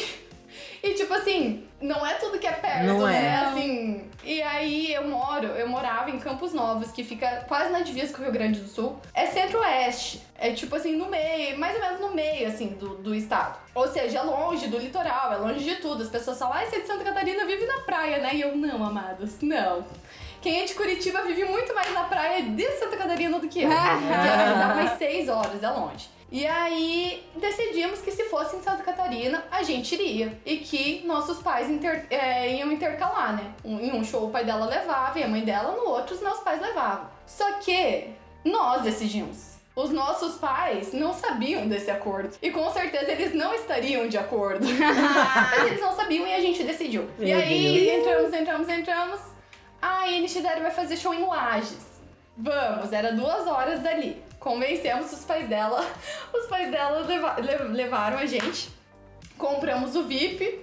E 0.82 0.94
tipo 0.94 1.12
assim, 1.12 1.66
não 1.80 2.06
é 2.06 2.14
tudo 2.14 2.38
que 2.38 2.46
é 2.46 2.52
perto, 2.52 2.84
Não 2.84 3.08
é. 3.08 3.12
né? 3.12 3.36
Assim. 3.46 4.04
E 4.24 4.42
aí 4.42 4.92
eu 4.92 5.06
moro, 5.08 5.46
eu 5.46 5.68
morava 5.68 6.10
em 6.10 6.18
Campos 6.18 6.52
Novos, 6.52 6.90
que 6.90 7.02
fica 7.02 7.44
quase 7.48 7.70
na 7.70 7.80
divisa 7.80 8.12
com 8.12 8.20
o 8.20 8.24
Rio 8.24 8.32
Grande 8.32 8.60
do 8.60 8.68
Sul. 8.68 8.98
É 9.14 9.26
centro-oeste. 9.26 10.22
É 10.36 10.52
tipo 10.52 10.76
assim, 10.76 10.96
no 10.96 11.08
meio, 11.08 11.58
mais 11.58 11.74
ou 11.76 11.80
menos 11.80 12.00
no 12.00 12.14
meio, 12.14 12.46
assim, 12.48 12.68
do, 12.68 12.96
do 12.96 13.14
estado. 13.14 13.58
Ou 13.74 13.88
seja, 13.88 14.18
é 14.18 14.22
longe 14.22 14.66
do 14.68 14.78
litoral, 14.78 15.32
é 15.32 15.36
longe 15.36 15.64
de 15.64 15.76
tudo. 15.76 16.02
As 16.02 16.08
pessoas 16.08 16.38
falam, 16.38 16.54
ah, 16.58 16.64
você 16.64 16.76
é 16.76 16.80
de 16.80 16.86
Santa 16.86 17.04
Catarina, 17.04 17.44
vive 17.46 17.64
na 17.66 17.80
praia, 17.80 18.18
né? 18.18 18.34
E 18.34 18.40
eu, 18.40 18.56
não, 18.56 18.84
amados, 18.84 19.40
não. 19.40 19.84
Quem 20.40 20.60
é 20.60 20.64
de 20.64 20.74
Curitiba 20.74 21.22
vive 21.22 21.44
muito 21.44 21.74
mais 21.74 21.92
na 21.92 22.04
praia 22.04 22.42
de 22.42 22.68
Santa 22.78 22.96
Catarina 22.96 23.38
do 23.38 23.48
que 23.48 23.62
eu. 23.62 23.68
Dá 23.70 24.72
mais 24.74 24.98
seis 24.98 25.28
horas, 25.28 25.62
é 25.62 25.70
longe. 25.70 26.08
E 26.30 26.46
aí 26.46 27.26
decidimos 27.36 28.00
que 28.00 28.10
se 28.10 28.24
fosse 28.24 28.56
em 28.56 28.62
Santa 28.62 28.82
Catarina, 28.82 29.44
a 29.50 29.62
gente 29.62 29.94
iria. 29.94 30.38
E 30.44 30.58
que 30.58 31.02
nossos 31.06 31.38
pais 31.38 31.70
inter- 31.70 32.06
é, 32.10 32.54
iam 32.56 32.70
intercalar, 32.70 33.34
né? 33.34 33.52
Um- 33.64 33.80
em 33.80 33.92
um 33.92 34.04
show 34.04 34.26
o 34.26 34.30
pai 34.30 34.44
dela 34.44 34.66
levava 34.66 35.18
e 35.18 35.22
a 35.22 35.28
mãe 35.28 35.42
dela, 35.42 35.72
no 35.74 35.88
outro 35.88 36.14
os 36.14 36.20
meus 36.22 36.40
pais 36.40 36.60
levavam. 36.60 37.06
Só 37.26 37.52
que 37.60 38.10
nós 38.44 38.82
decidimos. 38.82 39.56
Os 39.74 39.90
nossos 39.90 40.34
pais 40.34 40.92
não 40.92 41.14
sabiam 41.14 41.66
desse 41.68 41.90
acordo. 41.90 42.36
E 42.42 42.50
com 42.50 42.68
certeza 42.72 43.12
eles 43.12 43.32
não 43.32 43.54
estariam 43.54 44.08
de 44.08 44.18
acordo. 44.18 44.66
Mas 44.66 45.62
eles 45.66 45.80
não 45.80 45.94
sabiam 45.94 46.26
e 46.26 46.34
a 46.34 46.40
gente 46.40 46.62
decidiu. 46.64 47.08
e 47.18 47.26
Meu 47.26 47.38
aí 47.38 47.88
entramos, 47.90 48.34
entramos, 48.34 48.68
entramos. 48.68 49.20
Ah, 49.80 50.02
a 50.02 50.08
NX0 50.08 50.60
vai 50.62 50.70
fazer 50.72 50.96
show 50.96 51.14
em 51.14 51.24
Lages. 51.24 51.78
Vamos, 52.36 52.92
era 52.92 53.12
duas 53.12 53.46
horas 53.46 53.80
dali. 53.80 54.20
Convencemos 54.48 55.12
os 55.12 55.24
pais 55.26 55.46
dela. 55.46 55.84
Os 56.32 56.46
pais 56.46 56.70
dela 56.70 57.00
leva- 57.00 57.36
le- 57.38 57.74
levaram 57.76 58.16
a 58.16 58.24
gente. 58.24 58.70
Compramos 59.36 59.94
o 59.94 60.04
VIP. 60.04 60.60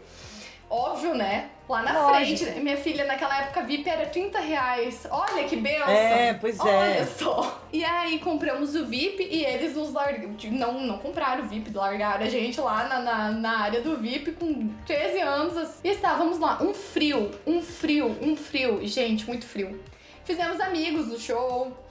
Óbvio, 0.68 1.14
né? 1.14 1.50
Lá 1.70 1.84
na 1.84 1.94
Lógico. 2.08 2.46
frente. 2.46 2.60
Minha 2.62 2.78
filha, 2.78 3.06
naquela 3.06 3.42
época, 3.44 3.62
VIP 3.62 3.88
era 3.88 4.08
30 4.08 4.40
reais. 4.40 5.06
Olha 5.12 5.44
que 5.44 5.56
benção. 5.56 5.88
É, 5.88 6.34
pois 6.34 6.60
é. 6.60 6.64
Olha 6.64 7.06
só. 7.06 7.62
E 7.72 7.86
aí 7.86 8.18
compramos 8.20 8.74
o 8.74 8.86
VIP 8.88 9.22
e 9.24 9.46
eles 9.46 9.76
nos 9.76 9.94
largaram. 9.94 10.36
Não, 10.46 10.74
não 10.82 10.98
compraram 10.98 11.44
o 11.44 11.48
VIP, 11.48 11.72
largaram 11.72 12.26
a 12.26 12.30
gente 12.30 12.60
lá 12.60 12.86
na, 12.88 13.00
na, 13.02 13.32
na 13.32 13.60
área 13.60 13.82
do 13.82 13.98
VIP 13.98 14.32
com 14.32 14.68
13 14.88 15.20
anos. 15.22 15.56
assim. 15.58 15.78
E 15.84 15.90
estávamos 15.90 16.40
lá. 16.40 16.58
Um 16.60 16.74
frio, 16.74 17.30
um 17.46 17.62
frio, 17.62 18.18
um 18.20 18.36
frio. 18.36 18.80
Gente, 18.88 19.28
muito 19.28 19.46
frio. 19.46 19.80
Fizemos 20.24 20.60
amigos 20.60 21.06
no 21.08 21.20
show. 21.20 21.85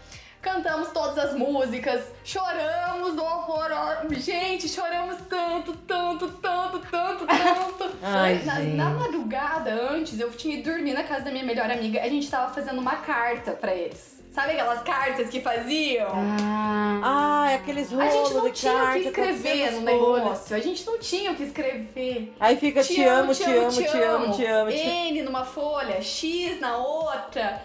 Cantamos 0.45 0.89
todas 0.89 1.17
as 1.19 1.35
músicas, 1.35 2.03
choramos 2.23 3.17
horror, 3.17 3.71
gente, 4.13 4.69
choramos 4.69 5.17
tanto, 5.29 5.73
tanto, 5.87 6.29
tanto, 6.29 6.79
tanto, 6.91 7.27
tanto. 7.27 7.91
Ai, 8.05 8.43
na, 8.45 8.59
na 8.61 8.91
madrugada 8.91 9.73
antes, 9.73 10.21
eu 10.21 10.31
tinha 10.33 10.57
ido 10.59 10.71
dormir 10.71 10.93
na 10.93 11.03
casa 11.03 11.23
da 11.25 11.31
minha 11.31 11.45
melhor 11.45 11.71
amiga, 11.71 12.03
a 12.03 12.09
gente 12.09 12.31
tava 12.31 12.53
fazendo 12.53 12.79
uma 12.79 12.97
carta 12.97 13.53
pra 13.53 13.75
eles. 13.75 14.13
Sabe 14.33 14.51
aquelas 14.55 14.83
cartas 14.83 15.29
que 15.31 15.41
faziam? 15.41 16.09
Ah, 16.13 17.01
Ah, 17.05 17.53
é 17.53 17.55
aqueles 17.55 17.93
a 17.93 17.97
rolos 18.05 18.13
gente 18.13 18.35
não 18.35 18.45
de 18.47 18.51
tinha 18.53 18.73
o 18.73 18.77
carta 18.79 18.99
que 18.99 19.07
escrever 19.09 19.71
no 19.73 19.81
negócio. 19.83 20.57
A 20.57 20.59
gente 20.59 20.85
não 20.85 20.99
tinha 20.99 21.31
o 21.31 21.37
que 21.37 21.45
escrever. 21.45 22.35
Aí 22.41 22.57
fica 22.57 22.83
te, 22.83 23.01
amo, 23.05 23.33
te 23.33 23.45
amo, 23.45 23.71
te 23.71 23.87
amo, 23.87 24.33
te 24.33 24.45
amo. 24.45 24.73
te- 24.73 24.77
N 24.77 25.23
numa 25.23 25.45
folha, 25.45 26.03
X 26.03 26.59
na 26.61 26.77
outra. 26.79 27.63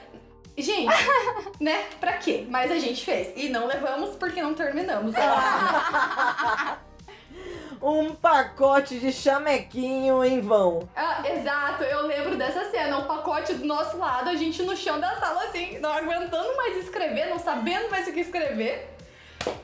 Gente, 0.58 0.94
né? 1.60 1.86
Pra 2.00 2.14
quê? 2.14 2.46
Mas 2.50 2.72
a 2.72 2.78
gente 2.78 3.04
fez. 3.04 3.32
E 3.36 3.50
não 3.50 3.68
levamos 3.68 4.16
porque 4.16 4.42
não 4.42 4.54
terminamos. 4.54 5.14
Um 7.82 8.14
pacote 8.14 9.00
de 9.00 9.10
chamequinho 9.10 10.22
em 10.26 10.42
vão. 10.42 10.90
Ah, 10.94 11.24
exato, 11.26 11.84
eu 11.84 12.06
lembro 12.08 12.36
dessa 12.36 12.70
cena. 12.70 12.98
Um 12.98 13.06
pacote 13.06 13.54
do 13.54 13.66
nosso 13.66 13.98
lado, 13.98 14.30
a 14.30 14.36
gente 14.36 14.62
no 14.64 14.76
chão 14.76 15.00
da 15.00 15.16
sala, 15.16 15.46
assim, 15.46 15.80
não 15.80 15.94
aguentando 15.94 16.58
mais 16.58 16.76
escrever, 16.76 17.30
não 17.30 17.40
sabendo 17.40 17.90
mais 17.90 18.06
o 18.06 18.12
que 18.12 18.20
escrever. 18.20 18.94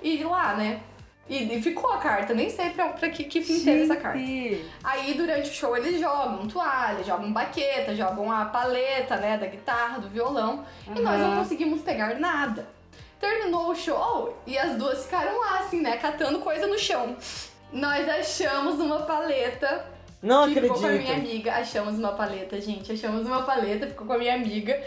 E 0.01 0.23
lá, 0.23 0.53
né? 0.55 0.79
E, 1.27 1.55
e 1.55 1.61
ficou 1.61 1.91
a 1.91 1.97
carta, 1.97 2.35
nem 2.35 2.49
sei 2.51 2.69
pra, 2.69 2.89
pra 2.89 3.09
que, 3.09 3.23
que 3.23 3.41
fim 3.41 3.59
teve 3.63 3.83
essa 3.83 3.95
carta. 3.95 4.19
Aí 4.83 5.13
durante 5.15 5.49
o 5.49 5.53
show 5.53 5.75
eles 5.75 5.99
jogam 5.99 6.47
toalha, 6.47 7.03
jogam 7.03 7.33
baqueta, 7.33 7.95
jogam 7.95 8.31
a 8.31 8.45
paleta, 8.45 9.15
né, 9.17 9.35
da 9.37 9.47
guitarra, 9.47 9.99
do 9.99 10.07
violão. 10.07 10.63
E 10.95 10.99
nós 10.99 11.19
não 11.19 11.37
conseguimos 11.37 11.81
pegar 11.81 12.19
nada. 12.19 12.67
Terminou 13.19 13.71
o 13.71 13.75
show 13.75 14.37
e 14.45 14.55
as 14.55 14.77
duas 14.77 15.05
ficaram 15.05 15.39
lá, 15.39 15.59
assim, 15.59 15.81
né, 15.81 15.97
catando 15.97 16.39
coisa 16.39 16.67
no 16.67 16.77
chão. 16.77 17.15
Nós 17.73 18.07
achamos 18.07 18.79
uma 18.79 19.01
paleta 19.01 19.85
Não 20.21 20.47
que 20.47 20.61
ficou 20.61 20.79
com 20.79 20.85
a 20.85 20.89
minha 20.89 21.01
acredito. 21.01 21.31
amiga. 21.31 21.53
Achamos 21.55 21.97
uma 21.97 22.11
paleta, 22.11 22.61
gente. 22.61 22.91
Achamos 22.91 23.25
uma 23.25 23.41
paleta, 23.41 23.87
ficou 23.87 24.05
com 24.05 24.13
a 24.13 24.17
minha 24.17 24.35
amiga. 24.35 24.79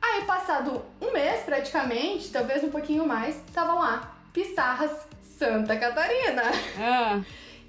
Aí, 0.00 0.24
passado 0.24 0.82
um 1.00 1.12
mês 1.12 1.42
praticamente, 1.44 2.30
talvez 2.30 2.64
um 2.64 2.70
pouquinho 2.70 3.06
mais, 3.06 3.36
tava 3.52 3.74
lá. 3.74 4.16
Pissarras, 4.32 4.90
Santa 5.42 5.76
Catarina. 5.76 6.42
Ah. 6.80 7.20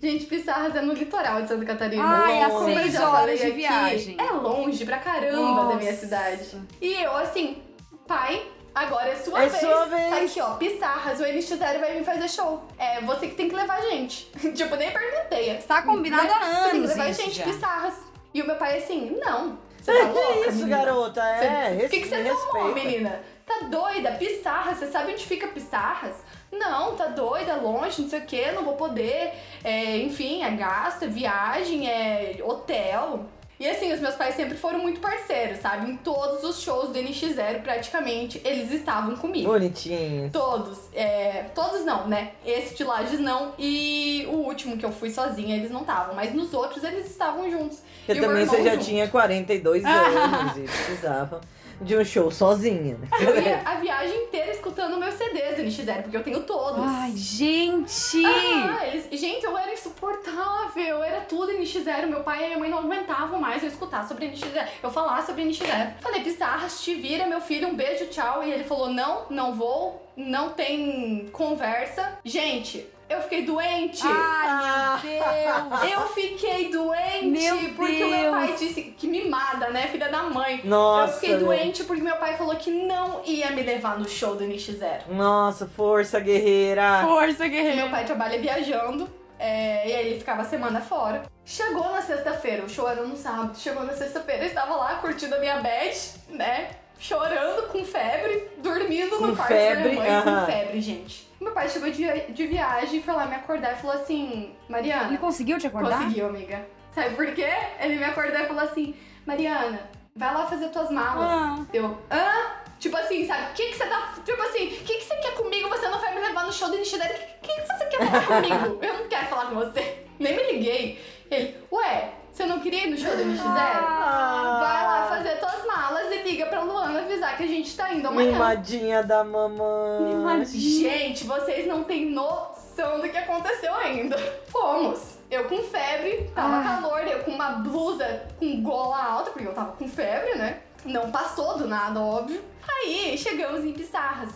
Gente, 0.01 0.26
Pissarras 0.26 0.76
é 0.76 0.82
no 0.82 0.93
litoral 0.93 1.41
de 1.41 1.47
Santa 1.47 1.65
Catarina. 1.65 2.03
Ai, 2.05 2.41
é 2.43 2.49
Como 2.49 2.69
eu 2.69 2.76
seis 2.78 2.99
horas 2.99 3.39
de 3.39 3.45
aqui, 3.47 3.55
viagem. 3.55 4.17
É 4.19 4.32
longe 4.32 4.86
pra 4.86 4.97
caramba 4.99 5.65
da 5.69 5.76
minha 5.76 5.91
Nossa. 5.91 6.05
cidade. 6.05 6.61
E 6.82 6.93
eu, 7.01 7.15
assim, 7.17 7.63
pai, 8.05 8.45
agora 8.76 9.09
é 9.09 9.15
sua 9.15 9.43
É 9.43 9.47
vez. 9.47 9.61
sua 9.61 9.71
Tá 9.71 9.86
vez. 9.86 10.30
aqui, 10.32 10.41
ó, 10.41 10.55
Pissarras, 10.55 11.19
o 11.19 11.24
NX0 11.24 11.80
vai 11.80 11.93
vir 11.93 12.03
fazer 12.03 12.30
show. 12.30 12.63
É 12.78 13.01
você 13.01 13.28
que 13.28 13.36
tem 13.36 13.49
que 13.49 13.55
levar 13.55 13.78
a 13.78 13.89
gente. 13.89 14.26
tipo, 14.53 14.76
nem 14.76 14.91
perguntei. 14.91 15.55
Tá 15.67 15.82
combinado 15.82 16.32
há 16.32 16.39
Você 16.39 16.43
tem 16.43 16.69
que 16.71 16.76
anos 16.78 16.89
levar 16.89 17.03
a 17.05 17.11
gente, 17.11 17.32
já. 17.38 17.43
Pissarras. 17.45 17.93
E 18.34 18.41
o 18.41 18.45
meu 18.45 18.55
pai 18.57 18.78
assim, 18.78 19.17
não. 19.24 19.57
Você 19.82 19.93
tá 19.99 20.05
louca, 20.09 20.34
Que 20.43 20.49
isso, 20.49 20.57
menina? 20.59 20.78
garota? 20.78 21.21
É, 21.21 21.86
O 21.86 21.89
que, 21.89 21.99
que 22.01 22.07
você 22.07 22.15
res- 22.21 22.39
tomou, 22.39 22.65
respeita. 22.65 22.89
menina? 22.89 23.19
Tá 23.45 23.67
doida? 23.69 24.11
Pissarras, 24.13 24.78
você 24.78 24.88
sabe 24.88 25.11
onde 25.13 25.26
fica 25.26 25.47
Pissarras? 25.47 26.15
Não, 26.59 26.95
tá 26.95 27.07
doida, 27.07 27.55
longe, 27.55 28.01
não 28.01 28.09
sei 28.09 28.19
o 28.19 28.25
que, 28.25 28.51
não 28.51 28.63
vou 28.63 28.75
poder. 28.75 29.31
É, 29.63 29.97
enfim, 29.97 30.43
é 30.43 30.51
gasto, 30.51 31.03
é 31.03 31.07
viagem, 31.07 31.87
é 31.89 32.37
hotel. 32.43 33.25
E 33.59 33.69
assim, 33.69 33.93
os 33.93 33.99
meus 34.01 34.15
pais 34.15 34.35
sempre 34.35 34.57
foram 34.57 34.79
muito 34.79 34.99
parceiros, 34.99 35.59
sabe? 35.59 35.89
Em 35.89 35.95
todos 35.97 36.43
os 36.43 36.61
shows 36.61 36.89
do 36.89 36.99
NX0, 36.99 37.61
praticamente, 37.61 38.41
eles 38.43 38.71
estavam 38.71 39.15
comigo. 39.15 39.49
Bonitinho. 39.49 40.29
Todos. 40.31 40.79
É, 40.93 41.45
todos 41.55 41.85
não, 41.85 42.07
né? 42.07 42.31
Esse 42.45 42.75
de 42.75 42.83
Lages 42.83 43.19
não. 43.19 43.53
E 43.57 44.27
o 44.29 44.37
último 44.37 44.75
que 44.75 44.85
eu 44.85 44.91
fui 44.91 45.09
sozinha, 45.11 45.55
eles 45.55 45.71
não 45.71 45.81
estavam. 45.81 46.13
Mas 46.15 46.33
nos 46.33 46.53
outros, 46.53 46.83
eles 46.83 47.09
estavam 47.09 47.49
juntos. 47.49 47.79
Porque 48.05 48.19
E 48.19 48.21
também 48.21 48.45
você 48.45 48.63
já 48.63 48.73
junto. 48.73 48.85
tinha 48.85 49.07
42 49.07 49.85
anos 49.85 50.57
e 50.57 50.61
precisava 50.61 51.39
de 51.82 51.95
um 51.97 52.03
show 52.05 52.30
sozinha, 52.32 52.97
né? 52.97 53.07
Eu 53.19 53.41
ia 53.41 53.61
a 53.65 53.76
viagem 53.76 54.24
inteira 54.24 54.51
escutando 54.51 54.97
meus 54.97 55.13
CDs 55.15 55.55
do 55.57 55.63
NX0, 55.63 56.01
porque 56.03 56.17
eu 56.17 56.24
tenho 56.24 56.41
todos. 56.43 56.80
Ai, 56.86 57.11
gente! 57.15 58.24
Ah, 58.26 58.88
eles- 58.88 59.07
gente, 59.19 59.43
eu 59.45 59.57
era 59.57 59.71
insuportável, 59.74 61.03
era 61.03 61.21
tudo 61.21 61.51
NX0. 61.51 62.07
Meu 62.07 62.21
pai 62.21 62.43
e 62.43 62.47
minha 62.47 62.59
mãe 62.59 62.69
não 62.69 62.80
aguentavam 62.80 63.39
mais 63.39 63.61
eu 63.63 63.69
escutar 63.69 64.07
sobre 64.07 64.28
NX0. 64.28 64.67
Eu 64.82 64.89
falar 64.91 65.21
sobre 65.26 65.43
NX0. 65.43 65.93
Falei, 66.01 66.21
Pissarras, 66.21 66.82
te 66.84 66.93
vira, 66.95 67.26
meu 67.28 67.41
filho, 67.41 67.67
um 67.67 67.76
beijo, 67.76 68.05
tchau. 68.07 68.43
E 68.43 68.51
ele 68.51 68.63
falou: 68.63 68.89
não, 68.89 69.26
não 69.30 69.53
vou, 69.53 70.07
não 70.15 70.49
tem 70.49 71.30
conversa. 71.32 72.17
Gente, 72.24 72.86
eu 73.14 73.22
fiquei 73.24 73.43
doente. 73.45 74.01
Ai, 74.05 75.01
meu 75.03 75.20
Deus! 75.20 75.91
Eu 75.93 76.07
fiquei 76.09 76.70
doente 76.70 77.26
Meu 77.28 77.57
porque 77.76 78.03
o 78.03 78.09
meu 78.09 78.32
pai 78.32 78.47
Deus. 78.47 78.59
disse 78.59 78.82
que 78.97 79.07
mimada, 79.07 79.70
né, 79.70 79.88
filha 79.88 80.09
da 80.09 80.24
mãe. 80.24 80.61
Nossa. 80.64 81.14
eu 81.14 81.20
fiquei 81.20 81.38
doente 81.38 81.84
porque 81.84 82.01
meu 82.01 82.16
pai 82.18 82.36
falou 82.38 82.55
que 82.55 82.72
não 82.72 83.22
ia 83.26 83.51
me 83.51 83.61
levar 83.61 83.97
no 83.99 84.07
show 84.07 84.36
do 84.36 84.43
NX0. 84.43 85.07
Nossa, 85.09 85.68
força, 85.68 86.20
guerreira. 86.20 87.01
Força, 87.03 87.43
Meu 87.43 87.51
guerreiro! 87.51 87.89
pai 87.89 88.05
trabalha 88.05 88.39
viajando, 88.39 89.09
é, 89.39 89.88
e 89.89 89.93
aí 89.93 90.07
ele 90.07 90.20
ficava 90.20 90.41
a 90.41 90.45
semana 90.45 90.80
fora. 90.82 91.24
Chegou 91.45 91.84
na 91.91 92.01
sexta-feira, 92.01 92.64
o 92.64 92.70
show 92.70 92.88
era 92.88 93.03
no 93.03 93.16
sábado. 93.18 93.57
Chegou 93.57 93.84
na 93.84 93.93
sexta-feira, 93.93 94.43
eu 94.43 94.47
estava 94.47 94.76
lá 94.76 94.95
curtindo 94.95 95.36
a 95.36 95.39
minha 95.39 95.57
bed, 95.57 95.97
né? 96.30 96.70
Chorando, 96.99 97.64
com 97.68 97.84
febre, 97.84 98.49
dormindo 98.59 99.18
Com 99.18 99.28
no 99.28 99.36
quarto 99.36 99.49
febre, 99.51 99.84
da 99.84 99.89
minha 99.89 100.01
mãe, 100.01 100.09
aham. 100.34 100.39
com 100.39 100.45
febre, 100.51 100.80
gente. 100.82 101.22
Meu 101.43 101.51
pai 101.51 101.67
chegou 101.67 101.91
de, 101.91 102.07
de 102.31 102.47
viagem, 102.47 103.03
foi 103.03 103.13
lá 103.13 103.25
me 103.25 103.35
acordar 103.35 103.73
e 103.73 103.75
falou 103.75 103.95
assim: 103.97 104.55
Mariana, 104.69 105.09
Ele 105.09 105.17
conseguiu 105.17 105.57
te 105.57 105.67
acordar? 105.67 105.97
Conseguiu, 105.97 106.27
amiga. 106.27 106.65
Sabe 106.91 107.15
por 107.15 107.25
quê? 107.33 107.49
Ele 107.79 107.97
me 107.97 108.03
acordou 108.05 108.39
e 108.39 108.47
falou 108.47 108.63
assim: 108.63 108.95
Mariana, 109.25 109.89
vai 110.15 110.33
lá 110.33 110.47
fazer 110.47 110.69
tuas 110.69 110.89
malas. 110.89 111.25
Ah. 111.29 111.65
Eu, 111.73 111.97
hã? 112.09 112.63
Tipo 112.79 112.97
assim, 112.97 113.25
sabe? 113.27 113.51
O 113.51 113.53
que, 113.53 113.67
que 113.67 113.75
você 113.75 113.85
tá. 113.85 114.13
Tipo 114.25 114.41
assim, 114.41 114.67
o 114.67 114.69
que, 114.69 114.95
que 114.95 115.03
você 115.03 115.15
quer 115.17 115.35
comigo? 115.35 115.69
Você 115.69 115.87
não 115.87 115.99
vai 115.99 116.15
me 116.15 116.21
levar 116.21 116.45
no 116.45 116.51
show 116.53 116.69
do 116.69 116.77
Nishidari? 116.77 117.13
O 117.13 117.17
que, 117.41 117.53
que, 117.53 117.61
que 117.61 117.67
você 117.67 117.85
quer 117.85 118.05
falar 118.09 118.41
comigo? 118.41 118.79
Eu 118.81 118.93
não 118.99 119.07
quero 119.09 119.25
falar 119.27 119.45
com 119.47 119.55
você. 119.55 120.05
Nem 120.19 120.35
me 120.35 120.51
liguei. 120.53 121.01
Ele, 121.29 121.57
ué, 121.71 122.11
você 122.34 122.45
não 122.45 122.59
queria 122.59 122.88
ir 122.88 122.89
no 122.89 122.97
show 122.97 123.15
do 123.15 123.23
Nishizero? 123.25 123.53
Ah. 123.53 124.57
Vai 124.59 124.84
lá 124.86 125.05
fazer 125.07 125.38
tuas 125.39 125.65
malas 125.65 126.11
e 126.11 126.23
liga 126.23 126.47
pra 126.47 126.61
Luana 126.63 126.99
avisar 127.01 127.38
que 127.38 127.43
a 127.43 127.47
gente 127.47 127.75
tá 127.77 127.93
indo 127.93 128.07
amanhã. 128.07 128.31
Mimadinha 128.31 129.03
da 129.03 129.23
mamãe. 129.23 130.15
Mimadinha. 130.15 130.89
Gente, 130.91 131.25
vocês 131.25 131.67
não 131.67 131.84
têm 131.84 132.09
noção 132.09 132.99
do 132.99 133.07
que 133.09 133.17
aconteceu 133.17 133.73
ainda. 133.75 134.17
Fomos. 134.47 135.13
Eu 135.29 135.45
com 135.45 135.63
febre, 135.63 136.29
tava 136.36 136.57
Ah. 136.59 136.63
calor, 136.81 136.99
eu 137.07 137.19
com 137.23 137.31
uma 137.31 137.49
blusa 137.53 138.23
com 138.39 138.61
gola 138.61 139.03
alta, 139.03 139.31
porque 139.31 139.47
eu 139.47 139.53
tava 139.53 139.71
com 139.73 139.88
febre, 139.88 140.36
né? 140.36 140.59
Não 140.86 141.11
passou 141.11 141.57
do 141.57 141.67
nada, 141.67 141.99
óbvio. 141.99 142.43
Aí 142.67 143.17
chegamos 143.17 143.63
em 143.63 143.73
Pissarras. 143.73 144.31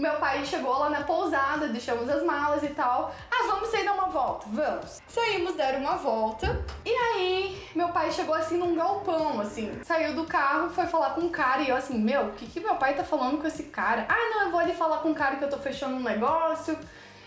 Meu 0.00 0.14
pai 0.14 0.42
chegou 0.46 0.78
lá 0.78 0.88
na 0.88 1.02
pousada, 1.02 1.68
deixamos 1.68 2.08
as 2.08 2.22
malas 2.22 2.62
e 2.62 2.68
tal. 2.68 3.14
Ah, 3.30 3.46
vamos 3.46 3.68
sair 3.68 3.84
dar 3.84 3.92
uma 3.92 4.06
volta? 4.06 4.46
Vamos. 4.50 5.02
Saímos, 5.06 5.54
deram 5.56 5.80
uma 5.80 5.96
volta. 5.96 6.64
E 6.86 6.90
aí, 6.90 7.68
meu 7.74 7.88
pai 7.88 8.10
chegou 8.10 8.34
assim 8.34 8.56
num 8.56 8.74
galpão, 8.74 9.38
assim. 9.42 9.78
Saiu 9.84 10.14
do 10.14 10.24
carro, 10.24 10.70
foi 10.70 10.86
falar 10.86 11.10
com 11.10 11.20
um 11.20 11.28
cara. 11.28 11.60
E 11.60 11.68
eu 11.68 11.76
assim, 11.76 11.98
meu, 11.98 12.28
o 12.28 12.32
que, 12.32 12.46
que 12.46 12.60
meu 12.60 12.76
pai 12.76 12.94
tá 12.94 13.04
falando 13.04 13.36
com 13.36 13.46
esse 13.46 13.64
cara? 13.64 14.06
Ah, 14.08 14.30
não, 14.30 14.44
eu 14.44 14.50
vou 14.50 14.60
ali 14.60 14.72
falar 14.72 15.00
com 15.00 15.10
um 15.10 15.14
cara 15.14 15.36
que 15.36 15.44
eu 15.44 15.50
tô 15.50 15.58
fechando 15.58 15.96
um 15.96 16.02
negócio. 16.02 16.78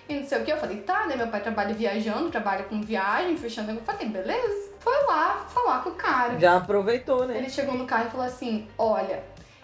E 0.10 0.16
não 0.16 0.28
sei 0.28 0.42
o 0.42 0.44
que. 0.44 0.52
Eu 0.52 0.58
falei, 0.58 0.78
tá, 0.78 1.06
né? 1.06 1.16
Meu 1.16 1.28
pai 1.28 1.42
trabalha 1.42 1.76
viajando, 1.76 2.32
trabalha 2.32 2.64
com 2.64 2.82
viagem, 2.82 3.38
fechando 3.38 3.68
negócio. 3.68 3.88
Eu 3.88 3.94
falei, 3.94 4.10
beleza. 4.10 4.74
Foi 4.80 5.06
lá 5.06 5.46
falar 5.48 5.84
com 5.84 5.92
o 5.92 5.96
cara. 5.96 6.40
Já 6.40 6.58
aproveitou, 6.58 7.28
né? 7.28 7.38
Ele 7.38 7.52
chegou 7.52 7.76
no 7.76 7.86
carro 7.86 8.08
e 8.08 8.12
falou 8.12 8.26
assim: 8.26 8.68
Olha, 8.78 9.24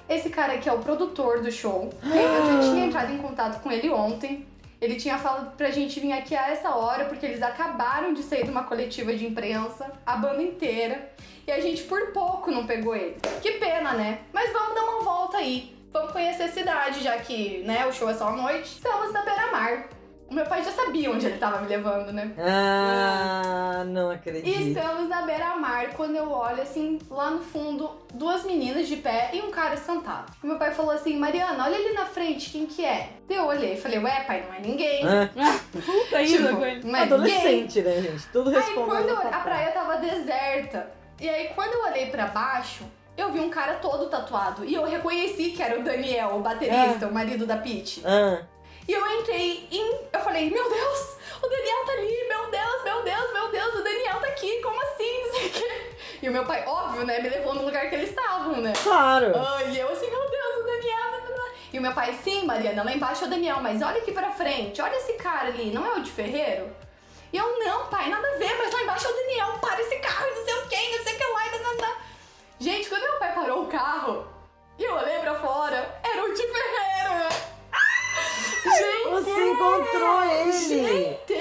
esse 0.09 0.29
cara 0.29 0.53
aqui 0.53 0.67
é 0.67 0.73
o 0.73 0.79
produtor 0.79 1.41
do 1.41 1.51
show. 1.51 1.89
Eu 2.03 2.63
já 2.63 2.71
tinha 2.71 2.85
entrado 2.87 3.13
em 3.13 3.17
contato 3.19 3.61
com 3.61 3.71
ele 3.71 3.89
ontem. 3.89 4.47
Ele 4.81 4.95
tinha 4.95 5.17
falado 5.17 5.55
pra 5.55 5.69
gente 5.69 5.99
vir 5.99 6.13
aqui 6.13 6.35
a 6.35 6.49
essa 6.49 6.69
hora, 6.73 7.05
porque 7.05 7.25
eles 7.25 7.41
acabaram 7.41 8.13
de 8.13 8.23
sair 8.23 8.43
de 8.43 8.49
uma 8.49 8.63
coletiva 8.63 9.13
de 9.13 9.25
imprensa, 9.25 9.91
a 10.05 10.15
banda 10.15 10.41
inteira. 10.41 11.11
E 11.45 11.51
a 11.51 11.59
gente 11.59 11.83
por 11.83 12.11
pouco 12.11 12.49
não 12.49 12.65
pegou 12.65 12.95
ele. 12.95 13.17
Que 13.41 13.53
pena, 13.53 13.93
né? 13.93 14.21
Mas 14.33 14.51
vamos 14.51 14.73
dar 14.73 14.83
uma 14.83 15.03
volta 15.03 15.37
aí. 15.37 15.75
Vamos 15.91 16.11
conhecer 16.11 16.43
a 16.43 16.49
cidade, 16.49 17.03
já 17.03 17.17
que 17.17 17.63
né, 17.65 17.85
o 17.85 17.91
show 17.91 18.09
é 18.09 18.13
só 18.13 18.29
à 18.29 18.31
noite. 18.31 18.65
Estamos 18.65 19.11
na 19.11 19.21
beira-mar. 19.23 19.89
O 20.29 20.33
meu 20.33 20.45
pai 20.45 20.63
já 20.63 20.71
sabia 20.71 21.09
onde 21.11 21.25
ele 21.25 21.37
tava 21.39 21.59
me 21.61 21.67
levando, 21.67 22.11
né? 22.13 22.31
Ah, 22.37 23.83
não 23.87 24.11
E 24.11 24.15
acredito. 24.15 24.59
estamos 24.59 25.09
na 25.09 25.23
beira-mar 25.23 25.89
quando 25.95 26.15
eu 26.15 26.29
olho 26.31 26.61
assim, 26.61 26.99
lá 27.09 27.31
no 27.31 27.39
fundo, 27.39 27.89
duas 28.13 28.43
meninas 28.43 28.87
de 28.87 28.97
pé 28.97 29.31
e 29.33 29.41
um 29.41 29.49
cara 29.49 29.75
sentado. 29.75 30.31
E 30.43 30.45
meu 30.47 30.57
pai 30.57 30.71
falou 30.71 30.91
assim: 30.91 31.17
Mariana, 31.17 31.63
olha 31.65 31.75
ali 31.77 31.93
na 31.93 32.05
frente, 32.05 32.51
quem 32.51 32.65
que 32.67 32.85
é? 32.85 33.09
Eu 33.29 33.45
olhei 33.47 33.73
e 33.73 33.77
falei: 33.81 33.97
Ué, 33.99 34.23
pai, 34.27 34.43
não 34.47 34.53
é 34.55 34.59
ninguém. 34.59 35.03
Ah, 35.03 35.29
Puta 35.71 35.89
Tipo, 35.89 36.15
ainda 36.15 36.55
com 36.55 36.65
ele. 36.65 36.83
não 36.83 36.95
é 36.95 37.01
ninguém. 37.01 37.01
adolescente, 37.01 37.81
né, 37.81 38.01
gente? 38.01 38.27
Tudo 38.27 38.49
Aí 38.49 38.55
respondendo. 38.55 38.85
quando 38.87 39.09
eu, 39.09 39.17
a 39.17 39.39
praia 39.39 39.71
tava 39.71 39.97
deserta. 39.97 40.91
E 41.19 41.27
aí 41.27 41.49
quando 41.55 41.73
eu 41.73 41.85
olhei 41.91 42.05
pra 42.07 42.27
baixo, 42.27 42.83
eu 43.17 43.31
vi 43.31 43.39
um 43.39 43.49
cara 43.49 43.73
todo 43.75 44.07
tatuado. 44.09 44.63
E 44.63 44.73
eu 44.75 44.85
reconheci 44.85 45.49
que 45.51 45.61
era 45.61 45.79
o 45.79 45.83
Daniel, 45.83 46.35
o 46.35 46.39
baterista, 46.41 47.07
o 47.07 47.13
marido 47.13 47.45
da 47.45 47.57
Pete. 47.57 48.01
Ah, 48.05 48.41
E 48.89 48.93
eu 48.93 49.05
entrei 49.19 49.67
em. 49.69 49.99
Eu 50.11 50.19
falei, 50.19 50.49
meu 50.49 50.67
Deus, 50.67 51.17
o 51.43 51.47
Daniel 51.47 51.85
tá 51.85 51.91
ali, 51.91 52.27
meu 52.27 52.49
Deus, 52.49 52.83
meu 52.83 53.03
Deus, 53.03 53.33
meu 53.33 53.47
Deus, 53.49 53.75
o 53.75 53.83
Daniel 53.83 54.19
tá 54.19 54.25
aqui, 54.25 54.59
como 54.63 54.81
assim? 54.81 55.21
Não 55.21 55.31
sei 55.31 55.47
o 55.47 55.51
quê. 55.51 55.91
E 56.23 56.27
o 56.27 56.31
meu 56.31 56.43
pai, 56.43 56.65
óbvio, 56.65 57.05
né, 57.05 57.19
me 57.19 57.29
levou 57.29 57.53
no 57.53 57.65
lugar 57.65 57.87
que 57.87 57.93
eles 57.93 58.09
estavam, 58.09 58.57
né? 58.57 58.73
claro. 58.81 59.31
Ah, 59.35 59.61
e 59.61 59.77
eu 59.77 59.91
assim, 59.91 60.09
meu 60.09 60.27
Deus, 60.27 60.55
o 60.55 60.63
Daniel. 60.63 61.21
blá. 61.27 61.45
E 61.71 61.77
o 61.77 61.81
meu 61.83 61.93
pai, 61.93 62.17
sim, 62.23 62.47
Mariana, 62.47 62.81
lá 62.83 62.91
embaixo 62.91 63.25
é 63.25 63.27
o 63.27 63.29
Daniel, 63.29 63.59
mas 63.61 63.79
olha 63.83 63.99
aqui 63.99 64.11
pra 64.11 64.31
frente, 64.31 64.81
olha 64.81 64.95
esse 64.95 65.13
cara 65.13 65.49
ali, 65.49 65.69
não 65.69 65.85
é 65.85 65.93
o 65.93 66.01
de 66.01 66.09
Ferreiro? 66.09 66.75
E 67.31 67.37
eu, 67.37 67.59
não, 67.59 67.85
pai, 67.89 68.09
nada 68.09 68.27
a 68.27 68.37
ver, 68.39 68.57
mas 68.57 68.73
lá 68.73 68.81
embaixo 68.81 69.05
é 69.05 69.11
o 69.11 69.15
Daniel, 69.15 69.59
para 69.61 69.79
esse 69.83 69.99
carro, 69.99 70.25
não 70.35 70.43
sei 70.43 70.53
o 70.55 70.67
quê, 70.67 70.97
não 70.97 71.03
sei 71.03 71.13
o 71.13 71.17
que 71.19 71.23
lá, 71.25 71.45
e 71.45 71.59
não. 71.59 71.95
Gente, 72.59 72.89
quando 72.89 73.03
meu 73.03 73.19
pai 73.19 73.35
parou 73.35 73.65
o 73.65 73.67
carro 73.67 74.25
e 74.79 74.83
eu 74.83 74.95
olhei 74.95 75.19
pra 75.19 75.35
fora, 75.35 76.01
era 76.03 76.23
o 76.23 76.33
de 76.33 76.41
Ferreiro. 76.41 77.58
Gente, 78.63 79.09
Você 79.09 79.41
encontrou 79.49 80.23
ele. 80.23 80.51
gente, 80.51 81.33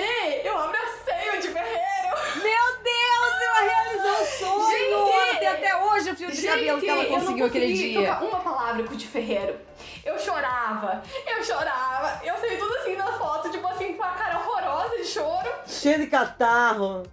eu 0.44 0.58
abracei 0.58 1.30
o 1.36 1.40
de 1.40 1.48
Ferreiro. 1.48 2.16
Meu 2.36 2.66
Deus, 2.82 3.42
ela 3.42 3.60
realizou 3.60 3.87
o 4.20 4.26
sonho! 4.26 5.06
Gente! 5.06 5.38
Tem 5.38 5.48
até 5.48 5.76
hoje 5.76 6.10
o 6.10 6.16
fio 6.16 6.30
de 6.30 6.42
cabelo 6.46 6.80
que 6.80 6.88
ela 6.88 7.02
eu 7.04 7.10
não 7.10 7.20
conseguiu 7.20 7.46
aquele 7.46 7.72
dia. 7.72 8.18
uma 8.20 8.40
palavra 8.40 8.82
com 8.84 8.94
o 8.94 8.96
de 8.96 9.06
Ferreiro. 9.06 9.56
Eu 10.04 10.18
chorava, 10.18 11.02
eu 11.26 11.44
chorava, 11.44 12.20
eu 12.24 12.36
sei 12.38 12.56
tudo 12.56 12.74
assim 12.76 12.96
na 12.96 13.06
foto, 13.12 13.50
tipo 13.50 13.66
assim, 13.68 13.92
com 13.94 14.02
a 14.02 14.08
cara 14.08 14.38
horrorosa 14.38 14.96
de 14.96 15.04
choro, 15.04 15.48
Cheio 15.66 15.98
de 16.00 16.06
catarro. 16.08 17.04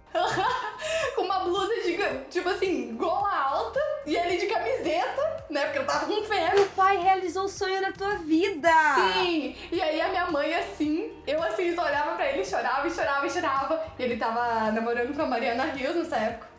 com 1.14 1.22
uma 1.22 1.40
blusa 1.40 1.74
de, 1.82 1.96
tipo 2.30 2.48
assim, 2.48 2.96
gola 2.96 3.32
alta, 3.50 3.80
e 4.04 4.16
ele 4.16 4.38
de 4.38 4.46
camiseta, 4.46 5.44
né, 5.50 5.64
porque 5.66 5.78
eu 5.78 5.86
tava 5.86 6.06
com 6.06 6.24
febre. 6.24 6.56
Meu 6.56 6.66
pai 6.70 6.96
realizou 6.96 7.44
o 7.44 7.48
sonho 7.48 7.80
da 7.80 7.92
tua 7.92 8.16
vida! 8.16 8.70
Sim, 9.12 9.54
e 9.70 9.80
aí 9.80 10.00
a 10.00 10.08
minha 10.08 10.26
mãe 10.30 10.54
assim, 10.54 11.12
eu 11.26 11.42
assim, 11.42 11.74
só 11.74 11.84
olhava 11.84 12.16
pra 12.16 12.30
ele, 12.32 12.44
chorava 12.44 12.88
e 12.88 12.90
chorava 12.90 13.26
e 13.26 13.30
chorava. 13.30 13.84
E 13.98 14.02
ele 14.02 14.16
tava 14.16 14.70
namorando 14.72 15.14
com 15.14 15.22
a 15.22 15.26
Mariana 15.26 15.64
Rios 15.64 15.94
nessa 15.94 16.16
época. 16.16 16.55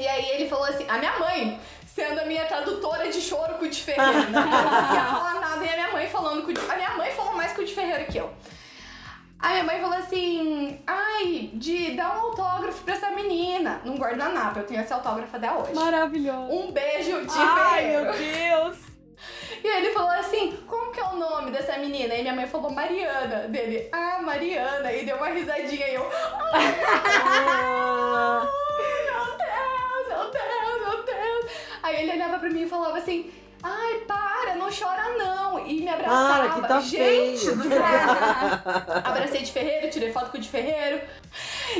E 0.00 0.06
aí 0.06 0.30
ele 0.30 0.48
falou 0.48 0.64
assim, 0.66 0.84
a 0.88 0.98
minha 0.98 1.18
mãe, 1.18 1.60
sendo 1.86 2.20
a 2.20 2.24
minha 2.24 2.44
tradutora 2.46 3.08
de 3.10 3.20
choro 3.20 3.54
com 3.54 3.64
o 3.64 3.68
de 3.68 3.82
Ferreiro? 3.82 4.12
Eu 4.18 4.30
não 4.30 4.42
conseguia 4.42 5.04
falar 5.04 5.34
nada, 5.40 5.64
e 5.64 5.68
a 5.68 5.72
minha 5.74 5.92
mãe 5.92 6.06
falando 6.08 6.42
com 6.42 6.50
o 6.50 6.54
de... 6.54 6.60
A 6.70 6.76
minha 6.76 6.90
mãe 6.96 7.10
falou 7.12 7.34
mais 7.34 7.52
com 7.52 7.62
o 7.62 7.64
de 7.64 7.74
Ferreiro 7.74 8.04
que 8.06 8.18
eu. 8.18 8.30
A 9.38 9.50
minha 9.50 9.64
mãe 9.64 9.80
falou 9.80 9.98
assim, 9.98 10.80
ai, 10.86 11.50
de 11.54 11.90
dar 11.92 12.16
um 12.16 12.20
autógrafo 12.28 12.82
pra 12.84 12.94
essa 12.94 13.10
menina, 13.10 13.80
num 13.84 13.96
guardanapo. 13.96 14.58
Eu 14.60 14.66
tenho 14.66 14.80
esse 14.80 14.92
autógrafo 14.92 15.36
até 15.36 15.52
hoje. 15.52 15.74
Maravilhoso. 15.74 16.52
Um 16.52 16.72
beijo 16.72 17.20
de 17.26 17.34
Ai, 17.36 17.82
Ferreiro. 17.82 18.02
meu 18.04 18.12
Deus! 18.12 18.78
E 19.64 19.66
ele 19.66 19.90
falou 19.92 20.10
assim, 20.10 20.52
como 20.66 20.92
que 20.92 21.00
é 21.00 21.04
o 21.04 21.16
nome 21.16 21.50
dessa 21.50 21.76
menina? 21.78 22.14
E 22.14 22.20
minha 22.20 22.34
mãe 22.34 22.46
falou 22.46 22.70
Mariana. 22.70 23.48
Dele, 23.48 23.88
ah, 23.90 24.20
Mariana. 24.22 24.92
E 24.92 25.04
deu 25.04 25.16
uma 25.16 25.28
risadinha 25.28 25.88
e 25.88 25.94
eu, 25.94 26.08
Ah, 26.52 28.46
Aí 31.86 32.02
ele 32.02 32.12
olhava 32.12 32.40
pra 32.40 32.50
mim 32.50 32.62
e 32.62 32.68
falava 32.68 32.98
assim, 32.98 33.30
ai, 33.62 34.00
para, 34.08 34.56
não 34.56 34.68
chora 34.70 35.16
não. 35.16 35.64
E 35.64 35.80
me 35.80 35.88
abraçava. 35.88 36.48
Para, 36.48 36.54
que 36.54 36.68
tá 36.68 36.80
Gente 36.80 37.38
feio. 37.38 37.56
do 37.56 37.62
céu. 37.62 37.78
Abracei 39.04 39.42
de 39.42 39.52
Ferreiro, 39.52 39.90
tirei 39.90 40.12
foto 40.12 40.32
com 40.32 40.36
o 40.36 40.40
de 40.40 40.48
Ferreiro. 40.48 41.00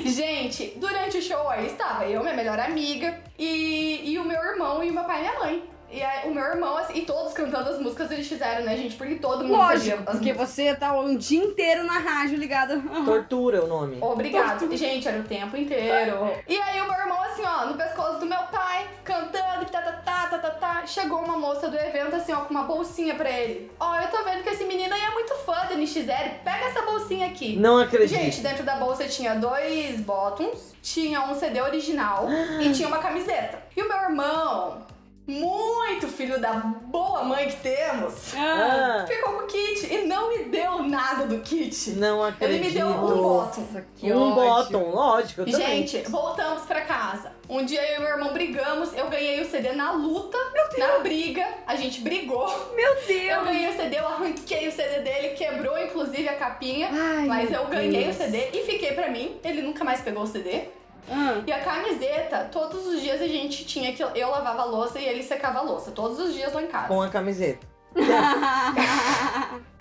Gente, 0.04 0.74
durante 0.76 1.18
o 1.18 1.22
show 1.22 1.48
aí 1.48 1.66
estava 1.66 2.06
eu, 2.06 2.22
minha 2.22 2.34
melhor 2.34 2.58
amiga, 2.60 3.20
e, 3.36 4.12
e 4.12 4.18
o 4.18 4.24
meu 4.24 4.40
irmão 4.40 4.82
e 4.84 4.90
o 4.90 4.94
meu 4.94 5.04
pai 5.04 5.18
e 5.18 5.20
minha 5.22 5.38
mãe. 5.40 5.75
E 5.90 6.02
aí, 6.02 6.28
o 6.28 6.34
meu 6.34 6.42
irmão, 6.42 6.76
assim, 6.76 6.98
e 6.98 7.02
todos 7.02 7.32
cantando 7.32 7.70
as 7.70 7.80
músicas 7.80 8.10
eles 8.10 8.26
fizeram, 8.26 8.64
né, 8.64 8.76
gente? 8.76 8.96
Porque 8.96 9.16
todo 9.16 9.44
mundo 9.44 9.56
Lógico, 9.56 9.96
sabia 9.96 10.10
as 10.10 10.16
porque 10.16 10.32
você 10.32 10.74
tá 10.74 10.92
um 10.98 11.16
dia 11.16 11.42
inteiro 11.42 11.84
na 11.84 11.98
rádio 11.98 12.38
ligada. 12.38 12.80
Tortura 13.04 13.58
é 13.58 13.60
o 13.60 13.66
nome. 13.66 13.98
Obrigado. 14.00 14.76
Gente, 14.76 15.06
era 15.06 15.20
o 15.20 15.24
tempo 15.24 15.56
inteiro. 15.56 16.30
E 16.48 16.58
aí 16.58 16.80
o 16.80 16.84
meu 16.84 16.98
irmão, 16.98 17.22
assim, 17.22 17.42
ó, 17.44 17.66
no 17.66 17.74
pescoço 17.74 18.18
do 18.18 18.26
meu 18.26 18.42
pai, 18.44 18.86
cantando, 19.04 19.64
tá, 19.70 19.80
tá, 19.80 19.92
tá, 19.92 20.26
tá, 20.26 20.38
tá, 20.38 20.50
tá. 20.50 20.86
Chegou 20.86 21.20
uma 21.20 21.38
moça 21.38 21.68
do 21.68 21.76
evento, 21.76 22.16
assim, 22.16 22.32
ó, 22.32 22.40
com 22.40 22.50
uma 22.50 22.64
bolsinha 22.64 23.14
pra 23.14 23.30
ele. 23.30 23.70
Ó, 23.78 23.96
eu 23.96 24.08
tô 24.08 24.24
vendo 24.24 24.42
que 24.42 24.50
esse 24.50 24.64
menino 24.64 24.92
aí 24.92 25.02
é 25.02 25.10
muito 25.10 25.34
fã 25.44 25.66
da 25.66 25.76
NX0. 25.76 26.06
Pega 26.44 26.66
essa 26.66 26.82
bolsinha 26.82 27.26
aqui. 27.28 27.56
Não 27.56 27.78
acredito. 27.78 28.18
Gente, 28.18 28.40
dentro 28.40 28.64
da 28.64 28.76
bolsa 28.76 29.04
tinha 29.04 29.34
dois 29.34 30.00
bottoms, 30.00 30.74
tinha 30.82 31.22
um 31.22 31.34
CD 31.38 31.60
original 31.60 32.26
e 32.60 32.72
tinha 32.72 32.88
uma 32.88 32.98
camiseta. 32.98 33.58
E 33.76 33.82
o 33.82 33.88
meu 33.88 33.96
irmão, 33.96 34.82
muito 35.26 36.06
filho 36.08 36.40
da 36.40 36.52
boa 36.52 37.24
mãe 37.24 37.48
que 37.48 37.56
temos, 37.56 38.34
Ah, 38.36 39.02
Ah, 39.02 39.06
ficou 39.06 39.32
com 39.34 39.44
o 39.44 39.46
kit 39.46 39.92
e 39.92 40.06
não 40.06 40.28
me 40.30 40.44
deu 40.44 40.82
nada 40.84 41.26
do 41.26 41.40
kit. 41.40 41.90
não 41.90 42.22
acredito. 42.22 42.56
Ele 42.58 42.64
me 42.64 42.70
deu 42.72 42.86
um 42.86 42.92
bottom. 43.00 43.60
nossa, 43.62 43.86
que 43.96 44.12
Um 44.12 44.30
ódio. 44.32 44.34
bottom, 44.34 44.90
lógico. 44.90 45.40
Eu 45.42 45.50
também. 45.50 45.86
Gente, 45.86 46.08
voltamos 46.10 46.62
pra 46.62 46.82
casa. 46.82 47.32
Um 47.48 47.64
dia 47.64 47.80
eu 47.92 47.96
e 47.96 48.00
meu 48.00 48.08
irmão 48.10 48.32
brigamos, 48.32 48.92
eu 48.96 49.08
ganhei 49.08 49.40
o 49.40 49.48
CD 49.48 49.72
na 49.72 49.92
luta, 49.92 50.36
na 50.78 50.98
briga, 50.98 51.46
a 51.66 51.76
gente 51.76 52.00
brigou. 52.00 52.46
Meu 52.74 52.92
Eu 52.94 53.06
Deus! 53.06 53.44
ganhei 53.44 53.68
o 53.68 53.76
CD, 53.76 53.98
eu 53.98 54.06
arranquei 54.06 54.68
o 54.68 54.72
CD 54.72 55.00
dele, 55.00 55.28
quebrou 55.30 55.78
inclusive 55.78 56.28
a 56.28 56.34
capinha. 56.36 56.88
Ai, 56.92 57.26
mas 57.26 57.52
eu 57.52 57.66
ganhei 57.66 58.04
Deus. 58.04 58.16
o 58.16 58.18
CD 58.18 58.50
e 58.52 58.64
fiquei 58.64 58.92
pra 58.92 59.08
mim. 59.08 59.38
Ele 59.44 59.62
nunca 59.62 59.84
mais 59.84 60.00
pegou 60.00 60.22
o 60.24 60.26
CD. 60.26 60.64
Ah. 61.10 61.42
E 61.46 61.52
a 61.52 61.60
camiseta, 61.60 62.48
todos 62.50 62.86
os 62.86 63.00
dias 63.00 63.20
a 63.22 63.26
gente 63.26 63.64
tinha 63.64 63.92
que. 63.92 64.02
Eu 64.02 64.30
lavava 64.30 64.62
a 64.62 64.64
louça 64.64 64.98
e 64.98 65.06
ele 65.06 65.22
secava 65.22 65.60
a 65.60 65.62
louça. 65.62 65.90
Todos 65.90 66.18
os 66.18 66.34
dias 66.34 66.52
lá 66.52 66.62
em 66.62 66.66
casa. 66.66 66.88
Com 66.88 67.02
a 67.02 67.08
camiseta. 67.08 67.66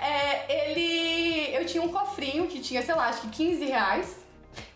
É, 0.00 0.70
ele. 0.70 1.54
Eu 1.54 1.64
tinha 1.66 1.82
um 1.82 1.88
cofrinho 1.88 2.46
que 2.46 2.60
tinha, 2.60 2.82
sei 2.82 2.94
lá, 2.94 3.08
acho 3.08 3.22
que 3.22 3.28
15 3.28 3.64
reais. 3.64 4.16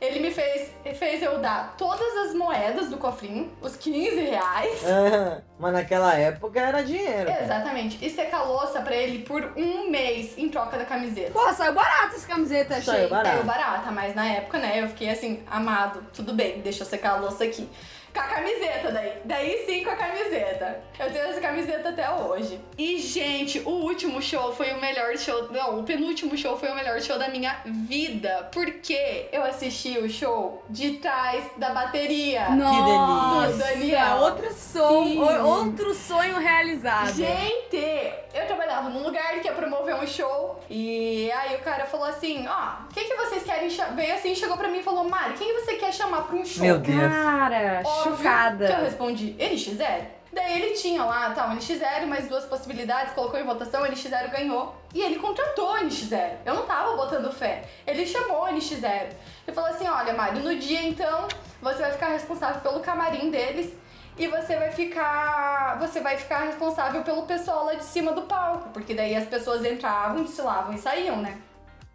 Ele 0.03 0.19
me 0.19 0.33
fez, 0.33 0.69
fez 0.99 1.23
eu 1.23 1.39
dar 1.39 1.77
todas 1.79 2.17
as 2.27 2.35
moedas 2.35 2.89
do 2.89 2.97
cofrinho, 2.97 3.53
os 3.61 3.77
15 3.77 4.21
reais. 4.21 4.83
Ah, 4.93 5.41
mas 5.59 5.73
naquela 5.73 6.13
época 6.15 6.59
era 6.61 6.83
dinheiro. 6.83 7.27
cara. 7.27 7.45
Exatamente. 7.45 8.05
E 8.05 8.11
secar 8.11 8.41
a 8.41 8.43
louça 8.43 8.81
pra 8.81 8.97
ele 8.97 9.21
por 9.25 9.53
um 9.57 9.89
mês 9.89 10.37
em 10.37 10.49
troca 10.49 10.77
da 10.77 10.85
camiseta. 10.85 11.31
Porra, 11.31 11.53
saiu 11.53 11.73
barato 11.73 12.17
essa 12.17 12.27
camiseta, 12.27 12.75
achei. 12.75 12.85
Saiu 12.95 13.09
barato. 13.09 13.29
Saiu 13.37 13.45
barata, 13.45 13.91
mas 13.93 14.15
na 14.15 14.27
época, 14.27 14.59
né, 14.59 14.83
eu 14.83 14.89
fiquei 14.89 15.09
assim, 15.11 15.45
amado, 15.49 16.05
tudo 16.13 16.35
bem, 16.35 16.61
deixa 16.61 16.83
eu 16.83 16.87
secar 16.87 17.13
a 17.13 17.17
louça 17.21 17.45
aqui. 17.45 17.69
Com 18.13 18.21
a 18.21 18.25
camiseta 18.25 18.91
daí. 18.91 19.13
Daí 19.25 19.65
sim 19.67 19.85
com 19.85 19.91
a 19.91 19.97
camiseta. 19.97 20.81
Eu 20.99 21.11
tenho 21.11 21.25
essa 21.27 21.41
camiseta 21.41 21.89
até 21.89 22.11
hoje. 22.11 22.61
E, 22.77 22.99
gente, 22.99 23.61
o 23.61 23.71
último 23.71 24.21
show 24.21 24.53
foi 24.53 24.73
o 24.73 24.81
melhor 24.81 25.17
show. 25.17 25.51
Não, 25.51 25.81
o 25.81 25.83
penúltimo 25.83 26.37
show 26.37 26.57
foi 26.57 26.69
o 26.71 26.75
melhor 26.75 27.01
show 27.01 27.19
da 27.19 27.29
minha 27.29 27.57
vida. 27.65 28.49
Porque 28.53 29.29
eu 29.33 29.43
assisti 29.43 29.99
o 29.99 30.09
show 30.09 30.63
de 30.69 30.99
trás 30.99 31.45
da 31.57 31.71
bateria. 31.71 32.51
Nossa, 32.51 33.53
delícia. 33.53 33.73
Daniel. 33.73 34.17
Outro 34.19 34.53
sonho, 34.53 35.27
Sim. 35.27 35.39
outro 35.41 35.95
sonho 35.95 36.39
realizado. 36.39 37.15
Gente, 37.15 38.13
eu 38.35 38.47
trabalhava 38.47 38.89
num 38.91 39.03
lugar 39.03 39.41
que 39.41 39.49
ia 39.49 39.55
promover 39.55 39.95
um 39.95 40.07
show 40.07 40.61
e 40.69 41.31
aí 41.33 41.57
o 41.57 41.61
cara 41.61 41.87
falou 41.87 42.07
assim, 42.07 42.47
ó, 42.47 42.83
quem 42.93 43.09
que 43.09 43.15
vocês 43.15 43.43
querem 43.43 43.71
chamar? 43.71 43.95
Veio 43.95 44.15
assim, 44.15 44.35
chegou 44.35 44.57
pra 44.57 44.69
mim 44.69 44.79
e 44.79 44.83
falou, 44.83 45.05
Mari, 45.09 45.35
quem 45.35 45.53
você 45.55 45.75
quer 45.75 45.93
chamar 45.93 46.23
pra 46.23 46.37
um 46.37 46.45
show? 46.45 46.63
Meu 46.65 46.79
Deus. 46.79 46.99
Cara, 46.99 47.83
Óbvio 48.03 48.17
chocada. 48.17 48.67
Que 48.67 48.73
eu 48.73 48.85
respondi, 48.85 49.37
NX0. 49.39 50.07
Daí 50.33 50.63
ele 50.63 50.75
tinha 50.75 51.05
lá, 51.05 51.31
tá, 51.31 51.47
um 51.47 51.57
NX0, 51.59 52.07
mais 52.07 52.27
duas 52.27 52.47
possibilidades, 52.47 53.13
colocou 53.13 53.39
em 53.39 53.45
votação, 53.45 53.83
o 53.83 53.87
NX0 53.87 54.31
ganhou. 54.31 54.75
E 54.95 55.01
ele 55.01 55.17
contratou 55.17 55.73
o 55.73 55.77
NX0. 55.77 56.37
Eu 56.47 56.55
não 56.55 56.65
tava 56.65 56.97
botando 56.97 57.31
fé. 57.31 57.65
Ele 57.87 58.07
chamou 58.07 58.45
o 58.45 58.47
NX0. 58.47 59.09
Ele 59.47 59.55
falou 59.55 59.71
assim, 59.71 59.87
olha, 59.87 60.15
Mário, 60.15 60.43
no 60.43 60.57
dia 60.57 60.83
então, 60.83 61.29
você 61.61 61.83
vai 61.83 61.93
ficar 61.93 62.09
responsável 62.09 62.63
pelo 62.63 62.81
camarim 62.81 63.31
deles 63.31 63.75
e 64.17 64.27
você 64.27 64.57
vai 64.57 64.73
ficar. 64.73 65.79
Você 65.81 66.01
vai 66.01 66.17
ficar 66.17 66.45
responsável 66.45 67.03
pelo 67.03 67.23
pessoal 67.25 67.67
lá 67.67 67.75
de 67.75 67.85
cima 67.85 68.13
do 68.13 68.23
palco. 68.23 68.71
Porque 68.71 68.95
daí 68.95 69.15
as 69.15 69.27
pessoas 69.27 69.65
entravam, 69.65 70.23
desfilavam 70.23 70.73
e 70.73 70.79
saíam, 70.79 71.17
né? 71.17 71.39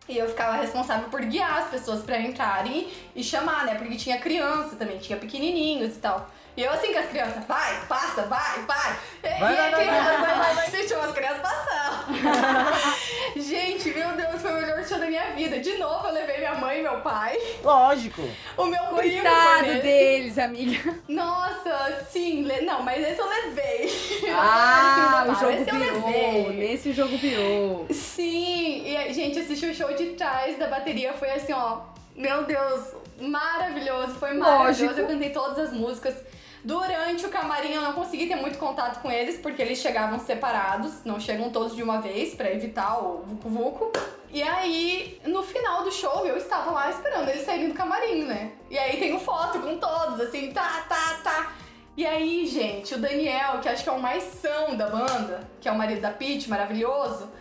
E 0.08 0.18
eu 0.18 0.28
ficava 0.30 0.56
responsável 0.58 1.10
por 1.10 1.22
guiar 1.22 1.60
as 1.60 1.70
pessoas 1.70 2.02
pra 2.04 2.20
entrarem 2.22 2.88
e 3.16 3.24
chamar, 3.24 3.66
né? 3.66 3.76
Porque 3.76 3.96
tinha 3.96 4.18
criança 4.20 4.76
também, 4.76 4.98
tinha 4.98 5.18
pequenininhos 5.18 5.98
e 5.98 6.00
tal. 6.00 6.30
E 6.58 6.64
eu 6.64 6.72
assim 6.72 6.92
com 6.92 6.98
as 7.00 7.06
crianças, 7.06 7.46
vai, 7.46 7.86
passa, 7.88 8.24
vai, 8.24 8.60
vai. 8.66 8.98
E, 9.24 9.40
Vai, 9.40 9.54
e 9.56 9.58
a 9.60 9.70
vai, 9.70 9.74
criança, 9.86 10.04
vai, 10.18 10.36
vai, 10.40 10.56
vai, 10.56 10.70
deixou 10.72 11.00
as 11.02 11.12
crianças 11.12 11.38
passar. 11.42 12.08
Gente, 13.38 13.90
meu 13.94 14.12
Deus, 14.14 14.42
foi 14.42 14.52
o 14.52 14.56
melhor 14.62 14.84
show 14.88 14.98
da 14.98 15.06
minha 15.06 15.32
vida. 15.36 15.60
De 15.60 15.78
novo, 15.78 16.08
eu 16.08 16.14
levei 16.14 16.38
minha 16.40 16.56
mãe 16.56 16.80
e 16.80 16.82
meu 16.82 17.00
pai. 17.02 17.38
Lógico. 17.64 18.22
O 18.58 18.66
meu 18.66 18.84
primo 18.96 19.22
Coitado 19.22 19.82
deles, 19.82 20.38
amiga. 20.40 20.96
Nossa, 21.08 22.06
sim, 22.10 22.42
le- 22.44 22.62
não, 22.62 22.82
mas 22.82 23.08
esse 23.08 23.20
eu 23.20 23.28
levei. 23.30 23.92
Ah, 24.36 25.26
Esse 25.30 25.32
o 25.32 25.40
jogo 25.40 25.52
esse 25.62 25.70
eu 25.70 25.76
virou. 25.80 26.06
levei. 26.08 26.54
Nesse 26.58 26.90
o 26.90 26.94
jogo 26.94 27.18
virou. 27.18 27.86
Sim, 27.92 28.84
e 28.84 28.98
a 28.98 29.14
gente 29.14 29.38
assistiu 29.40 29.70
o 29.70 29.76
show 29.76 29.94
de 29.94 30.14
trás 30.14 30.58
da 30.58 30.68
bateria, 30.68 31.14
foi 31.14 31.30
assim, 31.32 31.54
ó, 31.54 31.82
meu 32.16 32.46
Deus, 32.46 32.94
maravilhoso, 33.22 34.16
foi 34.16 34.34
maravilhoso. 34.34 34.84
Lógico. 34.86 35.00
Eu 35.02 35.08
cantei 35.08 35.30
todas 35.30 35.60
as 35.60 35.74
músicas. 35.74 36.16
Durante 36.68 37.26
o 37.26 37.30
camarim 37.30 37.72
eu 37.72 37.82
não 37.82 37.94
consegui 37.94 38.28
ter 38.28 38.36
muito 38.36 38.58
contato 38.58 39.02
com 39.02 39.10
eles, 39.10 39.38
porque 39.38 39.62
eles 39.62 39.78
chegavam 39.78 40.20
separados, 40.20 41.02
não 41.06 41.18
chegam 41.18 41.50
todos 41.50 41.74
de 41.74 41.82
uma 41.82 42.02
vez, 42.02 42.36
pra 42.36 42.52
evitar 42.52 43.02
o 43.02 43.20
vucu-vucu. 43.20 43.94
E 44.30 44.44
aí, 44.44 45.18
no 45.26 45.44
final 45.44 45.86
do 45.86 45.92
show, 45.94 46.26
eu 46.26 46.36
estava 46.36 46.72
lá 46.72 46.90
esperando 46.90 47.30
eles 47.30 47.46
saírem 47.46 47.70
do 47.70 47.74
camarim, 47.74 48.26
né? 48.26 48.52
E 48.70 48.78
aí 48.78 48.98
tenho 48.98 49.18
foto 49.18 49.62
com 49.62 49.78
todos, 49.78 50.20
assim, 50.20 50.52
tá, 50.52 50.84
tá, 50.90 51.22
tá. 51.24 51.54
E 51.96 52.06
aí, 52.06 52.46
gente, 52.46 52.96
o 52.96 53.00
Daniel, 53.00 53.62
que 53.62 53.70
acho 53.70 53.84
que 53.84 53.90
é 53.90 53.94
o 53.94 54.02
mais 54.02 54.24
são 54.26 54.76
da 54.76 54.90
banda, 54.90 55.50
que 55.62 55.70
é 55.70 55.72
o 55.72 55.78
marido 55.78 56.02
da 56.02 56.12
Pete, 56.12 56.50
maravilhoso, 56.50 57.32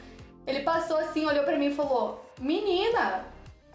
ele 0.46 0.60
passou 0.60 0.98
assim, 0.98 1.26
olhou 1.26 1.42
pra 1.42 1.58
mim 1.58 1.66
e 1.66 1.74
falou: 1.74 2.24
Menina, 2.38 3.24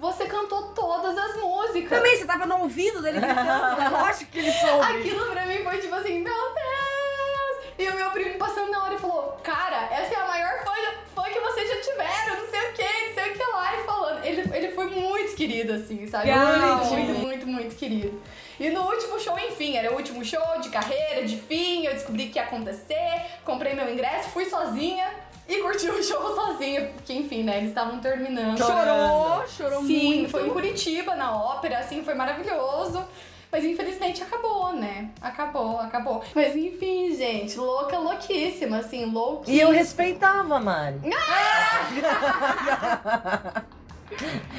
você 0.01 0.25
cantou 0.25 0.63
todas 0.69 1.15
as 1.15 1.39
músicas. 1.39 1.99
Também 1.99 2.17
você 2.17 2.25
tava 2.25 2.47
no 2.47 2.61
ouvido 2.61 3.03
dele 3.03 3.19
gritando, 3.19 3.77
né? 3.77 3.87
Lógico 3.87 4.31
que 4.31 4.39
ele 4.39 4.51
soube. 4.51 4.83
Aquilo 4.83 5.27
pra 5.27 5.45
mim 5.45 5.63
foi 5.63 5.77
tipo 5.77 5.93
assim, 5.93 6.19
meu 6.19 6.33
Deus! 6.33 7.71
E 7.77 7.87
o 7.87 7.95
meu 7.95 8.09
primo 8.09 8.37
passando 8.39 8.71
na 8.71 8.83
hora 8.83 8.95
e 8.95 8.97
falou, 8.97 9.37
cara, 9.43 9.87
essa 9.91 10.15
é 10.15 10.17
a 10.17 10.27
maior 10.27 10.63
fã, 10.63 10.71
fã 11.15 11.23
que 11.29 11.39
vocês 11.39 11.69
já 11.69 11.91
tiveram, 11.91 12.41
não 12.41 12.49
sei 12.49 12.59
o 12.61 12.73
que, 12.73 13.07
não 13.07 13.13
sei 13.13 13.31
o 13.31 13.33
que 13.35 13.43
lá, 13.43 13.79
e 13.79 13.83
falando. 13.83 14.25
Ele, 14.25 14.57
ele 14.57 14.71
foi 14.71 14.85
muito 14.87 15.35
querido, 15.35 15.73
assim, 15.73 16.07
sabe? 16.07 16.31
Muito, 16.31 16.85
muito, 16.85 17.19
muito, 17.19 17.47
muito 17.47 17.75
querido. 17.75 18.19
E 18.61 18.69
no 18.69 18.83
último 18.83 19.19
show, 19.19 19.35
enfim, 19.39 19.75
era 19.75 19.91
o 19.91 19.95
último 19.95 20.23
show 20.23 20.39
de 20.61 20.69
carreira, 20.69 21.25
de 21.25 21.35
fim, 21.35 21.83
eu 21.83 21.93
descobri 21.93 22.27
o 22.27 22.29
que 22.29 22.37
ia 22.37 22.43
acontecer, 22.43 23.25
comprei 23.43 23.73
meu 23.73 23.91
ingresso, 23.91 24.29
fui 24.29 24.45
sozinha 24.45 25.09
e 25.49 25.57
curti 25.63 25.89
o 25.89 25.97
show 26.03 26.35
sozinha, 26.35 26.91
porque 26.93 27.11
enfim, 27.11 27.41
né, 27.41 27.57
eles 27.57 27.69
estavam 27.69 27.99
terminando. 27.99 28.59
Chorou, 28.59 29.47
chorou 29.47 29.81
Sim, 29.81 30.17
muito. 30.17 30.29
foi 30.29 30.45
em 30.45 30.51
Curitiba, 30.51 31.15
na 31.15 31.35
ópera, 31.35 31.79
assim, 31.79 32.03
foi 32.03 32.13
maravilhoso. 32.13 33.03
Mas 33.51 33.65
infelizmente 33.65 34.21
acabou, 34.21 34.73
né? 34.73 35.09
Acabou, 35.19 35.79
acabou. 35.79 36.23
Mas 36.33 36.55
enfim, 36.55 37.15
gente, 37.15 37.57
louca, 37.57 37.97
louquíssima, 37.97 38.77
assim, 38.77 39.05
louquíssima. 39.05 39.57
E 39.57 39.59
eu 39.59 39.71
respeitava 39.71 40.59
Mari. 40.59 41.01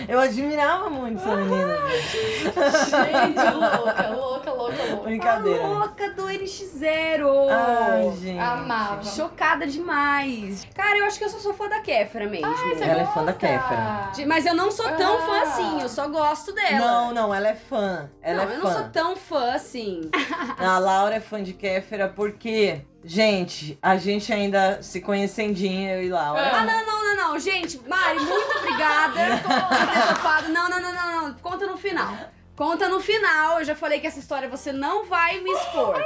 Eu 0.08 0.18
admirava 0.20 0.88
muito 0.90 1.20
essa 1.20 1.36
menina. 1.36 1.76
gente. 1.88 2.42
Gente, 2.42 3.54
louca, 3.54 4.08
louca, 4.10 4.52
louca, 4.52 4.82
louca. 4.82 5.02
Brincadeira. 5.04 5.64
A 5.64 5.68
louca 5.68 6.10
do 6.12 6.22
NX0. 6.24 7.48
Ai, 7.50 8.12
gente. 8.20 8.38
Amava. 8.38 9.04
Chocada 9.04 9.66
demais. 9.66 10.66
Cara, 10.74 10.98
eu 10.98 11.06
acho 11.06 11.18
que 11.18 11.24
eu 11.24 11.28
só 11.28 11.38
sou 11.38 11.54
fã 11.54 11.68
da 11.68 11.80
Kéfera 11.80 12.26
mesmo. 12.26 12.48
Você 12.54 12.84
Ela 12.84 13.02
é 13.02 13.06
fã 13.06 13.24
da 13.24 13.32
gosta? 13.32 13.46
Kéfera. 13.46 14.10
De- 14.14 14.26
Mas 14.26 14.46
eu 14.46 14.54
não 14.54 14.70
sou 14.70 14.88
tão 14.92 15.16
Ah. 15.18 15.26
fã 15.26 15.42
assim, 15.42 15.80
eu 15.82 15.88
só 15.88 16.08
gosto 16.08 16.52
dela. 16.52 16.78
Não, 16.78 17.14
não, 17.14 17.34
ela 17.34 17.48
é 17.48 17.54
fã. 17.54 18.10
Ela 18.22 18.44
não, 18.44 18.52
é 18.52 18.56
eu 18.56 18.60
fã. 18.62 18.68
não 18.68 18.76
sou 18.76 18.88
tão 18.90 19.16
fã 19.16 19.52
assim. 19.54 20.10
A 20.58 20.78
Laura 20.78 21.14
é 21.16 21.20
fã 21.20 21.42
de 21.42 21.52
Kéfera 21.52 22.08
porque, 22.08 22.80
gente, 23.04 23.78
a 23.82 23.96
gente 23.96 24.32
ainda 24.32 24.82
se 24.82 25.00
conhecendinho, 25.00 25.90
eu 25.90 26.02
e 26.02 26.08
Laura. 26.08 26.40
Ah, 26.40 26.64
não, 26.64 26.86
não, 26.86 27.04
não, 27.04 27.16
não. 27.16 27.38
Gente, 27.38 27.80
Mari, 27.88 28.20
muito 28.20 28.58
obrigada 28.58 29.38
topado. 30.14 30.48
Não, 30.48 30.68
não, 30.68 30.80
não, 30.80 30.92
não, 30.92 31.22
não. 31.28 31.34
Conta 31.34 31.66
no 31.66 31.76
final. 31.76 32.14
Conta 32.54 32.88
no 32.88 33.00
final. 33.00 33.58
Eu 33.60 33.64
já 33.64 33.74
falei 33.74 34.00
que 34.00 34.06
essa 34.06 34.18
história 34.18 34.48
você 34.48 34.72
não 34.72 35.04
vai 35.06 35.40
me 35.40 35.50
expor. 35.50 35.96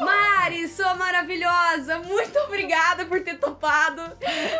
Mari, 0.00 0.68
sou 0.68 0.94
maravilhosa. 0.96 1.98
muito 1.98 2.38
obrigada 2.40 3.04
por 3.06 3.20
ter 3.22 3.34
topado 3.38 4.02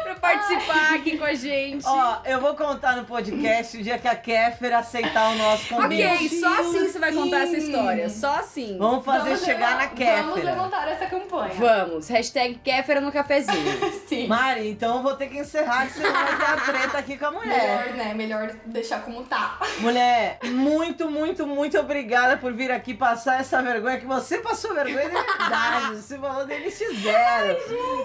pra 0.03 0.14
participar 0.16 0.95
aqui 0.95 1.16
com 1.16 1.24
a 1.24 1.35
gente. 1.35 1.87
Ó, 1.87 2.18
eu 2.24 2.41
vou 2.41 2.55
contar 2.55 2.97
no 2.97 3.05
podcast 3.05 3.76
o 3.76 3.83
dia 3.83 3.99
que 3.99 4.09
a 4.09 4.16
Kéfer 4.16 4.74
aceitar 4.74 5.31
o 5.31 5.37
nosso 5.37 5.68
convite. 5.68 6.05
ok, 6.05 6.29
só 6.41 6.61
assim 6.61 6.89
você 6.89 6.99
vai 6.99 7.12
contar 7.12 7.39
essa 7.45 7.57
história. 7.57 8.09
Só 8.11 8.35
assim. 8.35 8.76
Vamos 8.79 9.05
fazer 9.05 9.31
Vamos 9.31 9.45
chegar 9.45 9.68
leva- 9.70 9.79
na 9.83 9.87
Kéfera. 9.89 10.22
Vamos 10.22 10.45
levantar 10.45 10.89
essa 10.89 11.07
campanha. 11.07 11.55
Vamos. 11.55 12.09
Hashtag 12.09 12.55
Kéfera 12.64 13.01
no 13.01 13.12
cafezinho. 13.12 13.79
Sim. 14.09 14.26
Mari, 14.26 14.70
então 14.70 14.97
eu 14.97 15.03
vou 15.03 15.14
ter 15.14 15.29
que 15.29 15.39
encerrar, 15.39 15.87
que 15.87 15.93
senão 15.95 16.12
vai 16.12 16.37
ter 16.37 16.45
a 16.45 16.57
treta 16.57 16.99
aqui 16.99 17.16
com 17.16 17.26
a 17.26 17.31
mulher. 17.31 17.87
Melhor, 17.93 17.97
né? 18.07 18.14
Melhor 18.14 18.51
deixar 18.66 19.03
como 19.03 19.22
tá. 19.24 19.59
Mulher, 19.79 20.39
muito, 20.45 21.09
muito, 21.11 21.47
muito 21.47 21.79
obrigada 21.79 22.37
por 22.37 22.53
vir 22.53 22.72
aqui 22.72 22.93
passar 22.93 23.41
essa 23.41 23.62
vergonha, 23.62 23.99
que 23.99 24.07
você 24.07 24.39
passou 24.39 24.74
vergonha 24.74 25.09
verdade. 25.23 25.97
Você 26.03 26.19
falou 26.19 26.47
do 26.47 26.53
NX0. 26.53 27.57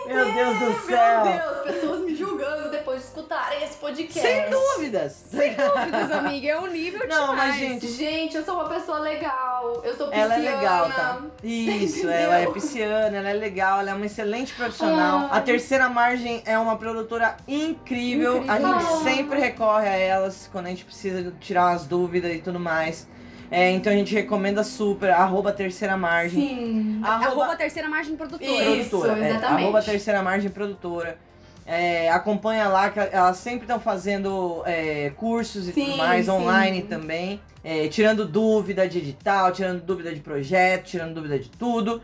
Meu 0.07 0.33
Deus 0.33 0.59
do 0.59 0.85
céu. 0.87 1.25
Meu 1.25 1.33
Deus, 1.33 1.61
pessoas 1.63 1.99
me 2.01 2.15
julgando 2.15 2.69
depois 2.69 2.99
de 2.99 3.05
escutarem 3.07 3.63
esse 3.63 3.75
podcast. 3.77 4.21
Sem 4.21 4.49
dúvidas. 4.49 5.23
Sem 5.29 5.53
Dúvidas, 5.55 6.11
amiga, 6.11 6.47
é 6.49 6.59
o 6.59 6.67
nível 6.67 7.07
Não, 7.07 7.35
mas, 7.35 7.55
demais. 7.55 7.59
gente, 7.59 7.87
Gente, 7.87 8.37
eu 8.37 8.43
sou 8.43 8.55
uma 8.55 8.69
pessoa 8.69 8.99
legal. 8.99 9.81
Eu 9.83 9.95
sou 9.95 10.07
pisciana. 10.07 10.35
Ela 10.35 10.35
é 10.35 10.55
legal, 10.55 10.89
tá? 10.91 11.21
Isso, 11.43 11.97
Entendeu? 11.99 12.11
ela 12.11 12.37
é 12.39 12.45
pisciana, 12.47 13.17
ela 13.17 13.29
é 13.29 13.33
legal, 13.33 13.79
ela 13.79 13.91
é 13.91 13.93
uma 13.93 14.05
excelente 14.05 14.53
profissional. 14.53 15.29
Ai. 15.31 15.39
A 15.39 15.41
Terceira 15.41 15.89
Margem 15.89 16.41
é 16.45 16.57
uma 16.57 16.75
produtora 16.77 17.37
incrível. 17.47 18.37
A 18.47 18.57
Incrível. 18.57 18.79
gente 18.79 18.93
Ah. 18.93 19.03
sempre 19.03 19.39
recorre 19.39 19.87
a 19.87 19.97
elas 19.97 20.49
quando 20.51 20.67
a 20.67 20.69
gente 20.69 20.85
precisa 20.85 21.33
tirar 21.39 21.71
umas 21.71 21.85
dúvidas 21.85 22.33
e 22.33 22.39
tudo 22.39 22.59
mais. 22.59 23.07
É, 23.53 23.69
então 23.69 23.93
a 23.93 23.95
gente 23.95 24.11
recomenda 24.15 24.63
super, 24.63 25.11
arroba 25.11 25.51
Terceira 25.51 25.95
Margem. 25.95 26.47
Sim. 26.47 27.01
Arroba 27.03 27.55
terceira 27.55 27.87
margem 27.87 28.15
produtora. 28.15 28.51
Isso. 28.51 28.89
produtora. 28.89 29.23
é, 29.23 29.29
exatamente. 29.29 29.61
arroba 29.61 29.81
Terceira 29.83 30.23
Margem 30.23 30.49
Produtora. 30.49 31.17
É, 31.63 32.09
acompanha 32.09 32.67
lá, 32.67 32.89
que 32.89 32.99
elas 32.99 33.37
sempre 33.37 33.61
estão 33.61 33.79
fazendo 33.79 34.63
é, 34.65 35.11
cursos 35.15 35.67
e 35.67 35.71
Sim, 35.71 35.85
tudo 35.85 35.97
mais, 35.97 36.25
sim. 36.25 36.31
online 36.31 36.81
também. 36.81 37.39
É, 37.63 37.87
tirando 37.89 38.25
dúvida 38.27 38.89
de 38.89 38.97
edital, 38.97 39.51
tirando 39.51 39.81
dúvida 39.83 40.11
de 40.11 40.19
projeto, 40.19 40.85
tirando 40.85 41.13
dúvida 41.13 41.37
de 41.37 41.49
tudo. 41.49 42.01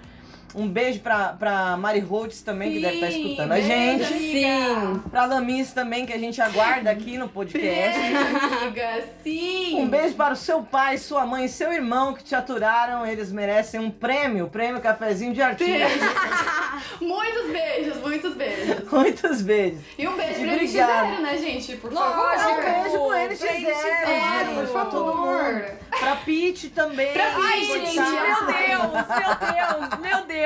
Um 0.55 0.67
beijo 0.67 0.99
pra, 1.01 1.29
pra 1.33 1.77
Mari 1.77 1.99
Holtz 1.99 2.41
também, 2.41 2.71
que 2.71 2.79
deve 2.79 2.95
estar 2.95 3.11
Sim, 3.11 3.21
escutando 3.23 3.51
a 3.51 3.61
gente. 3.61 4.05
Sim. 4.05 5.01
Pra 5.11 5.25
Lamis 5.25 5.71
também, 5.73 6.05
que 6.05 6.13
a 6.13 6.17
gente 6.17 6.41
aguarda 6.41 6.89
aqui 6.89 7.17
no 7.17 7.29
podcast. 7.29 7.99
Beijo, 7.99 8.57
amiga. 8.57 9.03
Sim. 9.23 9.75
Um 9.81 9.87
beijo 9.87 10.15
para 10.15 10.33
o 10.33 10.37
seu 10.37 10.63
pai, 10.63 10.97
sua 10.97 11.25
mãe 11.25 11.45
e 11.45 11.49
seu 11.49 11.71
irmão 11.71 12.13
que 12.13 12.23
te 12.23 12.33
aturaram. 12.33 13.05
Eles 13.05 13.31
merecem 13.31 13.79
um 13.79 13.91
prêmio, 13.91 14.45
o 14.45 14.49
prêmio 14.49 14.81
Cafezinho 14.81 15.33
de 15.33 15.41
Artista. 15.41 15.85
Muitos 16.99 17.51
beijos, 17.51 17.97
muitos 17.97 18.33
beijos. 18.35 18.91
Muitos 18.91 19.41
beijos. 19.41 19.79
E 19.97 20.07
um 20.07 20.15
beijo 20.15 20.41
E 20.41 20.45
pra 20.45 20.53
eles 20.55 20.73
né, 21.21 21.37
gente? 21.37 21.75
Por 21.77 21.91
Lógico. 21.91 22.19
favor. 22.19 22.59
Um 22.59 22.61
beijo 22.61 22.97
pro 22.97 23.15
eles 23.15 23.39
gente, 23.39 23.65
por 24.55 24.67
pra 24.71 24.85
todo 24.85 25.15
mundo. 25.15 25.25
favor. 25.25 25.71
Pra 25.99 26.15
Pete 26.17 26.69
também. 26.69 27.11
Pra 27.13 27.25
Ai, 27.35 27.63
gente, 27.65 27.99
meu 27.99 28.45
Deus, 28.45 28.91
meu 28.93 29.35
Deus, 29.53 29.99
meu 29.99 30.25
Deus. 30.25 30.38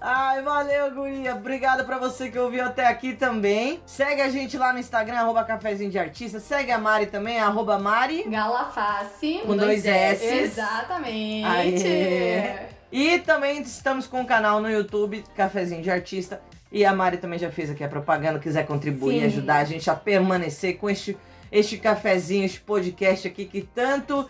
Ai, 0.00 0.42
valeu, 0.42 0.90
guria. 0.94 1.34
Obrigado 1.34 1.84
pra 1.84 1.98
você 1.98 2.30
que 2.30 2.38
ouviu 2.38 2.64
até 2.64 2.86
aqui 2.86 3.14
também. 3.14 3.80
Segue 3.86 4.20
a 4.20 4.28
gente 4.30 4.56
lá 4.56 4.72
no 4.72 4.78
Instagram, 4.78 5.18
arroba 5.18 5.44
cafezinho 5.44 5.90
de 5.90 5.98
artista. 5.98 6.40
Segue 6.40 6.70
a 6.70 6.78
Mari 6.78 7.06
também, 7.06 7.38
arroba 7.38 7.78
Mari. 7.78 8.24
Galaface. 8.24 9.40
Com 9.44 9.56
dois 9.56 9.84
S. 9.84 10.24
Exatamente. 10.24 11.46
Aê. 11.46 12.66
E 12.92 13.18
também 13.20 13.62
estamos 13.62 14.06
com 14.06 14.20
o 14.20 14.26
canal 14.26 14.60
no 14.60 14.70
YouTube, 14.70 15.24
Cafezinho 15.34 15.82
de 15.82 15.90
Artista. 15.90 16.42
E 16.70 16.84
a 16.84 16.94
Mari 16.94 17.16
também 17.16 17.38
já 17.38 17.50
fez 17.50 17.70
aqui 17.70 17.82
a 17.82 17.88
propaganda, 17.88 18.38
quiser 18.38 18.66
contribuir 18.66 19.16
e 19.16 19.20
Sim. 19.20 19.26
ajudar 19.26 19.56
a 19.58 19.64
gente 19.64 19.90
a 19.90 19.94
permanecer 19.94 20.76
com 20.78 20.88
este, 20.88 21.16
este 21.50 21.78
cafezinho, 21.78 22.44
este 22.44 22.60
podcast 22.60 23.26
aqui 23.28 23.46
que 23.46 23.62
tanto 23.62 24.28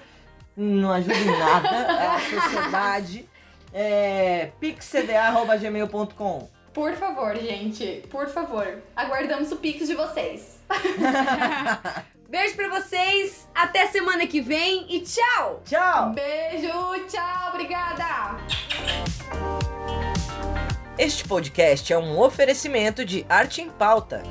não 0.56 0.92
ajuda 0.92 1.14
em 1.14 1.38
nada 1.38 2.14
a 2.14 2.18
sociedade. 2.40 3.28
É, 3.72 4.50
pixcda.gmail.com 4.60 6.48
Por 6.72 6.94
favor, 6.94 7.36
gente. 7.36 8.04
Por 8.10 8.28
favor. 8.28 8.82
Aguardamos 8.94 9.50
o 9.52 9.56
pix 9.56 9.86
de 9.86 9.94
vocês. 9.94 10.58
Beijo 12.28 12.56
pra 12.56 12.68
vocês, 12.80 13.46
até 13.54 13.88
semana 13.88 14.26
que 14.26 14.40
vem 14.40 14.86
e 14.88 15.00
tchau! 15.00 15.60
Tchau! 15.66 16.14
Beijo, 16.14 17.06
tchau, 17.06 17.50
obrigada! 17.50 18.38
Este 20.96 21.28
podcast 21.28 21.92
é 21.92 21.98
um 21.98 22.18
oferecimento 22.18 23.04
de 23.04 23.26
Arte 23.28 23.60
em 23.60 23.68
Pauta. 23.68 24.22